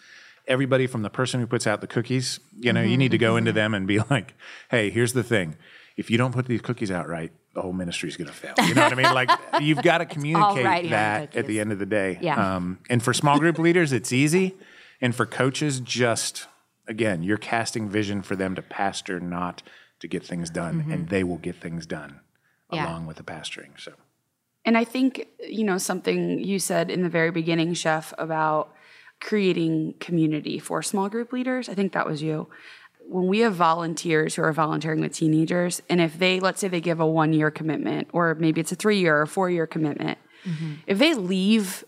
Everybody 0.48 0.88
from 0.88 1.02
the 1.02 1.10
person 1.10 1.38
who 1.38 1.46
puts 1.46 1.66
out 1.66 1.80
the 1.80 1.86
cookies, 1.86 2.40
you 2.58 2.72
know, 2.72 2.80
you 2.80 2.88
mm-hmm. 2.88 2.98
need 2.98 3.10
to 3.12 3.18
go 3.18 3.36
into 3.36 3.52
mm-hmm. 3.52 3.56
them 3.56 3.74
and 3.74 3.86
be 3.86 4.00
like, 4.10 4.34
hey, 4.68 4.90
here's 4.90 5.12
the 5.12 5.22
thing. 5.22 5.56
If 5.96 6.10
you 6.10 6.18
don't 6.18 6.32
put 6.32 6.46
these 6.46 6.60
cookies 6.60 6.90
out 6.90 7.08
right, 7.08 7.30
the 7.54 7.62
whole 7.62 7.72
ministry 7.72 8.08
is 8.08 8.16
going 8.16 8.28
to 8.28 8.34
fail. 8.34 8.54
You 8.66 8.74
know 8.74 8.82
what 8.82 8.92
I 8.92 8.96
mean? 8.96 9.12
Like, 9.12 9.30
you've 9.60 9.82
got 9.82 9.98
to 9.98 10.06
communicate 10.06 10.64
right 10.64 10.90
that 10.90 11.36
at 11.36 11.46
the 11.46 11.60
end 11.60 11.72
of 11.72 11.78
the 11.78 11.86
day. 11.86 12.18
Yeah. 12.20 12.56
Um, 12.56 12.78
and 12.88 13.02
for 13.02 13.12
small 13.12 13.38
group 13.38 13.58
leaders, 13.58 13.92
it's 13.92 14.12
easy. 14.12 14.56
And 15.00 15.14
for 15.14 15.26
coaches, 15.26 15.80
just 15.80 16.46
again, 16.90 17.22
you're 17.22 17.38
casting 17.38 17.88
vision 17.88 18.20
for 18.20 18.36
them 18.36 18.54
to 18.56 18.62
pastor, 18.62 19.20
not 19.20 19.62
to 20.00 20.08
get 20.08 20.26
things 20.26 20.50
done, 20.50 20.80
mm-hmm. 20.80 20.92
and 20.92 21.08
they 21.08 21.24
will 21.24 21.38
get 21.38 21.56
things 21.56 21.86
done 21.86 22.20
Yeah. 22.72 22.86
along 22.86 23.06
with 23.06 23.16
the 23.16 23.22
pastoring. 23.22 23.78
So 23.78 23.92
And 24.64 24.76
I 24.76 24.84
think, 24.84 25.26
you 25.38 25.64
know, 25.64 25.78
something 25.78 26.38
you 26.38 26.58
said 26.58 26.90
in 26.90 27.02
the 27.02 27.08
very 27.08 27.30
beginning, 27.30 27.72
Chef, 27.72 28.12
about 28.18 28.74
creating 29.20 29.94
community 30.00 30.58
for 30.58 30.82
small 30.82 31.08
group 31.08 31.32
leaders, 31.32 31.68
I 31.68 31.74
think 31.74 31.92
that 31.92 32.06
was 32.06 32.22
you. 32.22 32.48
When 33.08 33.26
we 33.26 33.38
have 33.40 33.54
volunteers 33.54 34.34
who 34.34 34.42
are 34.42 34.52
volunteering 34.52 35.00
with 35.00 35.14
teenagers, 35.14 35.80
and 35.88 36.00
if 36.00 36.18
they, 36.18 36.40
let's 36.40 36.60
say 36.60 36.68
they 36.68 36.80
give 36.80 37.00
a 37.00 37.06
one 37.06 37.32
year 37.32 37.50
commitment, 37.50 38.08
or 38.12 38.34
maybe 38.34 38.60
it's 38.60 38.72
a 38.72 38.76
three 38.76 38.98
year 38.98 39.20
or 39.20 39.26
four 39.26 39.48
year 39.48 39.66
commitment, 39.66 40.18
mm-hmm. 40.44 40.74
if 40.86 40.98
they 40.98 41.14
leave 41.14 41.84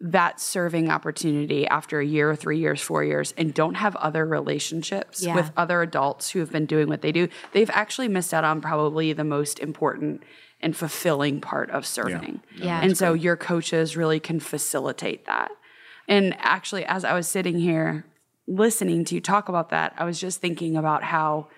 that 0.00 0.38
serving 0.40 0.90
opportunity 0.90 1.66
after 1.66 2.00
a 2.00 2.04
year 2.04 2.30
or 2.30 2.36
three 2.36 2.58
years, 2.58 2.82
four 2.82 3.02
years, 3.02 3.32
and 3.38 3.54
don't 3.54 3.76
have 3.76 3.96
other 3.96 4.26
relationships 4.26 5.22
Yeah. 5.22 5.34
with 5.34 5.50
other 5.56 5.80
adults 5.80 6.30
who 6.30 6.40
have 6.40 6.52
been 6.52 6.66
doing 6.66 6.88
what 6.88 7.00
they 7.00 7.12
do, 7.12 7.28
they've 7.52 7.70
actually 7.72 8.08
missed 8.08 8.34
out 8.34 8.44
on 8.44 8.60
probably 8.60 9.12
the 9.14 9.24
most 9.24 9.58
important 9.58 10.22
and 10.60 10.76
fulfilling 10.76 11.40
part 11.40 11.70
of 11.70 11.86
serving. 11.86 12.42
Yeah. 12.56 12.80
And 12.82 12.96
so 12.96 13.14
your 13.14 13.36
coaches 13.36 13.96
really 13.96 14.20
can 14.20 14.40
facilitate 14.40 15.24
that. 15.26 15.50
And 16.08 16.34
actually, 16.38 16.84
as 16.84 17.04
I 17.04 17.14
was 17.14 17.26
sitting 17.28 17.58
here 17.58 18.04
listening 18.46 19.04
to 19.06 19.14
you 19.14 19.20
talk 19.20 19.48
about 19.48 19.70
that, 19.70 19.94
I 19.96 20.04
was 20.04 20.20
just 20.20 20.40
thinking 20.40 20.76
about 20.76 21.02
how 21.04 21.48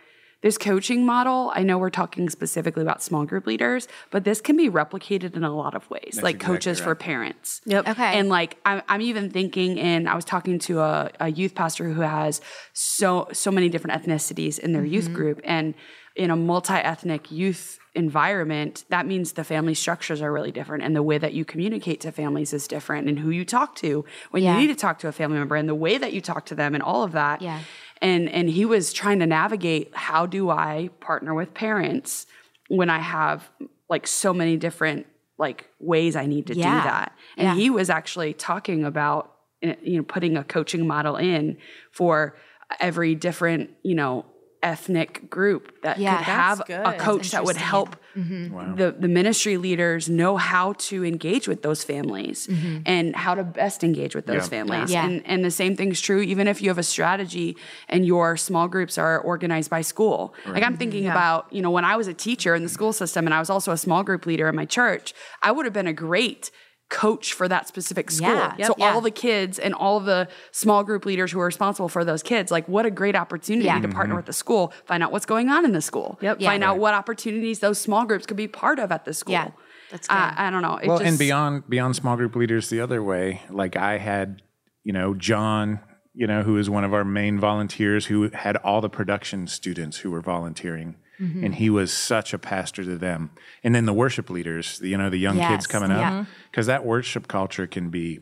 this 0.40 0.56
coaching 0.56 1.04
model, 1.04 1.50
I 1.54 1.64
know 1.64 1.78
we're 1.78 1.90
talking 1.90 2.30
specifically 2.30 2.82
about 2.82 3.02
small 3.02 3.24
group 3.24 3.46
leaders, 3.46 3.88
but 4.10 4.22
this 4.22 4.40
can 4.40 4.56
be 4.56 4.70
replicated 4.70 5.34
in 5.34 5.42
a 5.42 5.54
lot 5.54 5.74
of 5.74 5.90
ways, 5.90 6.20
like 6.22 6.36
exactly 6.36 6.56
coaches 6.56 6.80
for 6.80 6.94
parents. 6.94 7.60
Yep. 7.66 7.88
Okay. 7.88 8.18
And 8.18 8.28
like 8.28 8.56
I'm, 8.64 8.82
I'm 8.88 9.00
even 9.00 9.30
thinking, 9.30 9.80
and 9.80 10.08
I 10.08 10.14
was 10.14 10.24
talking 10.24 10.60
to 10.60 10.80
a, 10.80 11.10
a 11.18 11.30
youth 11.30 11.54
pastor 11.54 11.90
who 11.90 12.02
has 12.02 12.40
so 12.72 13.28
so 13.32 13.50
many 13.50 13.68
different 13.68 14.00
ethnicities 14.00 14.58
in 14.58 14.72
their 14.72 14.84
youth 14.84 15.06
mm-hmm. 15.06 15.14
group, 15.14 15.40
and 15.42 15.74
in 16.14 16.30
a 16.30 16.36
multi-ethnic 16.36 17.30
youth 17.30 17.78
environment, 17.94 18.84
that 18.90 19.06
means 19.06 19.32
the 19.32 19.44
family 19.44 19.74
structures 19.74 20.20
are 20.22 20.32
really 20.32 20.52
different, 20.52 20.84
and 20.84 20.94
the 20.94 21.02
way 21.02 21.18
that 21.18 21.32
you 21.32 21.44
communicate 21.44 22.00
to 22.00 22.12
families 22.12 22.52
is 22.52 22.68
different, 22.68 23.08
and 23.08 23.18
who 23.18 23.30
you 23.30 23.44
talk 23.44 23.74
to 23.76 24.04
when 24.30 24.42
Yeah. 24.42 24.54
you 24.54 24.60
need 24.60 24.68
to 24.68 24.80
talk 24.80 24.98
to 25.00 25.08
a 25.08 25.12
family 25.12 25.38
member, 25.38 25.56
and 25.56 25.68
the 25.68 25.74
way 25.74 25.98
that 25.98 26.12
you 26.12 26.20
talk 26.20 26.46
to 26.46 26.54
them, 26.54 26.74
and 26.74 26.82
all 26.82 27.02
of 27.02 27.12
that. 27.12 27.42
Yeah. 27.42 27.60
And 28.00 28.28
and 28.30 28.48
he 28.48 28.64
was 28.64 28.92
trying 28.92 29.18
to 29.20 29.26
navigate 29.26 29.94
how 29.94 30.26
do 30.26 30.50
I 30.50 30.90
partner 31.00 31.34
with 31.34 31.54
parents 31.54 32.26
when 32.68 32.90
I 32.90 32.98
have 32.98 33.48
like 33.88 34.06
so 34.06 34.32
many 34.34 34.56
different 34.56 35.06
like 35.38 35.68
ways 35.78 36.16
I 36.16 36.26
need 36.26 36.46
to 36.48 36.54
Yeah. 36.54 36.64
do 36.80 36.84
that. 36.88 37.12
And 37.36 37.46
Yeah. 37.48 37.54
he 37.54 37.70
was 37.70 37.90
actually 37.90 38.34
talking 38.34 38.84
about 38.84 39.32
uh, 39.64 39.72
you 39.82 39.96
know 39.96 40.02
putting 40.04 40.36
a 40.36 40.44
coaching 40.44 40.86
model 40.86 41.16
in 41.16 41.58
for 41.92 42.36
every 42.80 43.14
different, 43.14 43.70
you 43.82 43.94
know, 43.94 44.26
ethnic 44.62 45.30
group 45.30 45.82
that 45.82 45.98
Yeah. 45.98 46.16
could 46.16 46.24
have 46.24 46.62
good. 46.66 46.86
a 46.86 46.92
coach 46.94 47.30
that 47.30 47.44
would 47.44 47.56
interesting. 47.56 47.70
help 47.70 47.96
mm-hmm. 48.16 48.74
the, 48.74 48.92
the 48.92 49.08
ministry 49.08 49.56
leaders 49.56 50.08
know 50.08 50.36
how 50.36 50.72
to 50.74 51.04
engage 51.04 51.46
with 51.46 51.62
those 51.62 51.84
families 51.84 52.46
mm-hmm. 52.46 52.78
and 52.84 53.14
how 53.14 53.34
to 53.34 53.44
best 53.44 53.84
engage 53.84 54.14
with 54.14 54.26
those 54.26 54.44
Yeah. 54.44 54.48
families. 54.48 54.90
Yeah. 54.90 55.06
And, 55.06 55.26
and 55.26 55.44
the 55.44 55.50
same 55.50 55.76
thing's 55.76 56.00
true 56.00 56.20
even 56.20 56.48
if 56.48 56.60
you 56.60 56.70
have 56.70 56.78
a 56.78 56.82
strategy 56.82 57.56
and 57.88 58.04
your 58.04 58.36
small 58.36 58.68
groups 58.68 58.98
are 58.98 59.20
organized 59.20 59.70
by 59.70 59.82
school. 59.82 60.34
Like 60.46 60.62
I'm 60.64 60.76
thinking 60.76 61.06
about, 61.08 61.52
you 61.52 61.62
know, 61.62 61.70
when 61.70 61.84
I 61.84 61.96
was 61.96 62.08
a 62.08 62.14
teacher 62.14 62.54
in 62.54 62.62
the 62.62 62.68
school 62.68 62.92
system 62.92 63.26
and 63.26 63.34
I 63.34 63.38
was 63.38 63.50
also 63.50 63.72
a 63.72 63.78
small 63.78 64.02
group 64.02 64.26
leader 64.26 64.48
in 64.48 64.56
my 64.56 64.64
church, 64.64 65.14
I 65.42 65.52
would 65.52 65.66
have 65.66 65.74
been 65.74 65.86
a 65.86 65.92
great 65.92 66.50
coach 66.88 67.34
for 67.34 67.48
that 67.48 67.68
specific 67.68 68.10
school. 68.10 68.28
Yeah. 68.28 68.52
So 68.52 68.58
Yep. 68.58 68.74
Yeah. 68.78 68.92
all 68.92 69.00
the 69.00 69.10
kids 69.10 69.58
and 69.58 69.74
all 69.74 70.00
the 70.00 70.26
small 70.52 70.84
group 70.84 71.04
leaders 71.04 71.32
who 71.32 71.40
are 71.40 71.46
responsible 71.46 71.88
for 71.88 72.04
those 72.04 72.22
kids, 72.22 72.50
like 72.50 72.66
what 72.66 72.86
a 72.86 72.90
great 72.90 73.14
opportunity 73.14 73.66
Yeah. 73.66 73.74
to 73.80 73.88
mm-hmm. 73.88 73.94
partner 73.94 74.16
with 74.16 74.26
the 74.26 74.32
school, 74.32 74.72
find 74.86 75.02
out 75.02 75.12
what's 75.12 75.26
going 75.26 75.50
on 75.50 75.64
in 75.64 75.72
the 75.72 75.82
school, 75.82 76.18
Yep. 76.22 76.40
Yeah. 76.40 76.48
find 76.48 76.64
out 76.64 76.78
what 76.78 76.94
opportunities 76.94 77.60
those 77.60 77.78
small 77.78 78.06
groups 78.06 78.24
could 78.24 78.38
be 78.38 78.48
part 78.48 78.78
of 78.78 78.90
at 78.90 79.04
the 79.04 79.12
school. 79.12 79.32
Yeah. 79.32 79.50
That's 79.90 80.08
good. 80.08 80.14
I, 80.14 80.34
I 80.48 80.50
don't 80.50 80.62
know. 80.62 80.76
It 80.76 80.88
well, 80.88 80.98
just, 80.98 81.08
and 81.08 81.18
beyond 81.18 81.68
beyond 81.68 81.96
small 81.96 82.16
group 82.16 82.36
leaders, 82.36 82.68
the 82.68 82.80
other 82.80 83.02
way, 83.02 83.42
like 83.50 83.76
I 83.76 83.98
had, 83.98 84.42
you 84.84 84.92
know, 84.92 85.14
John, 85.14 85.80
you 86.14 86.26
know, 86.26 86.42
who 86.42 86.58
is 86.58 86.68
one 86.68 86.84
of 86.84 86.92
our 86.92 87.04
main 87.04 87.38
volunteers, 87.38 88.06
who 88.06 88.28
had 88.30 88.56
all 88.58 88.80
the 88.80 88.90
production 88.90 89.46
students 89.46 89.98
who 89.98 90.10
were 90.10 90.20
volunteering, 90.20 90.96
Mm-hmm. 91.20 91.44
and 91.44 91.54
he 91.56 91.68
was 91.68 91.92
such 91.92 92.32
a 92.32 92.38
pastor 92.38 92.84
to 92.84 92.96
them. 92.96 93.30
And 93.64 93.74
then 93.74 93.86
the 93.86 93.92
worship 93.92 94.30
leaders, 94.30 94.80
you 94.82 94.96
know, 94.96 95.10
the 95.10 95.16
young 95.18 95.36
Yes, 95.38 95.50
kids 95.50 95.66
coming 95.66 95.90
yeah. 95.90 96.20
up, 96.20 96.26
because 96.50 96.66
that 96.66 96.84
worship 96.84 97.26
culture 97.26 97.66
can 97.66 97.90
be 97.90 98.20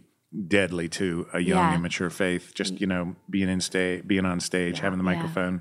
deadly 0.49 0.89
to 0.89 1.27
a 1.35 1.41
young 1.41 1.59
Yeah. 1.73 1.75
immature 1.77 2.09
faith. 2.11 2.53
Just 2.55 2.81
you 2.81 2.87
know, 2.87 3.15
being 3.29 3.49
in 3.51 3.61
sta- 3.61 4.01
being 4.07 4.25
on 4.25 4.41
stage, 4.41 4.81
having 4.81 4.97
the 4.99 5.05
microphone. 5.05 5.61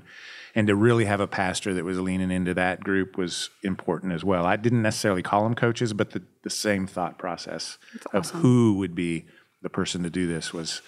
And 0.54 0.66
to 0.68 0.74
really 0.74 1.04
have 1.04 1.20
a 1.20 1.26
pastor 1.26 1.74
that 1.74 1.84
was 1.84 2.00
leaning 2.00 2.30
into 2.30 2.54
that 2.54 2.82
group 2.82 3.18
was 3.18 3.50
important 3.62 4.14
as 4.14 4.24
well. 4.24 4.46
I 4.46 4.56
didn't 4.56 4.80
necessarily 4.80 5.22
call 5.22 5.44
them 5.44 5.54
coaches, 5.54 5.92
but 5.92 6.12
the, 6.12 6.22
the 6.42 6.48
same 6.50 6.86
thought 6.86 7.18
process 7.18 7.76
of 8.14 8.30
who 8.30 8.74
would 8.78 8.94
be 8.94 9.26
the 9.60 9.68
person 9.68 10.02
to 10.04 10.08
do 10.10 10.26
this 10.26 10.54
was. 10.54 10.80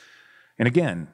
And 0.58 0.66
again, 0.66 1.08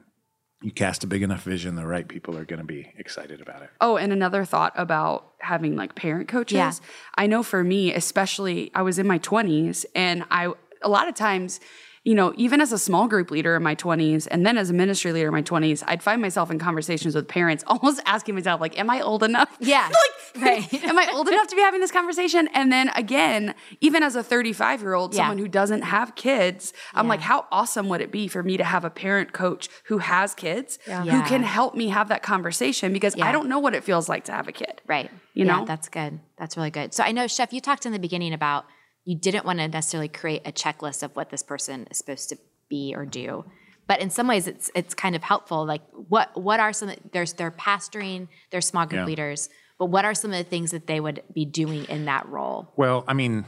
you 0.62 0.70
cast 0.70 1.04
a 1.04 1.06
big 1.06 1.22
enough 1.22 1.42
vision, 1.42 1.74
the 1.74 1.86
right 1.86 2.08
people 2.08 2.36
are 2.36 2.44
going 2.44 2.60
to 2.60 2.64
be 2.64 2.92
excited 2.96 3.40
about 3.40 3.62
it. 3.62 3.70
Oh, 3.80 3.96
and 3.96 4.12
another 4.12 4.44
thought 4.44 4.72
about 4.76 5.32
having 5.38 5.76
like 5.76 5.94
parent 5.94 6.28
coaches. 6.28 6.56
Yeah. 6.56 6.72
I 7.16 7.26
know 7.26 7.42
for 7.42 7.62
me, 7.62 7.92
especially, 7.92 8.70
I 8.74 8.82
was 8.82 8.98
in 8.98 9.06
my 9.06 9.18
20s 9.18 9.84
and 9.94 10.24
I, 10.30 10.52
a 10.82 10.88
lot 10.88 11.08
of 11.08 11.14
times, 11.14 11.60
you 12.04 12.14
know, 12.14 12.34
even 12.36 12.60
as 12.60 12.70
a 12.70 12.78
small 12.78 13.08
group 13.08 13.30
leader 13.30 13.56
in 13.56 13.62
my 13.62 13.74
20s 13.74 14.28
and 14.30 14.44
then 14.44 14.58
as 14.58 14.68
a 14.68 14.74
ministry 14.74 15.10
leader 15.12 15.28
in 15.28 15.32
my 15.32 15.42
20s, 15.42 15.82
I'd 15.86 16.02
find 16.02 16.20
myself 16.20 16.50
in 16.50 16.58
conversations 16.58 17.14
with 17.14 17.26
parents 17.26 17.64
almost 17.68 18.00
asking 18.04 18.34
myself, 18.34 18.60
like, 18.60 18.78
am 18.78 18.90
I 18.90 19.00
old 19.00 19.22
enough? 19.22 19.56
Yeah. 19.58 19.88
like, 20.36 20.42
Right. 20.70 20.84
am 20.84 20.98
I 20.98 21.08
old 21.14 21.28
enough 21.28 21.46
to 21.46 21.56
be 21.56 21.62
having 21.62 21.80
this 21.80 21.92
conversation? 21.92 22.48
And 22.54 22.70
then 22.72 22.90
again, 22.96 23.54
even 23.80 24.02
as 24.02 24.16
a 24.16 24.22
35 24.22 24.82
year 24.82 24.94
old, 24.94 25.14
Yeah. 25.14 25.20
someone 25.22 25.38
who 25.38 25.48
doesn't 25.48 25.82
have 25.82 26.14
kids, 26.16 26.72
I'm 26.92 27.06
Yeah. 27.06 27.10
like, 27.10 27.20
how 27.20 27.46
awesome 27.52 27.88
would 27.88 28.00
it 28.00 28.10
be 28.12 28.28
for 28.28 28.42
me 28.42 28.56
to 28.56 28.64
have 28.64 28.84
a 28.84 28.90
parent 28.90 29.32
coach 29.32 29.68
who 29.84 29.98
has 29.98 30.34
kids 30.34 30.78
who 30.84 30.90
Yeah. 30.92 31.26
can 31.26 31.42
help 31.42 31.74
me 31.74 31.88
have 31.88 32.08
that 32.08 32.22
conversation 32.22 32.92
because. 32.92 33.14
I 33.20 33.32
don't 33.32 33.48
know 33.48 33.60
what 33.60 33.74
it 33.74 33.82
feels 33.84 34.08
like 34.08 34.24
to 34.24 34.32
have 34.32 34.46
a 34.48 34.52
kid. 34.52 34.82
Right. 34.86 35.10
You 35.32 35.44
know? 35.46 35.64
that's 35.64 35.88
good. 35.88 36.20
That's 36.36 36.56
really 36.56 36.70
good. 36.70 36.92
So 36.92 37.02
I 37.04 37.12
know, 37.12 37.26
Chef, 37.28 37.52
you 37.52 37.60
talked 37.60 37.86
in 37.86 37.92
the 37.92 37.98
beginning 37.98 38.34
about 38.34 38.66
you 39.04 39.16
didn't 39.18 39.44
want 39.44 39.58
to 39.58 39.68
necessarily 39.68 40.08
create 40.08 40.42
a 40.46 40.52
checklist 40.52 41.02
of 41.02 41.14
what 41.16 41.30
this 41.30 41.42
person 41.42 41.86
is 41.90 41.98
supposed 41.98 42.28
to 42.30 42.38
be 42.68 42.94
or 42.96 43.04
do. 43.04 43.44
But 43.86 44.00
in 44.00 44.08
some 44.10 44.26
ways 44.28 44.46
it's 44.46 44.70
it's 44.74 44.94
kind 44.94 45.14
of 45.14 45.22
helpful. 45.22 45.66
Like 45.66 45.82
what 45.92 46.40
what 46.40 46.58
are 46.60 46.72
some 46.72 46.92
there's 47.12 47.34
they're 47.34 47.50
pastoring, 47.50 48.28
they're 48.50 48.60
small 48.62 48.86
group 48.86 49.00
Yeah. 49.00 49.04
leaders, 49.06 49.48
but 49.78 49.86
what 49.86 50.04
are 50.06 50.14
some 50.14 50.30
of 50.32 50.38
the 50.38 50.44
things 50.44 50.70
that 50.70 50.86
they 50.86 51.00
would 51.00 51.22
be 51.34 51.44
doing 51.44 51.84
in 51.86 52.06
that 52.06 52.26
role? 52.28 52.72
Well, 52.76 53.04
I 53.06 53.12
mean, 53.12 53.44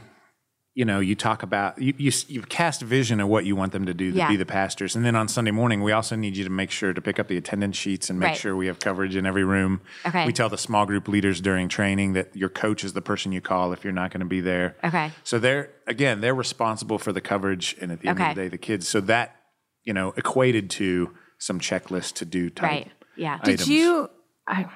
you 0.77 0.85
know, 0.85 0.99
you 0.99 1.15
talk 1.15 1.41
about 1.41 1.81
you 1.81 1.91
you 1.97 2.11
you 2.27 2.43
cast 2.43 2.83
vision 2.83 3.19
of 3.19 3.27
what 3.27 3.45
you 3.45 3.55
want 3.55 3.71
them 3.71 3.87
to 3.87 3.95
do 3.95 4.11
to 4.11 4.17
Yeah. 4.17 4.27
be 4.27 4.35
the 4.35 4.45
pastors, 4.45 4.95
and 4.95 5.03
then 5.03 5.15
on 5.15 5.27
Sunday 5.27 5.49
morning, 5.49 5.81
we 5.81 5.91
also 5.91 6.15
need 6.15 6.37
you 6.37 6.43
to 6.43 6.51
make 6.51 6.69
sure 6.69 6.93
to 6.93 7.01
pick 7.01 7.17
up 7.17 7.27
the 7.27 7.35
attendance 7.35 7.75
sheets 7.75 8.11
and 8.11 8.19
make 8.19 8.27
Right. 8.27 8.37
sure 8.37 8.55
we 8.55 8.67
have 8.67 8.77
coverage 8.77 9.15
in 9.15 9.25
every 9.25 9.43
room. 9.43 9.81
Okay. 10.05 10.23
We 10.27 10.33
tell 10.33 10.49
the 10.49 10.57
small 10.57 10.85
group 10.85 11.07
leaders 11.07 11.41
during 11.41 11.67
training 11.67 12.13
that 12.13 12.35
your 12.35 12.49
coach 12.49 12.83
is 12.83 12.93
the 12.93 13.01
person 13.01 13.31
you 13.31 13.41
call 13.41 13.73
if 13.73 13.83
you're 13.83 13.91
not 13.91 14.11
going 14.11 14.19
to 14.19 14.27
be 14.27 14.39
there. 14.39 14.75
Okay. 14.83 15.11
So 15.23 15.39
they're 15.39 15.71
again 15.87 16.21
they're 16.21 16.35
responsible 16.35 16.99
for 16.99 17.11
the 17.11 17.21
coverage, 17.21 17.75
and 17.81 17.91
at 17.91 18.01
the 18.01 18.09
end 18.09 18.19
Okay. 18.19 18.29
of 18.29 18.35
the 18.35 18.41
day, 18.43 18.47
the 18.47 18.59
kids. 18.59 18.87
So 18.87 19.01
that 19.01 19.35
you 19.83 19.93
know 19.93 20.13
equated 20.15 20.69
to 20.81 21.09
some 21.39 21.59
checklist 21.59 22.13
to 22.17 22.25
do 22.25 22.51
type. 22.51 22.69
Right. 22.71 22.91
Yeah. 23.15 23.39
Did 23.43 23.65
you? 23.67 24.11
I, 24.47 24.67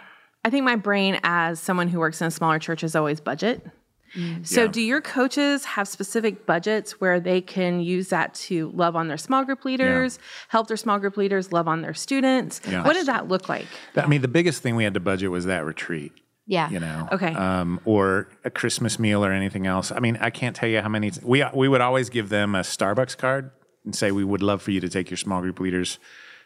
I 0.44 0.50
think 0.50 0.66
my 0.66 0.78
brain, 0.78 1.20
as 1.24 1.60
someone 1.60 1.88
who 1.90 2.00
works 2.00 2.22
in 2.22 2.28
a 2.28 2.32
smaller 2.32 2.58
church, 2.58 2.84
is 2.84 2.96
always 2.96 3.20
budget. 3.22 3.64
So, 4.44 4.64
Yeah. 4.64 4.68
do 4.68 4.82
your 4.82 5.02
coaches 5.02 5.64
have 5.66 5.88
specific 5.88 6.46
budgets 6.46 7.00
where 7.00 7.20
they 7.20 7.40
can 7.42 7.80
use 7.80 8.10
that 8.10 8.34
to 8.36 8.70
love 8.74 8.96
on 8.96 9.08
their 9.08 9.18
small 9.18 9.44
group 9.46 9.64
leaders, 9.66 10.20
help 10.50 10.68
their 10.68 10.78
small 10.78 11.00
group 11.00 11.16
leaders 11.18 11.52
love 11.54 11.68
on 11.68 11.82
their 11.82 11.94
students? 11.94 12.60
Yeah. 12.70 12.84
What 12.84 12.94
did 12.94 13.06
that 13.06 13.28
look 13.28 13.48
like? 13.48 13.68
I 13.96 14.08
mean, 14.08 14.22
the 14.22 14.28
biggest 14.28 14.62
thing 14.62 14.76
we 14.76 14.84
had 14.84 14.94
to 14.96 15.00
budget 15.00 15.32
was 15.32 15.46
that 15.46 15.66
retreat. 15.66 16.12
Yeah. 16.48 16.70
you 16.70 16.80
know 16.80 17.08
Okay. 17.12 17.34
um, 17.34 17.80
or 17.86 18.28
a 18.44 18.50
christmas 18.50 19.00
meal 19.00 19.24
or 19.24 19.32
anything 19.32 19.68
else 19.68 19.92
i 19.92 20.00
mean 20.00 20.18
i 20.20 20.30
can't 20.32 20.54
tell 20.56 20.68
you 20.68 20.82
how 20.82 20.90
many 20.90 21.12
we, 21.22 21.46
we 21.54 21.68
would 21.70 21.80
always 21.82 22.10
give 22.10 22.28
them 22.30 22.56
a 22.56 22.60
starbucks 22.62 23.16
card 23.16 23.52
and 23.86 23.96
say 23.96 24.12
we 24.12 24.24
would 24.26 24.42
love 24.42 24.62
for 24.62 24.72
you 24.72 24.82
to 24.82 24.90
take 24.90 25.10
your 25.10 25.18
small 25.18 25.40
group 25.40 25.60
leaders 25.62 26.00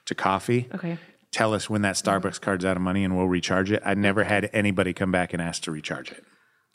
to 0.06 0.14
coffee 0.14 0.68
Okay. 0.76 0.98
tell 1.32 1.54
us 1.56 1.70
when 1.70 1.82
that 1.84 1.96
starbucks 1.96 2.40
card's 2.40 2.66
out 2.66 2.76
of 2.76 2.84
money 2.84 3.04
and 3.06 3.16
we'll 3.18 3.30
recharge 3.30 3.72
it 3.72 3.82
i 3.86 3.94
never 3.96 4.26
had 4.26 4.50
anybody 4.54 4.94
come 4.94 5.12
back 5.12 5.34
and 5.34 5.42
ask 5.42 5.64
to 5.64 5.72
recharge 5.72 6.12
it 6.12 6.24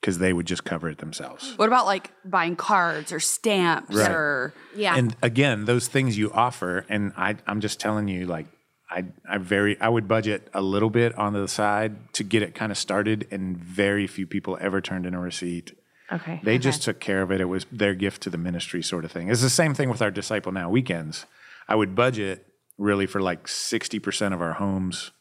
because 0.01 0.19
they 0.19 0.33
would 0.33 0.47
just 0.47 0.65
cover 0.65 0.89
it 0.89 0.99
themselves 0.99 1.53
What 1.57 1.69
about 1.69 1.87
like 1.87 2.11
buying 2.25 2.57
cards 2.57 3.13
or 3.13 3.21
stamps 3.21 3.95
Right. 3.97 4.11
or 4.11 4.55
Yeah. 4.75 4.97
and 4.97 5.15
again 5.23 5.65
those 5.67 5.89
things 5.89 6.17
you 6.19 6.31
offer 6.33 6.85
and 6.89 7.13
I, 7.17 7.37
i'm 7.47 7.61
just 7.61 7.79
telling 7.81 8.09
you 8.09 8.27
like 8.27 8.47
I, 8.93 9.05
I 9.29 9.39
very 9.39 9.81
I 9.81 9.89
would 9.89 10.09
budget 10.09 10.49
a 10.53 10.61
little 10.61 10.91
bit 10.91 11.17
on 11.17 11.33
the 11.33 11.47
side 11.47 12.13
to 12.15 12.25
get 12.25 12.43
it 12.43 12.57
kind 12.57 12.73
of 12.73 12.79
started, 12.79 13.29
and 13.31 13.57
very 13.57 14.09
few 14.09 14.27
people 14.27 14.59
ever 14.61 14.81
turned 14.81 15.07
in 15.07 15.15
a 15.15 15.21
receipt. 15.21 15.79
Okay. 16.11 16.41
They 16.43 16.59
just 16.59 16.83
took 16.83 16.99
care 16.99 17.23
of 17.23 17.31
it. 17.31 17.41
It 17.41 17.45
was 17.45 17.67
their 17.71 17.95
gift 17.95 18.21
to 18.23 18.31
the 18.31 18.37
ministry, 18.37 18.83
sort 18.83 19.05
of 19.05 19.13
thing. 19.13 19.29
It's 19.29 19.43
the 19.43 19.49
same 19.49 19.75
thing 19.75 19.91
with 19.91 20.03
our 20.03 20.11
Disciple 20.11 20.51
Now 20.51 20.69
weekends. 20.71 21.27
I 21.69 21.77
would 21.77 21.95
budget 21.95 22.45
really 22.79 23.07
for 23.07 23.21
like 23.23 23.47
60% 23.47 24.33
of 24.35 24.43
our 24.43 24.55
homes 24.55 25.13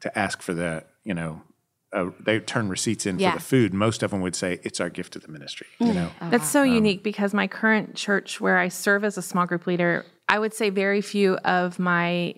to 0.00 0.18
ask 0.18 0.42
for 0.42 0.52
the, 0.52 0.84
you 1.02 1.14
know, 1.14 1.40
uh, 1.92 2.10
they 2.20 2.38
turn 2.40 2.68
receipts 2.68 3.04
in 3.06 3.18
Yeah. 3.18 3.32
for 3.32 3.38
the 3.38 3.44
food. 3.44 3.74
Most 3.74 4.02
of 4.02 4.10
them 4.12 4.20
would 4.20 4.36
say, 4.36 4.60
it's 4.62 4.80
our 4.80 4.90
gift 4.90 5.12
to 5.14 5.18
the 5.18 5.28
ministry, 5.28 5.66
you 5.78 5.92
know? 5.92 6.10
That's 6.30 6.48
so 6.48 6.62
unique 6.62 7.02
because 7.02 7.34
my 7.34 7.46
current 7.46 7.96
church, 7.96 8.40
where 8.40 8.58
I 8.58 8.68
serve 8.68 9.02
as 9.04 9.18
a 9.18 9.22
small 9.22 9.46
group 9.46 9.66
leader, 9.66 10.04
I 10.28 10.38
would 10.38 10.54
say 10.54 10.70
very 10.70 11.00
few 11.00 11.34
of 11.38 11.78
my 11.80 12.34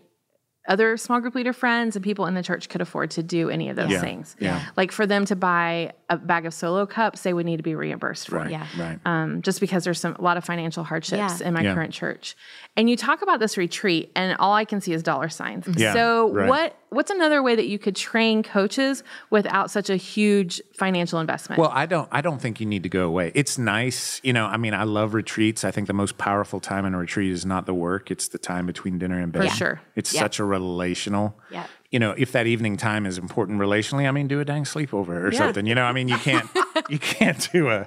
other 0.69 0.97
small 0.97 1.21
group 1.21 1.35
leader 1.35 1.53
friends 1.53 1.97
and 1.97 2.05
people 2.05 2.25
in 2.27 2.35
the 2.35 2.43
church 2.43 2.69
could 2.69 2.81
afford 2.81 3.11
to 3.11 3.21
do 3.23 3.51
any 3.51 3.69
of 3.69 3.75
those 3.75 3.91
Yeah, 3.91 4.01
things. 4.01 4.37
yeah. 4.38 4.62
Like 4.77 4.93
for 4.93 5.07
them 5.09 5.25
to 5.25 5.35
buy 5.35 5.93
a 6.09 6.17
bag 6.17 6.47
of 6.47 6.55
solo 6.55 6.87
cups, 6.87 7.23
they 7.23 7.33
would 7.35 7.45
need 7.45 7.57
to 7.57 7.65
be 7.65 7.75
reimbursed 7.75 8.29
for. 8.29 8.37
Right, 8.37 8.51
Yeah. 8.53 8.67
right. 8.79 8.99
Um, 9.05 9.43
just 9.43 9.59
because 9.61 9.83
there's 9.83 9.99
some 9.99 10.15
a 10.15 10.23
lot 10.23 10.37
of 10.37 10.45
financial 10.45 10.85
hardships 10.85 11.41
Yeah. 11.41 11.49
in 11.49 11.53
my 11.53 11.62
Yeah. 11.62 11.75
current 11.75 11.93
church. 11.93 12.37
And 12.77 12.88
you 12.88 12.97
talk 12.97 13.23
about 13.23 13.41
this 13.41 13.59
retreat, 13.59 14.12
and 14.15 14.37
all 14.38 14.53
I 14.55 14.65
can 14.65 14.81
see 14.81 14.93
is 14.93 15.03
dollar 15.03 15.29
signs. 15.29 15.67
Yeah, 15.77 15.95
so 15.95 16.33
right. 16.33 16.49
what 16.49 16.77
what's 16.92 17.11
another 17.11 17.42
way 17.42 17.55
that 17.57 17.66
you 17.66 17.78
could 17.78 17.96
train 17.96 18.42
coaches 18.42 19.02
without 19.31 19.70
such 19.70 19.90
a 19.90 19.96
huge 19.96 20.61
financial 20.74 21.18
investment? 21.18 21.59
Well, 21.61 21.70
I 21.72 21.87
don't. 21.87 22.09
I 22.12 22.20
don't 22.20 22.40
think 22.40 22.61
you 22.61 22.66
need 22.66 22.83
to 22.85 22.88
go 22.88 23.07
away. 23.07 23.33
It's 23.35 23.59
nice, 23.59 24.20
you 24.22 24.33
know. 24.33 24.46
I 24.46 24.57
mean, 24.57 24.74
I 24.74 24.85
love 24.85 25.14
retreats. 25.14 25.64
I 25.64 25.70
think 25.70 25.87
the 25.87 25.92
most 25.92 26.18
powerful 26.18 26.61
time 26.61 26.85
in 26.85 26.94
a 26.94 26.98
retreat 26.98 27.33
is 27.33 27.44
not 27.46 27.66
the 27.66 27.74
work; 27.74 28.11
it's 28.11 28.28
the 28.28 28.38
time 28.38 28.66
between 28.66 28.98
dinner 28.98 29.18
and 29.20 29.33
bed. 29.33 29.48
For 29.50 29.57
sure. 29.57 29.81
it's 29.96 30.12
Yeah. 30.14 30.20
such 30.20 30.38
a 30.38 30.44
relational. 30.44 31.37
Yeah. 31.50 31.66
You 31.90 31.98
know, 31.98 32.14
if 32.16 32.33
that 32.33 32.46
evening 32.46 32.76
time 32.76 33.05
is 33.05 33.18
important 33.18 33.59
relationally, 33.61 34.09
I 34.09 34.12
mean, 34.12 34.28
do 34.28 34.40
a 34.40 34.44
dang 34.44 34.64
sleepover 34.64 35.22
or 35.22 35.33
something. 35.33 35.66
You 35.66 35.74
know, 35.74 35.85
I 35.85 35.92
mean, 35.92 36.09
you 36.09 36.16
can't. 36.16 36.48
you 36.88 36.98
can't 36.98 37.48
do 37.52 37.68
a. 37.70 37.87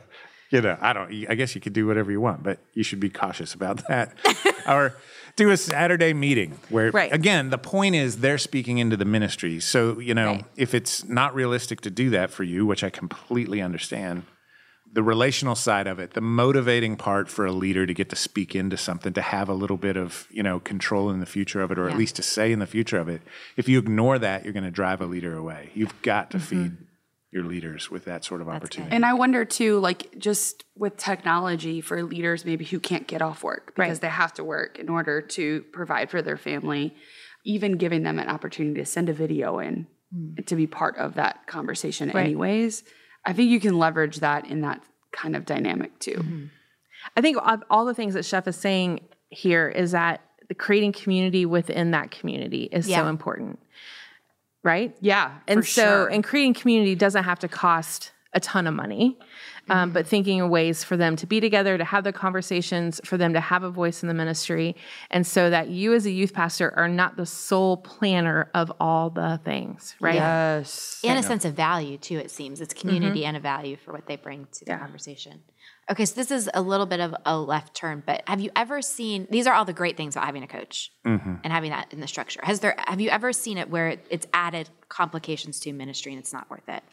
You 0.51 0.61
know, 0.61 0.77
I 0.79 0.93
don't. 0.93 1.11
I 1.27 1.33
guess 1.35 1.55
you 1.55 1.61
could 1.61 1.73
do 1.73 1.87
whatever 1.87 2.11
you 2.11 2.21
want, 2.21 2.43
but 2.43 2.59
you 2.73 2.83
should 2.83 2.99
be 2.99 3.09
cautious 3.09 3.53
about 3.55 3.87
that. 3.87 4.13
or 4.67 4.95
do 5.35 5.49
a 5.51 5.57
Saturday 5.57 6.13
meeting 6.13 6.57
where, 6.69 6.91
Right. 6.91 7.11
again, 7.11 7.49
the 7.49 7.57
point 7.57 7.95
is 7.95 8.17
they're 8.17 8.37
speaking 8.37 8.77
into 8.77 8.95
the 8.97 9.05
ministry. 9.05 9.59
So 9.59 9.99
you 9.99 10.13
know, 10.13 10.27
Right. 10.33 10.45
if 10.55 10.73
it's 10.73 11.03
not 11.07 11.35
realistic 11.35 11.81
to 11.81 11.89
do 11.89 12.09
that 12.11 12.31
for 12.31 12.43
you, 12.43 12.65
which 12.65 12.83
I 12.83 12.89
completely 12.89 13.61
understand, 13.61 14.23
the 14.93 15.03
relational 15.03 15.55
side 15.55 15.87
of 15.87 15.99
it, 15.99 16.13
the 16.13 16.21
motivating 16.21 16.95
part 16.95 17.27
for 17.27 17.45
a 17.45 17.51
leader 17.51 17.85
to 17.85 17.93
get 17.93 18.07
to 18.09 18.15
speak 18.15 18.55
into 18.55 18.77
something, 18.77 19.11
to 19.11 19.21
have 19.21 19.49
a 19.49 19.53
little 19.53 19.75
bit 19.75 19.97
of, 19.97 20.25
you 20.31 20.41
know, 20.41 20.57
control 20.57 21.09
in 21.09 21.19
the 21.19 21.25
future 21.25 21.61
of 21.61 21.69
it, 21.69 21.77
or 21.77 21.87
Yeah. 21.87 21.91
at 21.91 21.97
least 21.97 22.15
to 22.15 22.21
say 22.23 22.53
in 22.53 22.59
the 22.59 22.67
future 22.67 22.97
of 22.97 23.09
it. 23.09 23.21
If 23.57 23.67
you 23.67 23.77
ignore 23.77 24.17
that, 24.19 24.45
you're 24.45 24.53
going 24.53 24.63
to 24.63 24.71
drive 24.71 25.01
a 25.01 25.05
leader 25.05 25.35
away. 25.35 25.69
You've 25.73 26.01
got 26.01 26.31
to 26.31 26.37
mm-hmm. 26.37 26.63
feed 26.63 26.77
your 27.35 27.43
leaders 27.43 27.91
with 27.91 28.05
that 28.05 28.23
sort 28.23 28.39
of 28.39 28.47
opportunity. 28.47 28.95
And 28.95 29.05
I 29.05 29.13
wonder 29.13 29.43
too, 29.43 29.79
like 29.79 30.17
just 30.17 30.63
with 30.77 30.95
technology 30.95 31.81
for 31.81 32.01
leaders 32.01 32.45
maybe 32.45 32.63
who 32.63 32.79
can't 32.79 33.05
get 33.07 33.21
off 33.21 33.43
work 33.43 33.73
because 33.75 33.97
Right. 33.97 34.01
they 34.01 34.07
have 34.07 34.33
to 34.35 34.43
work 34.43 34.79
in 34.79 34.87
order 34.87 35.21
to 35.21 35.63
provide 35.73 36.09
for 36.09 36.21
their 36.21 36.37
family, 36.37 36.95
even 37.43 37.73
giving 37.73 38.03
them 38.03 38.19
an 38.19 38.29
opportunity 38.29 38.79
to 38.79 38.85
send 38.85 39.09
a 39.09 39.13
video 39.13 39.59
in 39.59 39.85
hmm. 40.13 40.41
to 40.45 40.55
be 40.55 40.65
part 40.65 40.95
of 40.97 41.15
that 41.15 41.45
conversation 41.45 42.09
anyways. 42.09 42.83
I 43.25 43.33
think 43.33 43.51
you 43.51 43.59
can 43.59 43.77
leverage 43.77 44.21
that 44.21 44.47
in 44.47 44.61
that 44.61 44.81
kind 45.11 45.35
of 45.35 45.45
dynamic 45.45 45.99
too. 45.99 46.11
Mm-hmm. 46.11 46.45
I 47.17 47.21
think 47.21 47.37
of 47.37 47.63
all 47.69 47.85
the 47.85 47.93
things 47.93 48.13
that 48.13 48.23
Chef 48.23 48.47
is 48.47 48.55
saying 48.55 49.01
here 49.29 49.67
is 49.67 49.91
that 49.91 50.21
the 50.47 50.55
creating 50.55 50.93
community 50.93 51.45
within 51.45 51.91
that 51.91 52.11
community 52.11 52.63
is 52.71 52.87
Yeah. 52.87 53.01
so 53.01 53.07
important, 53.07 53.59
right? 54.65 54.93
Yeah. 54.99 55.31
and 55.47 55.61
for 55.61 55.65
so 55.65 55.81
sure. 55.81 56.07
and 56.07 56.21
creating 56.23 56.55
community 56.55 56.95
doesn't 56.95 57.23
have 57.23 57.39
to 57.39 57.47
cost 57.47 58.11
a 58.33 58.39
ton 58.41 58.67
of 58.67 58.73
money 58.73 59.17
um, 59.69 59.91
but 59.91 60.05
thinking 60.05 60.41
of 60.41 60.49
ways 60.49 60.83
for 60.83 60.95
them 60.97 61.15
to 61.15 61.25
be 61.25 61.39
together 61.39 61.77
to 61.77 61.83
have 61.85 62.03
the 62.03 62.11
conversations 62.11 62.99
for 63.05 63.17
them 63.17 63.33
to 63.33 63.39
have 63.39 63.63
a 63.63 63.69
voice 63.69 64.03
in 64.03 64.07
the 64.09 64.13
ministry 64.13 64.75
and 65.09 65.25
so 65.25 65.49
that 65.49 65.69
you 65.69 65.93
as 65.93 66.05
a 66.05 66.11
youth 66.11 66.33
pastor 66.33 66.73
are 66.75 66.89
not 66.89 67.15
the 67.15 67.25
sole 67.25 67.77
planner 67.77 68.49
of 68.53 68.71
all 68.79 69.09
the 69.09 69.39
things 69.45 69.95
right 70.01 70.15
yes. 70.15 70.99
and 71.05 71.17
a 71.17 71.23
sense 71.23 71.45
of 71.45 71.53
value 71.53 71.97
too 71.97 72.17
it 72.17 72.29
seems 72.29 72.59
it's 72.59 72.73
community 72.73 73.23
and 73.25 73.37
a 73.37 73.39
value 73.39 73.77
for 73.77 73.93
what 73.93 74.05
they 74.07 74.17
bring 74.17 74.45
to 74.51 74.65
the 74.65 74.71
Yeah. 74.71 74.79
conversation 74.79 75.41
okay 75.89 76.05
so 76.05 76.15
this 76.15 76.31
is 76.31 76.49
a 76.53 76.61
little 76.61 76.85
bit 76.85 76.99
of 76.99 77.15
a 77.25 77.37
left 77.37 77.73
turn 77.75 78.03
but 78.05 78.23
have 78.27 78.41
you 78.41 78.49
ever 78.55 78.81
seen 78.81 79.27
these 79.29 79.47
are 79.47 79.53
all 79.53 79.65
the 79.65 79.73
great 79.73 79.97
things 79.97 80.15
about 80.15 80.25
having 80.25 80.43
a 80.43 80.47
coach 80.47 80.91
and 81.03 81.39
having 81.43 81.71
that 81.71 81.91
in 81.93 81.99
the 81.99 82.07
structure 82.07 82.39
has 82.43 82.59
there 82.59 82.75
have 82.87 82.99
you 83.01 83.09
ever 83.09 83.31
seen 83.31 83.57
it 83.57 83.69
where 83.69 83.97
it's 84.09 84.27
added 84.33 84.69
complications 84.89 85.59
to 85.59 85.71
ministry 85.73 86.11
and 86.11 86.19
it's 86.19 86.33
not 86.33 86.49
worth 86.49 86.67
it 86.67 86.83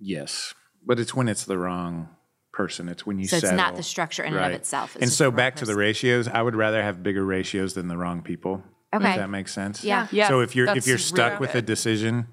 yes. 0.00 0.54
But 0.84 0.98
it's 0.98 1.14
when 1.14 1.28
it's 1.28 1.44
the 1.44 1.58
wrong 1.58 2.08
person. 2.52 2.88
It's 2.88 3.04
when 3.06 3.18
you 3.18 3.26
So 3.26 3.36
it's 3.36 3.52
not 3.52 3.76
the 3.76 3.82
structure 3.82 4.24
in 4.24 4.34
and 4.34 4.44
of 4.44 4.52
itself, 4.52 4.96
it's 4.96 5.02
and 5.02 5.12
so 5.12 5.24
the 5.24 5.30
wrong 5.30 5.36
back 5.36 5.56
to 5.56 5.66
the 5.66 5.76
ratios, 5.76 6.26
I 6.26 6.42
would 6.42 6.56
rather 6.56 6.82
have 6.82 7.02
bigger 7.02 7.24
ratios 7.24 7.74
than 7.74 7.88
the 7.88 7.96
wrong 7.96 8.22
people. 8.22 8.62
Okay. 8.92 9.10
If 9.10 9.16
that 9.16 9.30
makes 9.30 9.52
sense. 9.52 9.84
Yeah. 9.84 10.08
Yeah, 10.10 10.28
so 10.28 10.40
if 10.40 10.56
you're 10.56 10.74
if 10.76 10.86
you're 10.86 10.98
stuck 10.98 11.32
really 11.32 11.40
with 11.40 11.54
a 11.54 11.62
decision, 11.62 12.28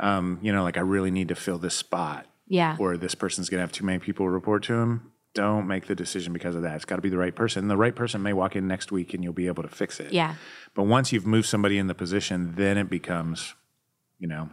um, 0.00 0.38
you 0.42 0.52
know, 0.52 0.62
like 0.62 0.76
I 0.76 0.80
really 0.80 1.10
need 1.10 1.28
to 1.28 1.34
fill 1.34 1.58
this 1.58 1.74
spot, 1.74 2.26
yeah 2.58 2.76
or 2.78 2.96
this 2.96 3.14
person's 3.14 3.48
gonna 3.50 3.60
have 3.66 3.72
too 3.72 3.84
many 3.84 3.98
people 3.98 4.28
report 4.28 4.62
to 4.64 4.74
him, 4.74 4.90
don't 5.34 5.66
make 5.66 5.84
the 5.86 5.94
decision 6.04 6.32
because 6.32 6.54
of 6.58 6.62
that. 6.62 6.76
It's 6.76 6.84
got 6.84 6.96
to 6.96 7.02
be 7.02 7.08
the 7.16 7.18
right 7.24 7.34
person. 7.34 7.66
The 7.68 7.76
right 7.76 7.96
person 8.02 8.22
may 8.22 8.32
walk 8.32 8.54
in 8.54 8.68
next 8.74 8.92
week 8.92 9.14
and 9.14 9.20
you'll 9.24 9.32
be 9.44 9.48
able 9.48 9.64
to 9.64 9.68
fix 9.68 9.98
it. 9.98 10.12
Yeah. 10.12 10.34
But 10.76 10.84
once 10.96 11.12
you've 11.12 11.26
moved 11.26 11.48
somebody 11.48 11.76
in 11.76 11.88
the 11.88 11.94
position, 12.04 12.54
then 12.56 12.78
it 12.78 12.88
becomes, 12.88 13.54
you 14.20 14.28
know, 14.28 14.50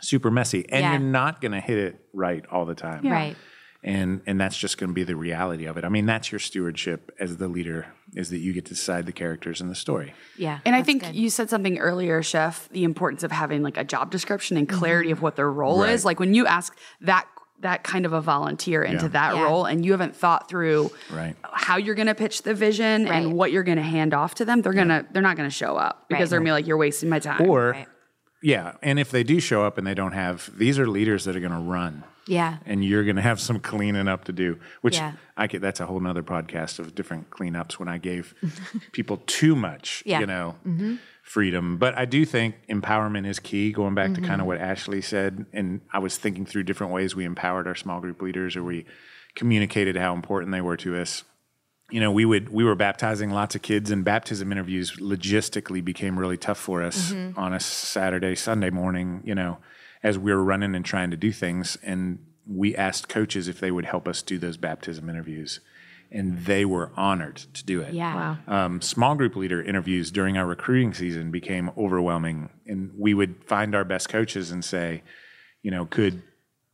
super 0.00 0.30
messy. 0.30 0.64
And 0.70 0.80
Yeah. 0.82 0.90
you're 0.92 1.10
not 1.20 1.42
going 1.42 1.52
to 1.52 1.60
hit 1.60 1.76
it 1.78 1.94
right 2.14 2.42
all 2.50 2.64
the 2.64 2.74
time. 2.74 3.02
Right. 3.06 3.36
And 3.86 4.22
and 4.26 4.40
that's 4.40 4.56
just 4.56 4.78
going 4.78 4.88
to 4.88 4.94
be 4.94 5.04
the 5.04 5.14
reality 5.14 5.66
of 5.66 5.76
it. 5.76 5.84
I 5.84 5.90
mean, 5.90 6.06
that's 6.06 6.32
your 6.32 6.38
stewardship 6.38 7.14
as 7.20 7.36
the 7.36 7.48
leader 7.48 7.88
is 8.14 8.30
that 8.30 8.38
you 8.38 8.54
get 8.54 8.64
to 8.64 8.72
decide 8.74 9.04
the 9.04 9.12
characters 9.12 9.60
in 9.60 9.68
the 9.68 9.74
story. 9.74 10.14
Yeah. 10.38 10.60
And 10.64 10.74
I 10.74 10.82
think 10.82 11.02
good. 11.02 11.14
you 11.14 11.28
said 11.28 11.50
something 11.50 11.76
earlier, 11.78 12.22
Chef, 12.22 12.66
the 12.70 12.84
importance 12.84 13.22
of 13.24 13.30
having 13.30 13.62
like 13.62 13.76
a 13.76 13.84
job 13.84 14.10
description 14.10 14.56
and 14.56 14.66
clarity 14.66 15.08
Mm-hmm. 15.10 15.18
of 15.18 15.22
what 15.22 15.36
their 15.36 15.52
role 15.52 15.80
Right. 15.82 15.90
is. 15.92 16.02
Like 16.06 16.18
when 16.18 16.32
you 16.32 16.46
ask 16.46 16.74
that 17.02 17.26
that 17.64 17.82
kind 17.82 18.06
of 18.06 18.12
a 18.12 18.20
volunteer 18.20 18.82
into 18.82 19.04
Yeah. 19.06 19.08
that 19.08 19.34
Yeah. 19.34 19.42
role 19.44 19.64
and 19.64 19.84
you 19.84 19.92
haven't 19.92 20.14
thought 20.14 20.48
through 20.48 20.90
Right. 21.10 21.34
how 21.42 21.76
you're 21.76 21.94
going 21.96 22.06
to 22.06 22.14
pitch 22.14 22.42
the 22.42 22.54
vision 22.54 23.04
Right. 23.06 23.12
and 23.16 23.32
what 23.34 23.52
you're 23.52 23.62
going 23.64 23.76
to 23.78 23.82
hand 23.82 24.14
off 24.14 24.34
to 24.36 24.44
them, 24.44 24.62
they're 24.62 24.72
going 24.72 24.88
to 24.88 25.04
they're 25.12 25.22
not 25.22 25.36
going 25.36 25.48
to 25.48 25.54
show 25.54 25.76
up 25.76 26.04
because 26.08 26.24
Right. 26.24 26.30
they're 26.30 26.38
going 26.40 26.46
to 26.46 26.48
be 26.48 26.52
like 26.52 26.66
you're 26.66 26.76
wasting 26.76 27.08
my 27.08 27.18
time. 27.18 27.40
Or 27.48 27.70
Right. 27.70 27.88
yeah, 28.42 28.72
and 28.82 28.98
if 28.98 29.10
they 29.10 29.22
do 29.24 29.40
show 29.40 29.64
up 29.64 29.78
and 29.78 29.86
they 29.86 29.94
don't 29.94 30.12
have 30.12 30.50
these 30.56 30.78
are 30.78 30.86
leaders 30.86 31.24
that 31.24 31.34
are 31.36 31.40
going 31.40 31.52
to 31.52 31.58
run. 31.58 32.04
Yeah. 32.26 32.56
and 32.64 32.82
you're 32.82 33.04
going 33.04 33.16
to 33.16 33.22
have 33.22 33.38
some 33.38 33.60
cleaning 33.60 34.08
up 34.08 34.24
to 34.24 34.32
do 34.32 34.58
which 34.80 34.96
Yeah. 34.96 35.12
i 35.36 35.46
could 35.46 35.60
that's 35.60 35.78
a 35.80 35.84
whole 35.84 36.00
nother 36.00 36.22
podcast 36.22 36.78
of 36.78 36.94
different 36.94 37.28
cleanups 37.28 37.74
when 37.74 37.86
i 37.86 37.98
gave 37.98 38.32
people 38.92 39.18
too 39.26 39.54
much 39.54 40.02
Yeah. 40.06 40.20
you 40.20 40.26
know 40.26 40.54
mm-hmm. 40.66 40.94
Freedom 41.24 41.78
but 41.78 41.96
i 41.96 42.04
do 42.04 42.24
think 42.26 42.54
empowerment 42.68 43.26
is 43.26 43.38
key 43.38 43.72
going 43.72 43.94
back 43.94 44.12
to 44.12 44.20
kind 44.20 44.32
Mm-hmm. 44.32 44.40
of 44.42 44.46
what 44.46 44.58
ashley 44.58 45.00
said 45.00 45.46
and 45.54 45.80
i 45.90 45.98
was 45.98 46.18
thinking 46.18 46.44
through 46.44 46.62
different 46.64 46.92
ways 46.92 47.16
we 47.16 47.24
empowered 47.24 47.66
our 47.66 47.74
small 47.74 47.98
group 47.98 48.20
leaders 48.20 48.56
or 48.56 48.62
we 48.62 48.84
communicated 49.34 49.96
how 49.96 50.12
important 50.14 50.52
they 50.52 50.60
were 50.60 50.76
to 50.76 50.94
us 51.00 51.24
you 51.90 51.98
know 51.98 52.12
we 52.12 52.26
would 52.26 52.50
we 52.50 52.62
were 52.62 52.74
baptizing 52.74 53.30
lots 53.30 53.54
of 53.54 53.62
kids 53.62 53.90
and 53.90 54.04
baptism 54.04 54.52
interviews 54.52 54.96
logistically 55.00 55.82
became 55.82 56.18
really 56.18 56.36
tough 56.36 56.58
for 56.58 56.82
us 56.82 57.12
Mm-hmm. 57.12 57.38
on 57.38 57.54
a 57.54 57.58
saturday 57.60 58.34
sunday 58.34 58.68
morning 58.70 59.22
you 59.24 59.34
know 59.34 59.56
as 60.02 60.18
we 60.18 60.30
were 60.30 60.44
running 60.44 60.74
and 60.74 60.84
trying 60.84 61.10
to 61.10 61.16
do 61.16 61.32
things 61.32 61.78
and 61.82 62.18
we 62.46 62.76
asked 62.76 63.08
coaches 63.08 63.48
if 63.48 63.60
they 63.60 63.70
would 63.70 63.86
help 63.86 64.06
us 64.06 64.20
do 64.20 64.36
those 64.36 64.58
baptism 64.58 65.08
interviews 65.08 65.60
and 66.14 66.46
they 66.46 66.64
were 66.64 66.90
honored 66.96 67.36
to 67.52 67.64
do 67.64 67.80
it 67.82 67.92
Yeah. 67.92 68.36
um, 68.46 68.80
small 68.80 69.14
group 69.16 69.34
leader 69.36 69.60
interviews 69.62 70.10
during 70.10 70.38
our 70.38 70.46
recruiting 70.46 70.94
season 70.94 71.30
became 71.30 71.70
overwhelming 71.76 72.48
and 72.66 72.92
we 72.96 73.12
would 73.14 73.44
find 73.44 73.74
our 73.74 73.84
best 73.84 74.08
coaches 74.08 74.50
and 74.50 74.64
say 74.64 75.02
you 75.62 75.70
know 75.70 75.84
could 75.86 76.22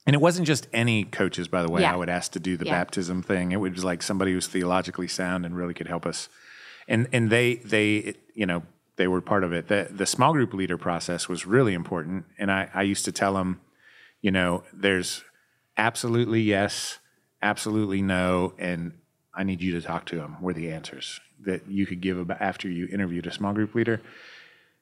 and 0.07 0.14
it 0.14 0.20
wasn't 0.20 0.47
just 0.47 0.66
any 0.72 1.05
coaches 1.05 1.49
by 1.49 1.62
the 1.62 1.70
way 1.70 1.80
Yeah. 1.82 1.93
i 1.95 1.97
would 1.97 2.09
ask 2.11 2.32
to 2.32 2.41
do 2.41 2.57
the 2.57 2.66
Yeah. 2.66 2.72
baptism 2.78 3.22
thing 3.22 3.53
it 3.53 3.57
was 3.61 3.82
like 3.84 4.03
somebody 4.03 4.32
who's 4.32 4.47
theologically 4.47 5.09
sound 5.09 5.45
and 5.47 5.57
really 5.57 5.74
could 5.74 5.88
help 5.88 6.05
us 6.07 6.28
and 6.88 7.09
and 7.12 7.30
they 7.30 7.57
they 7.57 8.14
you 8.34 8.47
know 8.47 8.62
they 8.97 9.09
were 9.09 9.20
part 9.22 9.45
of 9.45 9.53
it 9.53 9.68
the 9.68 9.88
the 9.91 10.07
small 10.07 10.32
group 10.32 10.53
leader 10.55 10.76
process 10.76 11.28
was 11.28 11.47
really 11.47 11.72
important 11.74 12.24
and 12.38 12.51
i 12.53 12.68
i 12.74 12.82
used 12.82 13.05
to 13.07 13.12
tell 13.12 13.34
them 13.34 13.61
you 14.20 14.30
know 14.30 14.62
there's 14.74 15.24
absolutely 15.76 16.43
yes 16.43 16.99
absolutely 17.43 18.03
no 18.03 18.53
and 18.59 18.93
i 19.41 19.43
need 19.43 19.61
you 19.66 19.72
to 19.78 19.82
talk 19.91 20.03
to 20.07 20.16
them 20.16 20.32
were 20.45 20.53
the 20.61 20.68
answers 20.78 21.07
that 21.49 21.61
you 21.68 21.84
could 21.86 22.01
give 22.01 22.18
about 22.18 22.41
after 22.51 22.66
you 22.68 22.86
interviewed 22.97 23.26
a 23.26 23.32
small 23.32 23.53
group 23.59 23.74
leader 23.74 24.01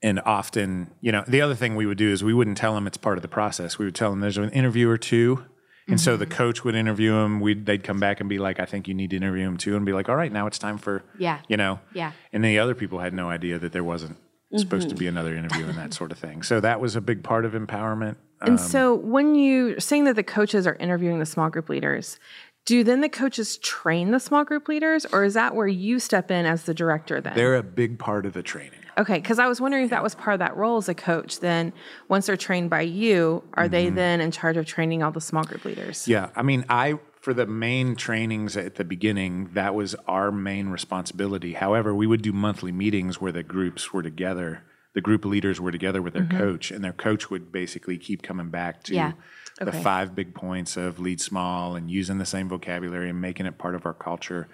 and 0.02 0.20
often 0.24 0.90
you 1.00 1.10
know 1.12 1.24
the 1.26 1.40
other 1.40 1.54
thing 1.54 1.74
we 1.76 1.86
would 1.86 1.98
do 1.98 2.10
is 2.12 2.22
we 2.22 2.34
wouldn't 2.34 2.56
tell 2.58 2.74
them 2.74 2.86
it's 2.86 2.96
part 2.96 3.18
of 3.18 3.22
the 3.22 3.28
process 3.40 3.78
we 3.78 3.84
would 3.84 3.94
tell 3.94 4.10
them 4.10 4.20
there's 4.20 4.38
an 4.38 4.50
interview 4.50 4.88
or 4.88 4.98
two 4.98 5.44
and 5.90 5.98
so 5.98 6.16
the 6.18 6.26
Mm-hmm. 6.26 6.34
coach 6.34 6.64
would 6.64 6.74
interview 6.74 7.12
them 7.12 7.40
we'd 7.40 7.64
they'd 7.66 7.82
come 7.82 7.98
back 7.98 8.20
and 8.20 8.28
be 8.28 8.38
like 8.38 8.60
i 8.60 8.64
think 8.66 8.86
you 8.88 8.94
need 8.94 9.10
to 9.10 9.16
interview 9.16 9.46
him 9.46 9.56
too 9.56 9.74
and 9.76 9.84
be 9.86 9.92
like 9.92 10.08
all 10.08 10.16
right 10.16 10.32
now 10.32 10.46
it's 10.46 10.58
time 10.58 10.78
for 10.78 11.02
Yeah. 11.18 11.38
you 11.48 11.56
know 11.56 11.80
Yeah. 11.94 12.12
and 12.32 12.44
the 12.44 12.58
other 12.58 12.74
people 12.74 12.98
had 13.06 13.14
no 13.14 13.30
idea 13.30 13.58
that 13.58 13.72
there 13.72 13.84
wasn't 13.84 14.16
supposed 14.56 14.88
to 14.88 14.94
Mm-hmm. 14.94 14.98
be 14.98 15.06
another 15.06 15.34
interview 15.34 15.64
and 15.66 15.76
that 15.78 15.92
sort 15.94 16.12
of 16.12 16.18
thing 16.18 16.42
so 16.42 16.60
that 16.60 16.80
was 16.80 16.94
a 16.96 17.00
big 17.00 17.22
part 17.22 17.44
of 17.44 17.52
empowerment 17.52 18.16
And 18.40 18.60
so 18.60 18.94
when 18.94 19.34
you 19.34 19.80
saying 19.80 20.04
that 20.04 20.14
the 20.16 20.22
coaches 20.22 20.64
are 20.66 20.76
interviewing 20.76 21.18
the 21.18 21.26
small 21.26 21.50
group 21.50 21.68
leaders, 21.68 22.20
do 22.64 22.84
then 22.84 23.00
the 23.00 23.08
coaches 23.08 23.56
train 23.58 24.10
the 24.10 24.20
small 24.20 24.44
group 24.44 24.68
leaders 24.68 25.06
or 25.06 25.24
is 25.24 25.34
that 25.34 25.54
where 25.54 25.66
you 25.66 25.98
step 25.98 26.30
in 26.30 26.46
as 26.46 26.64
the 26.64 26.74
director 26.74 27.20
then? 27.20 27.34
they're 27.34 27.56
a 27.56 27.62
big 27.62 27.98
part 27.98 28.26
of 28.26 28.32
the 28.32 28.42
training 28.42 28.80
Okay, 28.98 29.18
because 29.18 29.38
I 29.38 29.46
was 29.46 29.60
wondering 29.60 29.84
if 29.84 29.90
that 29.90 30.02
was 30.02 30.16
part 30.16 30.34
of 30.34 30.40
that 30.40 30.56
role 30.56 30.76
as 30.76 30.88
a 30.88 30.94
coach. 30.94 31.38
Then, 31.38 31.72
once 32.08 32.26
they're 32.26 32.36
trained 32.36 32.68
by 32.68 32.80
you, 32.80 33.44
are 33.54 33.68
they 33.68 33.86
mm-hmm. 33.86 33.94
then 33.94 34.20
in 34.20 34.32
charge 34.32 34.56
of 34.56 34.66
training 34.66 35.04
all 35.04 35.12
the 35.12 35.20
small 35.20 35.44
group 35.44 35.64
leaders? 35.64 36.08
Yeah, 36.08 36.30
I 36.34 36.42
mean, 36.42 36.64
I 36.68 36.98
for 37.20 37.32
the 37.32 37.46
main 37.46 37.94
trainings 37.94 38.56
at 38.56 38.74
the 38.74 38.84
beginning, 38.84 39.50
that 39.52 39.74
was 39.74 39.94
our 40.06 40.32
main 40.32 40.68
responsibility. 40.68 41.52
However, 41.52 41.94
we 41.94 42.06
would 42.06 42.22
do 42.22 42.32
monthly 42.32 42.72
meetings 42.72 43.20
where 43.20 43.32
the 43.32 43.42
groups 43.42 43.92
were 43.92 44.02
together. 44.02 44.64
The 44.94 45.00
group 45.00 45.24
leaders 45.24 45.60
were 45.60 45.70
together 45.70 46.02
with 46.02 46.14
their 46.14 46.22
mm-hmm. 46.22 46.38
coach, 46.38 46.70
and 46.72 46.82
their 46.82 46.92
coach 46.92 47.30
would 47.30 47.52
basically 47.52 47.98
keep 47.98 48.22
coming 48.22 48.50
back 48.50 48.82
to 48.84 48.94
Yeah. 48.94 49.12
The 49.58 49.72
five 49.72 50.14
big 50.14 50.34
points 50.34 50.76
of 50.76 50.98
lead 50.98 51.20
small 51.20 51.76
and 51.76 51.90
using 51.90 52.18
the 52.18 52.26
same 52.26 52.48
vocabulary 52.48 53.10
and 53.10 53.20
making 53.20 53.46
it 53.46 53.58
part 53.58 53.74
of 53.74 53.84
our 53.86 53.94
culture, 53.94 54.48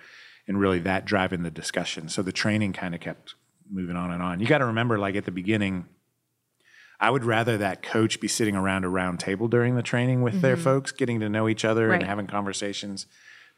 and 0.47 0.59
really 0.59 0.79
that 0.81 1.05
driving 1.05 1.43
the 1.43 1.51
discussion. 1.51 2.09
So 2.09 2.23
the 2.23 2.33
training 2.33 2.73
kind 2.73 2.95
of 2.95 3.01
kept 3.01 3.35
moving 3.71 3.97
on 3.97 4.11
and 4.11 4.23
on. 4.23 4.41
You 4.41 4.47
got 4.47 4.59
to 4.59 4.67
remember, 4.67 4.99
like 4.99 5.17
at 5.17 5.25
the 5.25 5.31
beginning, 5.31 5.87
I 7.01 7.11
would 7.11 7.25
rather 7.25 7.59
that 7.59 7.83
coach 7.83 8.21
be 8.21 8.29
sitting 8.29 8.57
around 8.57 8.85
a 8.85 8.89
round 8.89 9.21
table 9.21 9.49
during 9.49 9.75
the 9.77 9.83
training 9.83 10.23
with 10.23 10.41
their 10.41 10.55
mm-hmm. 10.55 10.65
folks, 10.65 10.93
getting 10.93 11.21
to 11.21 11.29
know 11.29 11.49
each 11.49 11.65
other 11.65 11.89
Right. 11.89 12.01
and 12.01 12.09
having 12.09 12.27
conversations, 12.27 13.07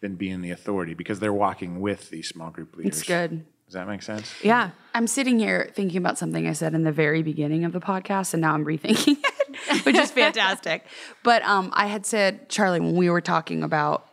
than 0.01 0.15
being 0.15 0.43
the 0.43 0.51
authority 0.51 0.95
because 0.95 1.21
they're 1.21 1.33
walking 1.33 1.81
with 1.81 2.11
these 2.11 2.29
small 2.29 2.51
group 2.51 2.77
leaders. 2.77 2.99
It's 2.99 3.09
good. 3.09 3.47
Does 3.67 3.75
that 3.75 3.89
make 3.89 4.03
sense? 4.03 4.33
Yeah. 4.43 4.71
I'm 4.95 5.07
sitting 5.07 5.39
here 5.39 5.71
thinking 5.75 5.99
about 5.99 6.19
something 6.19 6.47
I 6.47 6.53
said 6.53 6.75
in 6.75 6.85
the 6.85 6.93
very 6.93 7.23
beginning 7.23 7.65
of 7.65 7.73
the 7.73 7.81
podcast, 7.81 8.33
and 8.35 8.41
now 8.41 8.55
I'm 8.55 8.65
rethinking 8.65 9.17
it, 9.25 9.26
which 9.85 9.97
is 9.97 10.11
fantastic. 10.11 10.85
But 11.23 11.43
um, 11.43 11.71
I 11.75 11.87
had 11.87 12.07
said, 12.07 12.49
Charlie, 12.49 12.81
when 12.81 12.97
we 12.97 13.11
were 13.11 13.21
talking 13.21 13.63
about 13.63 14.07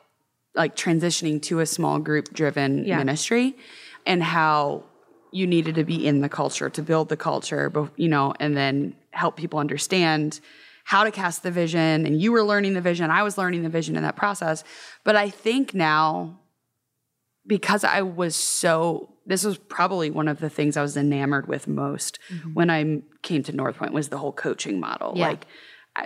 like 0.55 0.75
transitioning 0.75 1.41
to 1.43 1.59
a 1.59 1.65
small 1.65 1.99
group 1.99 2.33
driven 2.33 2.85
Yeah. 2.85 2.97
ministry 2.97 3.55
and 4.05 4.21
how 4.21 4.83
you 5.31 5.47
needed 5.47 5.75
to 5.75 5.83
be 5.83 6.05
in 6.05 6.21
the 6.21 6.29
culture 6.29 6.69
to 6.69 6.81
build 6.83 7.09
the 7.09 7.17
culture, 7.17 7.71
you 7.95 8.07
know, 8.07 8.33
and 8.39 8.55
then 8.55 8.95
help 9.11 9.35
people 9.35 9.57
understand 9.59 10.39
how 10.85 11.03
to 11.03 11.11
cast 11.11 11.41
the 11.43 11.49
vision. 11.49 12.05
And 12.05 12.21
you 12.21 12.31
were 12.31 12.43
learning 12.43 12.73
the 12.73 12.81
vision, 12.81 13.09
I 13.09 13.23
was 13.23 13.37
learning 13.37 13.63
the 13.63 13.69
vision 13.69 13.95
in 13.95 14.03
that 14.03 14.15
process. 14.15 14.63
But 15.03 15.15
I 15.15 15.29
think 15.29 15.73
now, 15.73 16.39
because 17.47 17.83
I 17.83 18.01
was 18.01 18.35
so 18.35 19.12
this 19.25 19.43
was 19.43 19.57
probably 19.57 20.09
one 20.09 20.27
of 20.27 20.39
the 20.39 20.49
things 20.49 20.77
I 20.77 20.81
was 20.81 20.97
enamored 20.97 21.47
with 21.47 21.67
most 21.67 22.19
mm-hmm. 22.29 22.53
when 22.53 22.69
I 22.69 23.01
came 23.21 23.43
to 23.43 23.53
North 23.53 23.77
Point 23.77 23.93
was 23.93 24.09
the 24.09 24.17
whole 24.17 24.33
coaching 24.33 24.79
model. 24.79 25.13
Yeah. 25.15 25.29
Like 25.29 25.47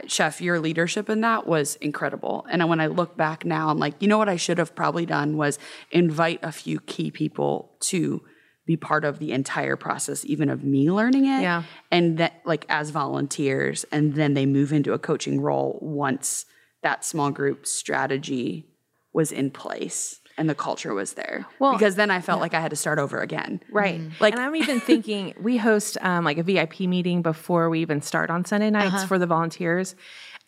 chef, 0.08 0.42
your 0.42 0.60
leadership 0.60 1.10
in 1.10 1.22
that 1.22 1.48
was 1.48 1.76
incredible. 1.78 2.46
And 2.50 2.68
when 2.68 2.80
I 2.80 2.88
look 2.88 3.16
back 3.18 3.46
now, 3.46 3.70
I'm 3.70 3.80
like, 3.80 3.96
you 4.00 4.08
know 4.08 4.18
what 4.18 4.30
I 4.30 4.36
should 4.36 4.58
have 4.58 4.76
probably 4.76 5.06
done 5.06 5.38
was 5.38 5.58
invite 5.92 6.40
a 6.44 6.52
few 6.52 6.80
key 6.82 7.10
people 7.10 7.78
to 7.82 8.22
be 8.66 8.76
part 8.76 9.06
of 9.06 9.20
the 9.20 9.32
entire 9.32 9.78
process, 9.78 10.26
even 10.26 10.50
of 10.50 10.64
me 10.64 10.92
learning 10.92 11.26
it. 11.26 11.42
Yeah. 11.42 11.64
And 11.90 12.18
that 12.18 12.42
like 12.46 12.66
as 12.68 12.90
volunteers, 12.90 13.86
and 13.92 14.16
then 14.16 14.34
they 14.34 14.46
move 14.46 14.74
into 14.74 14.94
a 14.94 15.00
coaching 15.00 15.40
role 15.40 15.80
once 15.82 16.46
that 16.84 17.06
small 17.06 17.32
group 17.32 17.66
strategy 17.66 18.68
was 19.14 19.32
in 19.32 19.50
place 19.52 20.20
and 20.38 20.50
the 20.50 20.56
culture 20.56 20.94
was 20.94 21.14
there. 21.14 21.46
Well, 21.60 21.74
because 21.74 21.96
then 21.96 22.12
I 22.12 22.22
felt 22.22 22.40
like 22.40 22.54
I 22.54 22.62
had 22.62 22.70
to 22.70 22.76
start 22.76 23.00
over 23.00 23.20
again. 23.20 23.60
Right. 23.72 24.02
Like, 24.20 24.34
and 24.34 24.42
I'm 24.42 24.56
even 24.56 24.80
thinking 24.80 25.34
we 25.42 25.58
host 25.58 25.98
um, 26.02 26.24
like 26.24 26.38
a 26.38 26.44
VIP 26.44 26.82
meeting 26.82 27.22
before 27.22 27.70
we 27.70 27.82
even 27.82 28.02
start 28.02 28.30
on 28.30 28.46
Sunday 28.46 28.70
nights 28.70 29.04
for 29.04 29.18
the 29.18 29.26
volunteers. 29.26 29.96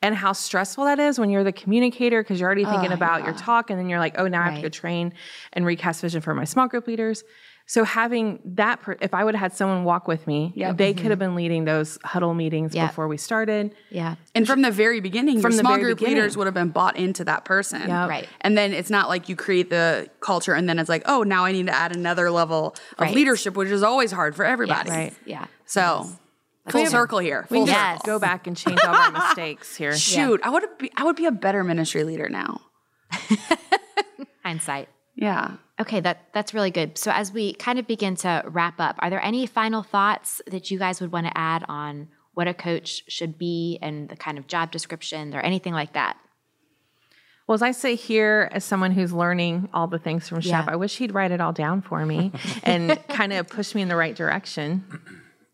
And 0.02 0.16
how 0.16 0.32
stressful 0.32 0.86
that 0.86 0.98
is 0.98 1.20
when 1.20 1.30
you're 1.30 1.44
the 1.44 1.52
communicator 1.52 2.24
because 2.24 2.40
you're 2.40 2.48
already 2.48 2.64
thinking 2.64 2.94
about 2.94 3.26
your 3.26 3.34
talk, 3.34 3.70
and 3.70 3.78
then 3.78 3.90
you're 3.90 4.00
like, 4.00 4.16
oh, 4.18 4.28
now 4.30 4.42
I 4.42 4.46
have 4.46 4.56
to 4.56 4.62
go 4.62 4.70
train 4.70 5.14
and 5.52 5.66
recast 5.66 6.00
vision 6.00 6.22
for 6.22 6.34
my 6.34 6.46
small 6.46 6.70
group 6.70 6.88
leaders. 6.88 7.26
So 7.70 7.84
having 7.84 8.40
that, 8.56 8.82
per- 8.82 8.98
if 9.00 9.14
I 9.14 9.24
would 9.24 9.36
have 9.36 9.52
had 9.52 9.54
someone 9.56 9.84
walk 9.84 10.08
with 10.08 10.26
me, 10.26 10.52
Yep. 10.56 10.78
they 10.78 10.92
mm-hmm. 10.92 11.02
could 11.04 11.12
have 11.12 11.20
been 11.20 11.36
leading 11.36 11.66
those 11.66 12.00
huddle 12.04 12.34
meetings 12.34 12.74
Yep. 12.74 12.90
before 12.90 13.08
we 13.08 13.18
started. 13.18 13.76
Yeah. 13.92 14.16
And 14.34 14.48
from 14.48 14.64
the 14.64 14.72
very 14.72 15.02
beginning, 15.02 15.40
From 15.40 15.52
your 15.52 15.58
the 15.58 15.60
small 15.60 15.74
very 15.74 15.84
group 15.84 16.00
beginning. 16.00 16.16
leaders 16.16 16.36
would 16.36 16.48
have 16.48 16.56
been 16.56 16.70
bought 16.70 16.98
into 16.98 17.24
that 17.26 17.46
person. 17.46 17.82
Yep. 17.88 18.10
Right. 18.10 18.28
And 18.42 18.58
then 18.58 18.74
it's 18.74 18.90
not 18.90 19.08
like 19.08 19.30
you 19.30 19.36
create 19.36 19.70
the 19.70 20.10
culture 20.20 20.56
and 20.56 20.68
then 20.68 20.80
it's 20.80 20.90
like, 20.90 21.04
oh, 21.06 21.22
now 21.22 21.46
I 21.46 21.52
need 21.52 21.68
to 21.68 21.76
add 21.76 21.96
another 21.96 22.32
level 22.32 22.76
of 22.98 23.02
Right. 23.02 23.14
leadership, 23.14 23.56
which 23.56 23.70
is 23.70 23.84
always 23.84 24.12
hard 24.12 24.36
for 24.36 24.46
everybody. 24.46 24.90
Right. 24.90 25.14
Yeah. 25.26 25.46
So 25.68 26.10
full 26.70 26.88
circle 26.88 27.20
here. 27.20 27.46
We 27.52 27.58
Full 27.58 27.66
can 27.68 27.76
Yes. 27.76 28.02
go 28.04 28.18
back 28.18 28.48
and 28.48 28.58
change 28.58 28.80
all 28.84 28.96
our 28.96 29.12
mistakes 29.12 29.76
here. 29.76 29.96
Shoot, 29.96 30.42
I 30.44 30.50
would 30.50 30.64
be 30.80 30.92
I 30.98 31.04
would 31.04 31.18
be 31.18 31.28
a 31.28 31.32
better 31.32 31.64
ministry 31.64 32.04
leader 32.04 32.30
now. 32.30 32.62
Hindsight. 34.44 34.90
Yeah. 35.16 35.58
Okay, 35.80 36.02
that 36.02 36.28
that's 36.34 36.54
really 36.54 36.72
good. 36.72 36.98
So 36.98 37.12
as 37.12 37.32
we 37.32 37.54
kind 37.54 37.80
of 37.80 37.88
begin 37.88 38.16
to 38.18 38.44
wrap 38.48 38.80
up, 38.80 38.96
are 39.00 39.10
there 39.10 39.24
any 39.24 39.46
final 39.46 39.82
thoughts 39.82 40.42
that 40.48 40.70
you 40.70 40.78
guys 40.78 41.00
would 41.00 41.12
want 41.12 41.28
to 41.28 41.38
add 41.38 41.64
on 41.70 42.10
what 42.34 42.48
a 42.48 42.54
coach 42.54 43.04
should 43.08 43.38
be 43.38 43.80
and 43.82 44.10
the 44.10 44.16
kind 44.16 44.38
of 44.38 44.48
job 44.48 44.72
description 44.72 45.34
or 45.34 45.40
anything 45.40 45.74
like 45.74 45.94
that? 45.94 46.18
Well, 47.48 47.56
as 47.56 47.62
I 47.64 47.72
sit 47.72 48.00
here 48.00 48.48
as 48.52 48.64
someone 48.64 48.92
who's 48.92 49.12
learning 49.12 49.70
all 49.74 49.88
the 49.88 49.98
things 49.98 50.30
from 50.30 50.40
Chef, 50.42 50.66
Yeah. 50.66 50.72
I 50.72 50.76
wish 50.76 50.98
he'd 50.98 51.14
write 51.14 51.32
it 51.32 51.42
all 51.42 51.54
down 51.54 51.82
for 51.82 52.06
me 52.06 52.32
and 52.64 53.00
kind 53.08 53.34
of 53.34 53.48
push 53.48 53.74
me 53.74 53.82
in 53.82 53.88
the 53.88 53.96
right 53.96 54.16
direction. 54.16 54.84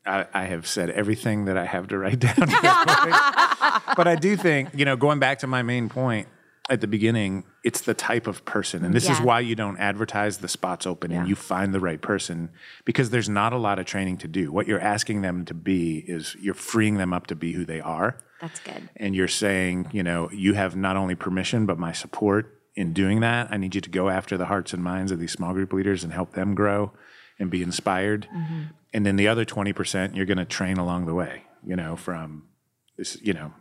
I, 0.06 0.26
I 0.34 0.44
have 0.44 0.68
said 0.68 0.90
everything 0.90 1.46
that 1.46 1.58
I 1.58 1.66
have 1.66 1.88
to 1.88 1.98
write 1.98 2.20
down. 2.20 2.36
but 3.96 4.08
I 4.08 4.18
do 4.20 4.36
think, 4.36 4.70
you 4.74 4.86
know, 4.86 4.96
going 4.98 5.20
back 5.20 5.40
to 5.40 5.48
my 5.48 5.62
main 5.62 5.88
point 5.88 6.28
at 6.70 6.82
the 6.82 6.88
beginning, 6.88 7.44
it's 7.64 7.82
the 7.82 7.94
type 7.94 8.26
of 8.26 8.44
person. 8.46 8.84
And 8.84 8.94
this 8.94 9.10
is 9.10 9.20
why 9.22 9.40
you 9.40 9.56
don't 9.56 9.78
advertise 9.78 10.40
the 10.40 10.48
spots 10.48 10.88
open 10.88 11.12
and 11.12 11.28
you 11.28 11.36
find 11.36 11.74
the 11.74 11.80
right 11.80 12.02
person 12.02 12.50
because 12.86 13.12
there's 13.12 13.30
not 13.30 13.54
a 13.54 13.58
lot 13.58 13.78
of 13.78 13.86
training 13.86 14.18
to 14.18 14.28
do. 14.28 14.52
What 14.52 14.68
you're 14.68 14.80
asking 14.80 15.22
them 15.22 15.46
to 15.46 15.54
be 15.54 16.04
is 16.08 16.36
you're 16.40 16.56
freeing 16.56 16.98
them 16.98 17.14
up 17.14 17.28
to 17.28 17.36
be 17.36 17.54
who 17.54 17.66
they 17.66 17.82
are. 17.82 18.18
That's 18.42 18.60
good. 18.60 18.90
And 18.96 19.16
you're 19.16 19.28
saying, 19.28 19.90
you 19.92 20.04
know, 20.04 20.30
you 20.32 20.54
have 20.54 20.76
not 20.76 20.98
only 20.98 21.16
permission, 21.16 21.66
but 21.66 21.78
my 21.78 21.92
support 21.92 22.62
in 22.76 22.94
doing 22.94 23.20
that. 23.22 23.48
I 23.52 23.58
need 23.58 23.76
you 23.76 23.82
to 23.82 23.90
go 23.90 24.10
after 24.10 24.38
the 24.38 24.46
hearts 24.46 24.74
and 24.74 24.84
minds 24.84 25.12
of 25.12 25.20
these 25.20 25.32
small 25.32 25.54
group 25.54 25.72
leaders 25.72 26.04
and 26.04 26.12
help 26.12 26.34
them 26.34 26.56
grow 26.56 26.92
and 27.40 27.50
be 27.50 27.62
inspired. 27.62 28.28
Mm-hmm. 28.34 28.62
And 28.94 29.06
then 29.06 29.16
the 29.16 29.28
other 29.28 29.46
20%, 29.46 30.16
you're 30.16 30.26
going 30.26 30.38
to 30.38 30.46
train 30.46 30.78
along 30.78 31.06
the 31.06 31.14
way, 31.14 31.44
you 31.66 31.76
know, 31.76 31.96
from 31.96 32.48
this, 32.98 33.22
you 33.22 33.34
know, 33.34 33.54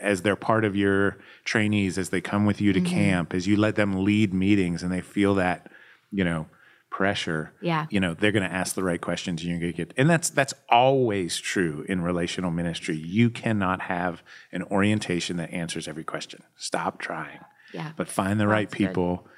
as 0.00 0.22
they're 0.22 0.36
part 0.36 0.64
of 0.64 0.76
your 0.76 1.18
trainees, 1.44 1.98
as 1.98 2.10
they 2.10 2.20
come 2.20 2.46
with 2.46 2.60
you 2.60 2.72
to 2.72 2.80
camp, 2.80 3.34
as 3.34 3.46
you 3.46 3.56
let 3.56 3.74
them 3.74 4.04
lead 4.04 4.32
meetings 4.32 4.82
and 4.82 4.92
they 4.92 5.00
feel 5.00 5.34
that, 5.34 5.70
you 6.10 6.24
know, 6.24 6.46
pressure. 6.90 7.52
Yeah. 7.60 7.86
You 7.90 8.00
know, 8.00 8.14
they're 8.14 8.32
going 8.32 8.48
to 8.48 8.52
ask 8.52 8.74
the 8.74 8.82
right 8.82 9.00
questions 9.00 9.42
and 9.42 9.50
you're 9.50 9.60
going 9.60 9.72
to 9.72 9.76
get, 9.76 9.92
and 9.96 10.08
that's, 10.08 10.30
that's 10.30 10.54
always 10.68 11.38
true 11.38 11.84
in 11.88 12.00
relational 12.00 12.50
ministry. 12.50 12.96
You 12.96 13.30
cannot 13.30 13.82
have 13.82 14.22
an 14.52 14.62
orientation 14.64 15.36
that 15.36 15.52
answers 15.52 15.86
every 15.86 16.04
question. 16.04 16.42
Stop 16.56 16.98
trying. 16.98 17.40
Yeah. 17.74 17.92
But 17.96 18.08
find 18.08 18.40
the 18.40 18.48
right 18.48 18.70
people 18.70 19.28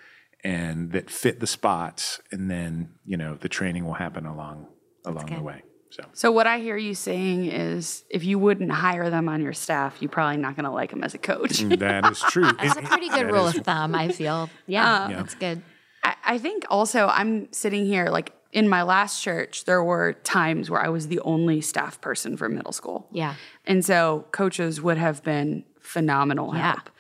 and 0.45 0.93
that 0.93 1.11
fit 1.11 1.41
the 1.41 1.47
spots. 1.47 2.21
And 2.31 2.51
then, 2.51 2.95
you 3.05 3.17
know, 3.17 3.35
the 3.35 3.49
training 3.49 3.85
will 3.85 3.95
happen 3.95 4.27
along, 4.27 4.69
along 5.05 5.27
the 5.27 5.43
way. 5.43 5.63
So. 5.91 6.05
So 6.13 6.31
what 6.33 6.47
I 6.47 6.59
hear 6.61 6.77
you 6.77 6.95
saying 6.95 7.47
is, 7.47 8.05
if 8.11 8.25
you 8.25 8.39
wouldn't 8.39 8.71
hire 8.71 9.11
them 9.11 9.29
on 9.29 9.43
your 9.43 9.53
staff, 9.53 9.97
you're 10.01 10.09
probably 10.11 10.37
not 10.37 10.55
going 10.57 10.65
to 10.65 10.71
like 10.71 10.91
them 10.91 11.03
as 11.03 11.15
a 11.15 11.19
coach. 11.19 11.59
Mm, 11.63 11.79
that 11.81 12.11
is 12.11 12.21
true. 12.21 12.45
That's 12.53 12.77
a 12.79 12.83
pretty 12.83 13.09
good 13.09 13.27
rule 13.31 13.49
is- 13.49 13.57
of 13.57 13.65
thumb, 13.65 13.95
I 13.95 14.09
feel. 14.09 14.31
Um, 14.51 14.51
yeah, 14.67 15.09
that's 15.09 15.35
good. 15.35 15.63
I, 16.05 16.15
I 16.25 16.39
think 16.39 16.65
also 16.71 17.09
I'm 17.09 17.53
sitting 17.53 17.85
here 17.87 18.07
like 18.07 18.33
in 18.53 18.69
my 18.69 18.83
last 18.83 19.21
church, 19.23 19.65
there 19.65 19.83
were 19.83 20.13
times 20.25 20.71
where 20.71 20.81
I 20.81 20.89
was 20.89 21.09
the 21.09 21.21
only 21.21 21.61
staff 21.61 22.01
person 22.01 22.37
for 22.37 22.49
middle 22.49 22.73
school. 22.73 23.09
Yeah. 23.13 23.35
And 23.67 23.85
so 23.85 24.27
coaches 24.33 24.81
would 24.81 24.97
have 24.99 25.23
been 25.23 25.65
phenomenal 25.81 26.55
Yeah. 26.55 26.73
help. 26.73 26.91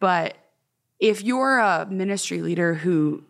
But 0.00 0.36
if 1.00 1.22
you're 1.22 1.58
a 1.58 1.86
ministry 1.90 2.40
leader 2.42 2.74
who 2.74 3.24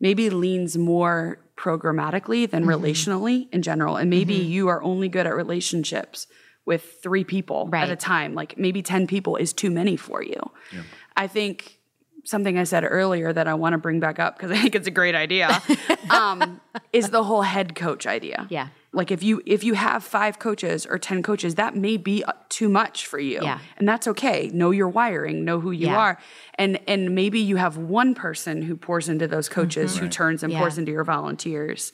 maybe 0.00 0.28
leans 0.30 0.76
more 0.76 1.38
programmatically 1.56 2.48
than 2.50 2.64
Mm-hmm. 2.64 2.84
relationally 2.84 3.48
in 3.52 3.62
general, 3.62 3.96
and 3.96 4.08
maybe 4.10 4.34
you 4.34 4.68
are 4.68 4.82
only 4.82 5.08
good 5.08 5.26
at 5.26 5.34
relationships 5.34 6.26
with 6.64 6.98
three 7.02 7.24
people 7.24 7.68
at 7.72 7.90
a 7.90 7.96
time, 7.96 8.34
like 8.34 8.56
maybe 8.56 8.82
10 8.82 9.06
people 9.06 9.36
is 9.36 9.52
too 9.52 9.70
many 9.70 9.96
for 9.96 10.22
you. 10.22 10.40
I 11.16 11.26
think 11.26 11.78
something 12.24 12.56
I 12.58 12.64
said 12.64 12.84
earlier 12.84 13.32
that 13.32 13.48
I 13.48 13.54
want 13.54 13.72
to 13.74 13.78
bring 13.78 14.00
back 14.00 14.18
up 14.18 14.36
because 14.36 14.50
I 14.50 14.56
think 14.60 14.74
it's 14.74 14.86
a 14.86 14.92
great 14.92 15.14
idea 15.14 15.60
um, 16.10 16.60
is 16.92 17.10
the 17.10 17.22
whole 17.24 17.42
head 17.42 17.74
coach 17.74 18.06
idea. 18.06 18.46
Yeah. 18.50 18.68
Like 18.94 19.10
if 19.10 19.22
you 19.22 19.40
if 19.46 19.64
you 19.64 19.72
have 19.74 20.04
five 20.04 20.38
coaches 20.38 20.84
or 20.84 20.98
ten 20.98 21.22
coaches, 21.22 21.54
that 21.54 21.74
may 21.74 21.96
be 21.96 22.22
uh, 22.24 22.32
too 22.50 22.68
much 22.68 23.06
for 23.06 23.18
you, 23.18 23.40
Yeah. 23.42 23.58
and 23.78 23.88
that's 23.88 24.06
okay. 24.06 24.50
Know 24.52 24.70
your 24.70 24.88
wiring, 24.88 25.46
know 25.46 25.60
who 25.60 25.70
you 25.70 25.86
Yeah. 25.86 25.96
are, 25.98 26.18
and 26.56 26.78
and 26.86 27.14
maybe 27.14 27.40
you 27.40 27.56
have 27.56 27.78
one 27.78 28.14
person 28.14 28.60
who 28.60 28.76
pours 28.76 29.08
into 29.08 29.26
those 29.26 29.48
coaches, 29.48 29.96
who 29.96 30.08
turns 30.10 30.42
and 30.42 30.50
Mm-hmm. 30.52 30.58
Yeah. 30.58 30.64
pours 30.64 30.76
into 30.78 30.92
your 30.92 31.04
volunteers. 31.04 31.92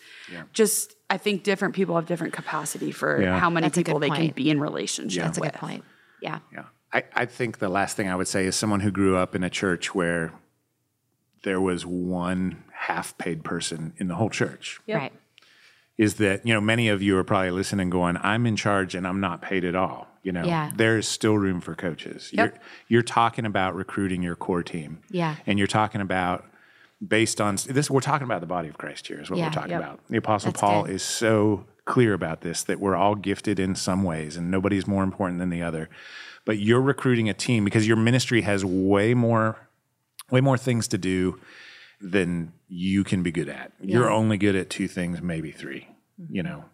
Just 0.53 0.97
I 1.09 1.19
think 1.19 1.45
different 1.45 1.75
people 1.77 1.95
have 1.95 2.07
different 2.07 2.33
capacity 2.33 2.91
for 2.91 3.23
Yeah. 3.23 3.39
how 3.39 3.49
many 3.49 3.67
That's 3.67 3.77
people 3.79 4.01
good 4.01 4.11
they 4.11 4.17
can 4.17 4.31
be 4.35 4.51
in 4.51 4.59
relationship. 4.61 5.23
That's 5.23 5.39
a 5.39 5.41
with. 5.41 5.53
good 5.53 5.59
point. 5.61 5.85
Yeah. 6.21 6.41
Yeah. 6.53 6.65
I, 6.93 7.05
I 7.15 7.27
think 7.27 7.59
the 7.59 7.69
last 7.69 7.97
thing 7.97 8.09
I 8.09 8.17
would 8.17 8.29
say 8.29 8.47
is 8.47 8.57
someone 8.57 8.81
who 8.81 8.91
grew 8.91 9.17
up 9.17 9.35
in 9.35 9.43
a 9.43 9.51
church 9.51 9.95
where 9.95 10.33
there 11.43 11.61
was 11.61 11.85
one 11.85 12.65
half 12.73 13.17
paid 13.19 13.45
person 13.45 13.93
in 13.99 14.09
the 14.09 14.15
whole 14.15 14.31
church 14.31 14.81
Right. 14.89 15.13
is 15.99 16.15
that, 16.15 16.47
you 16.47 16.55
know, 16.55 16.61
many 16.61 16.89
of 16.89 17.03
you 17.03 17.17
are 17.19 17.25
probably 17.25 17.51
listening 17.51 17.91
going, 17.91 18.17
I'm 18.23 18.47
in 18.47 18.57
charge 18.57 18.95
and 18.95 19.07
I'm 19.07 19.21
not 19.21 19.43
paid 19.43 19.65
at 19.65 19.75
all. 19.75 20.09
You 20.23 20.33
know, 20.33 20.45
Yeah. 20.45 20.73
there's 20.75 21.07
still 21.07 21.37
room 21.37 21.61
for 21.61 21.75
coaches. 21.75 22.31
You're, 22.33 22.55
you're 22.89 23.03
talking 23.03 23.45
about 23.45 23.75
recruiting 23.75 24.23
your 24.23 24.35
core 24.37 24.63
team. 24.63 24.99
Yeah. 25.11 25.37
And 25.47 25.59
you're 25.59 25.69
talking 25.69 26.01
about 26.01 26.45
based 27.07 27.41
on 27.41 27.57
this, 27.69 27.91
we're 27.91 28.01
talking 28.01 28.25
about 28.25 28.41
the 28.41 28.47
body 28.47 28.69
of 28.69 28.77
Christ 28.79 29.07
here 29.07 29.21
is 29.21 29.31
what 29.31 29.39
Yeah. 29.39 29.47
we're 29.47 29.53
talking 29.53 29.71
Yep. 29.71 29.81
about. 29.81 30.01
The 30.09 30.17
Apostle 30.17 30.51
That's 30.53 30.61
Paul 30.61 30.83
good. 30.85 30.95
is 30.95 31.03
so 31.03 31.67
clear 31.85 32.13
about 32.15 32.41
this 32.41 32.63
that 32.65 32.81
we're 32.81 32.97
all 32.97 33.15
gifted 33.15 33.61
in 33.61 33.75
some 33.75 34.03
ways 34.03 34.37
and 34.37 34.51
nobody's 34.51 34.87
more 34.87 35.05
important 35.05 35.39
than 35.39 35.51
the 35.51 35.63
other. 35.63 35.89
But 36.49 36.61
you're 36.61 36.81
recruiting 36.81 37.29
a 37.29 37.35
team 37.35 37.63
because 37.67 37.87
your 37.87 37.99
ministry 37.99 38.41
has 38.41 38.65
way 38.65 39.13
more 39.13 39.69
way 40.31 40.41
more 40.41 40.57
things 40.57 40.89
to 40.89 40.97
do 40.97 41.39
than 42.01 42.55
you 42.69 43.05
can 43.05 43.23
be 43.23 43.31
good 43.31 43.51
at. 43.51 43.73
You're 43.83 44.11
only 44.11 44.39
good 44.39 44.57
at 44.57 44.71
two 44.71 44.89
things, 44.89 45.21
maybe 45.21 45.53
3 45.53 45.87
You 46.31 46.43
know, 46.43 46.65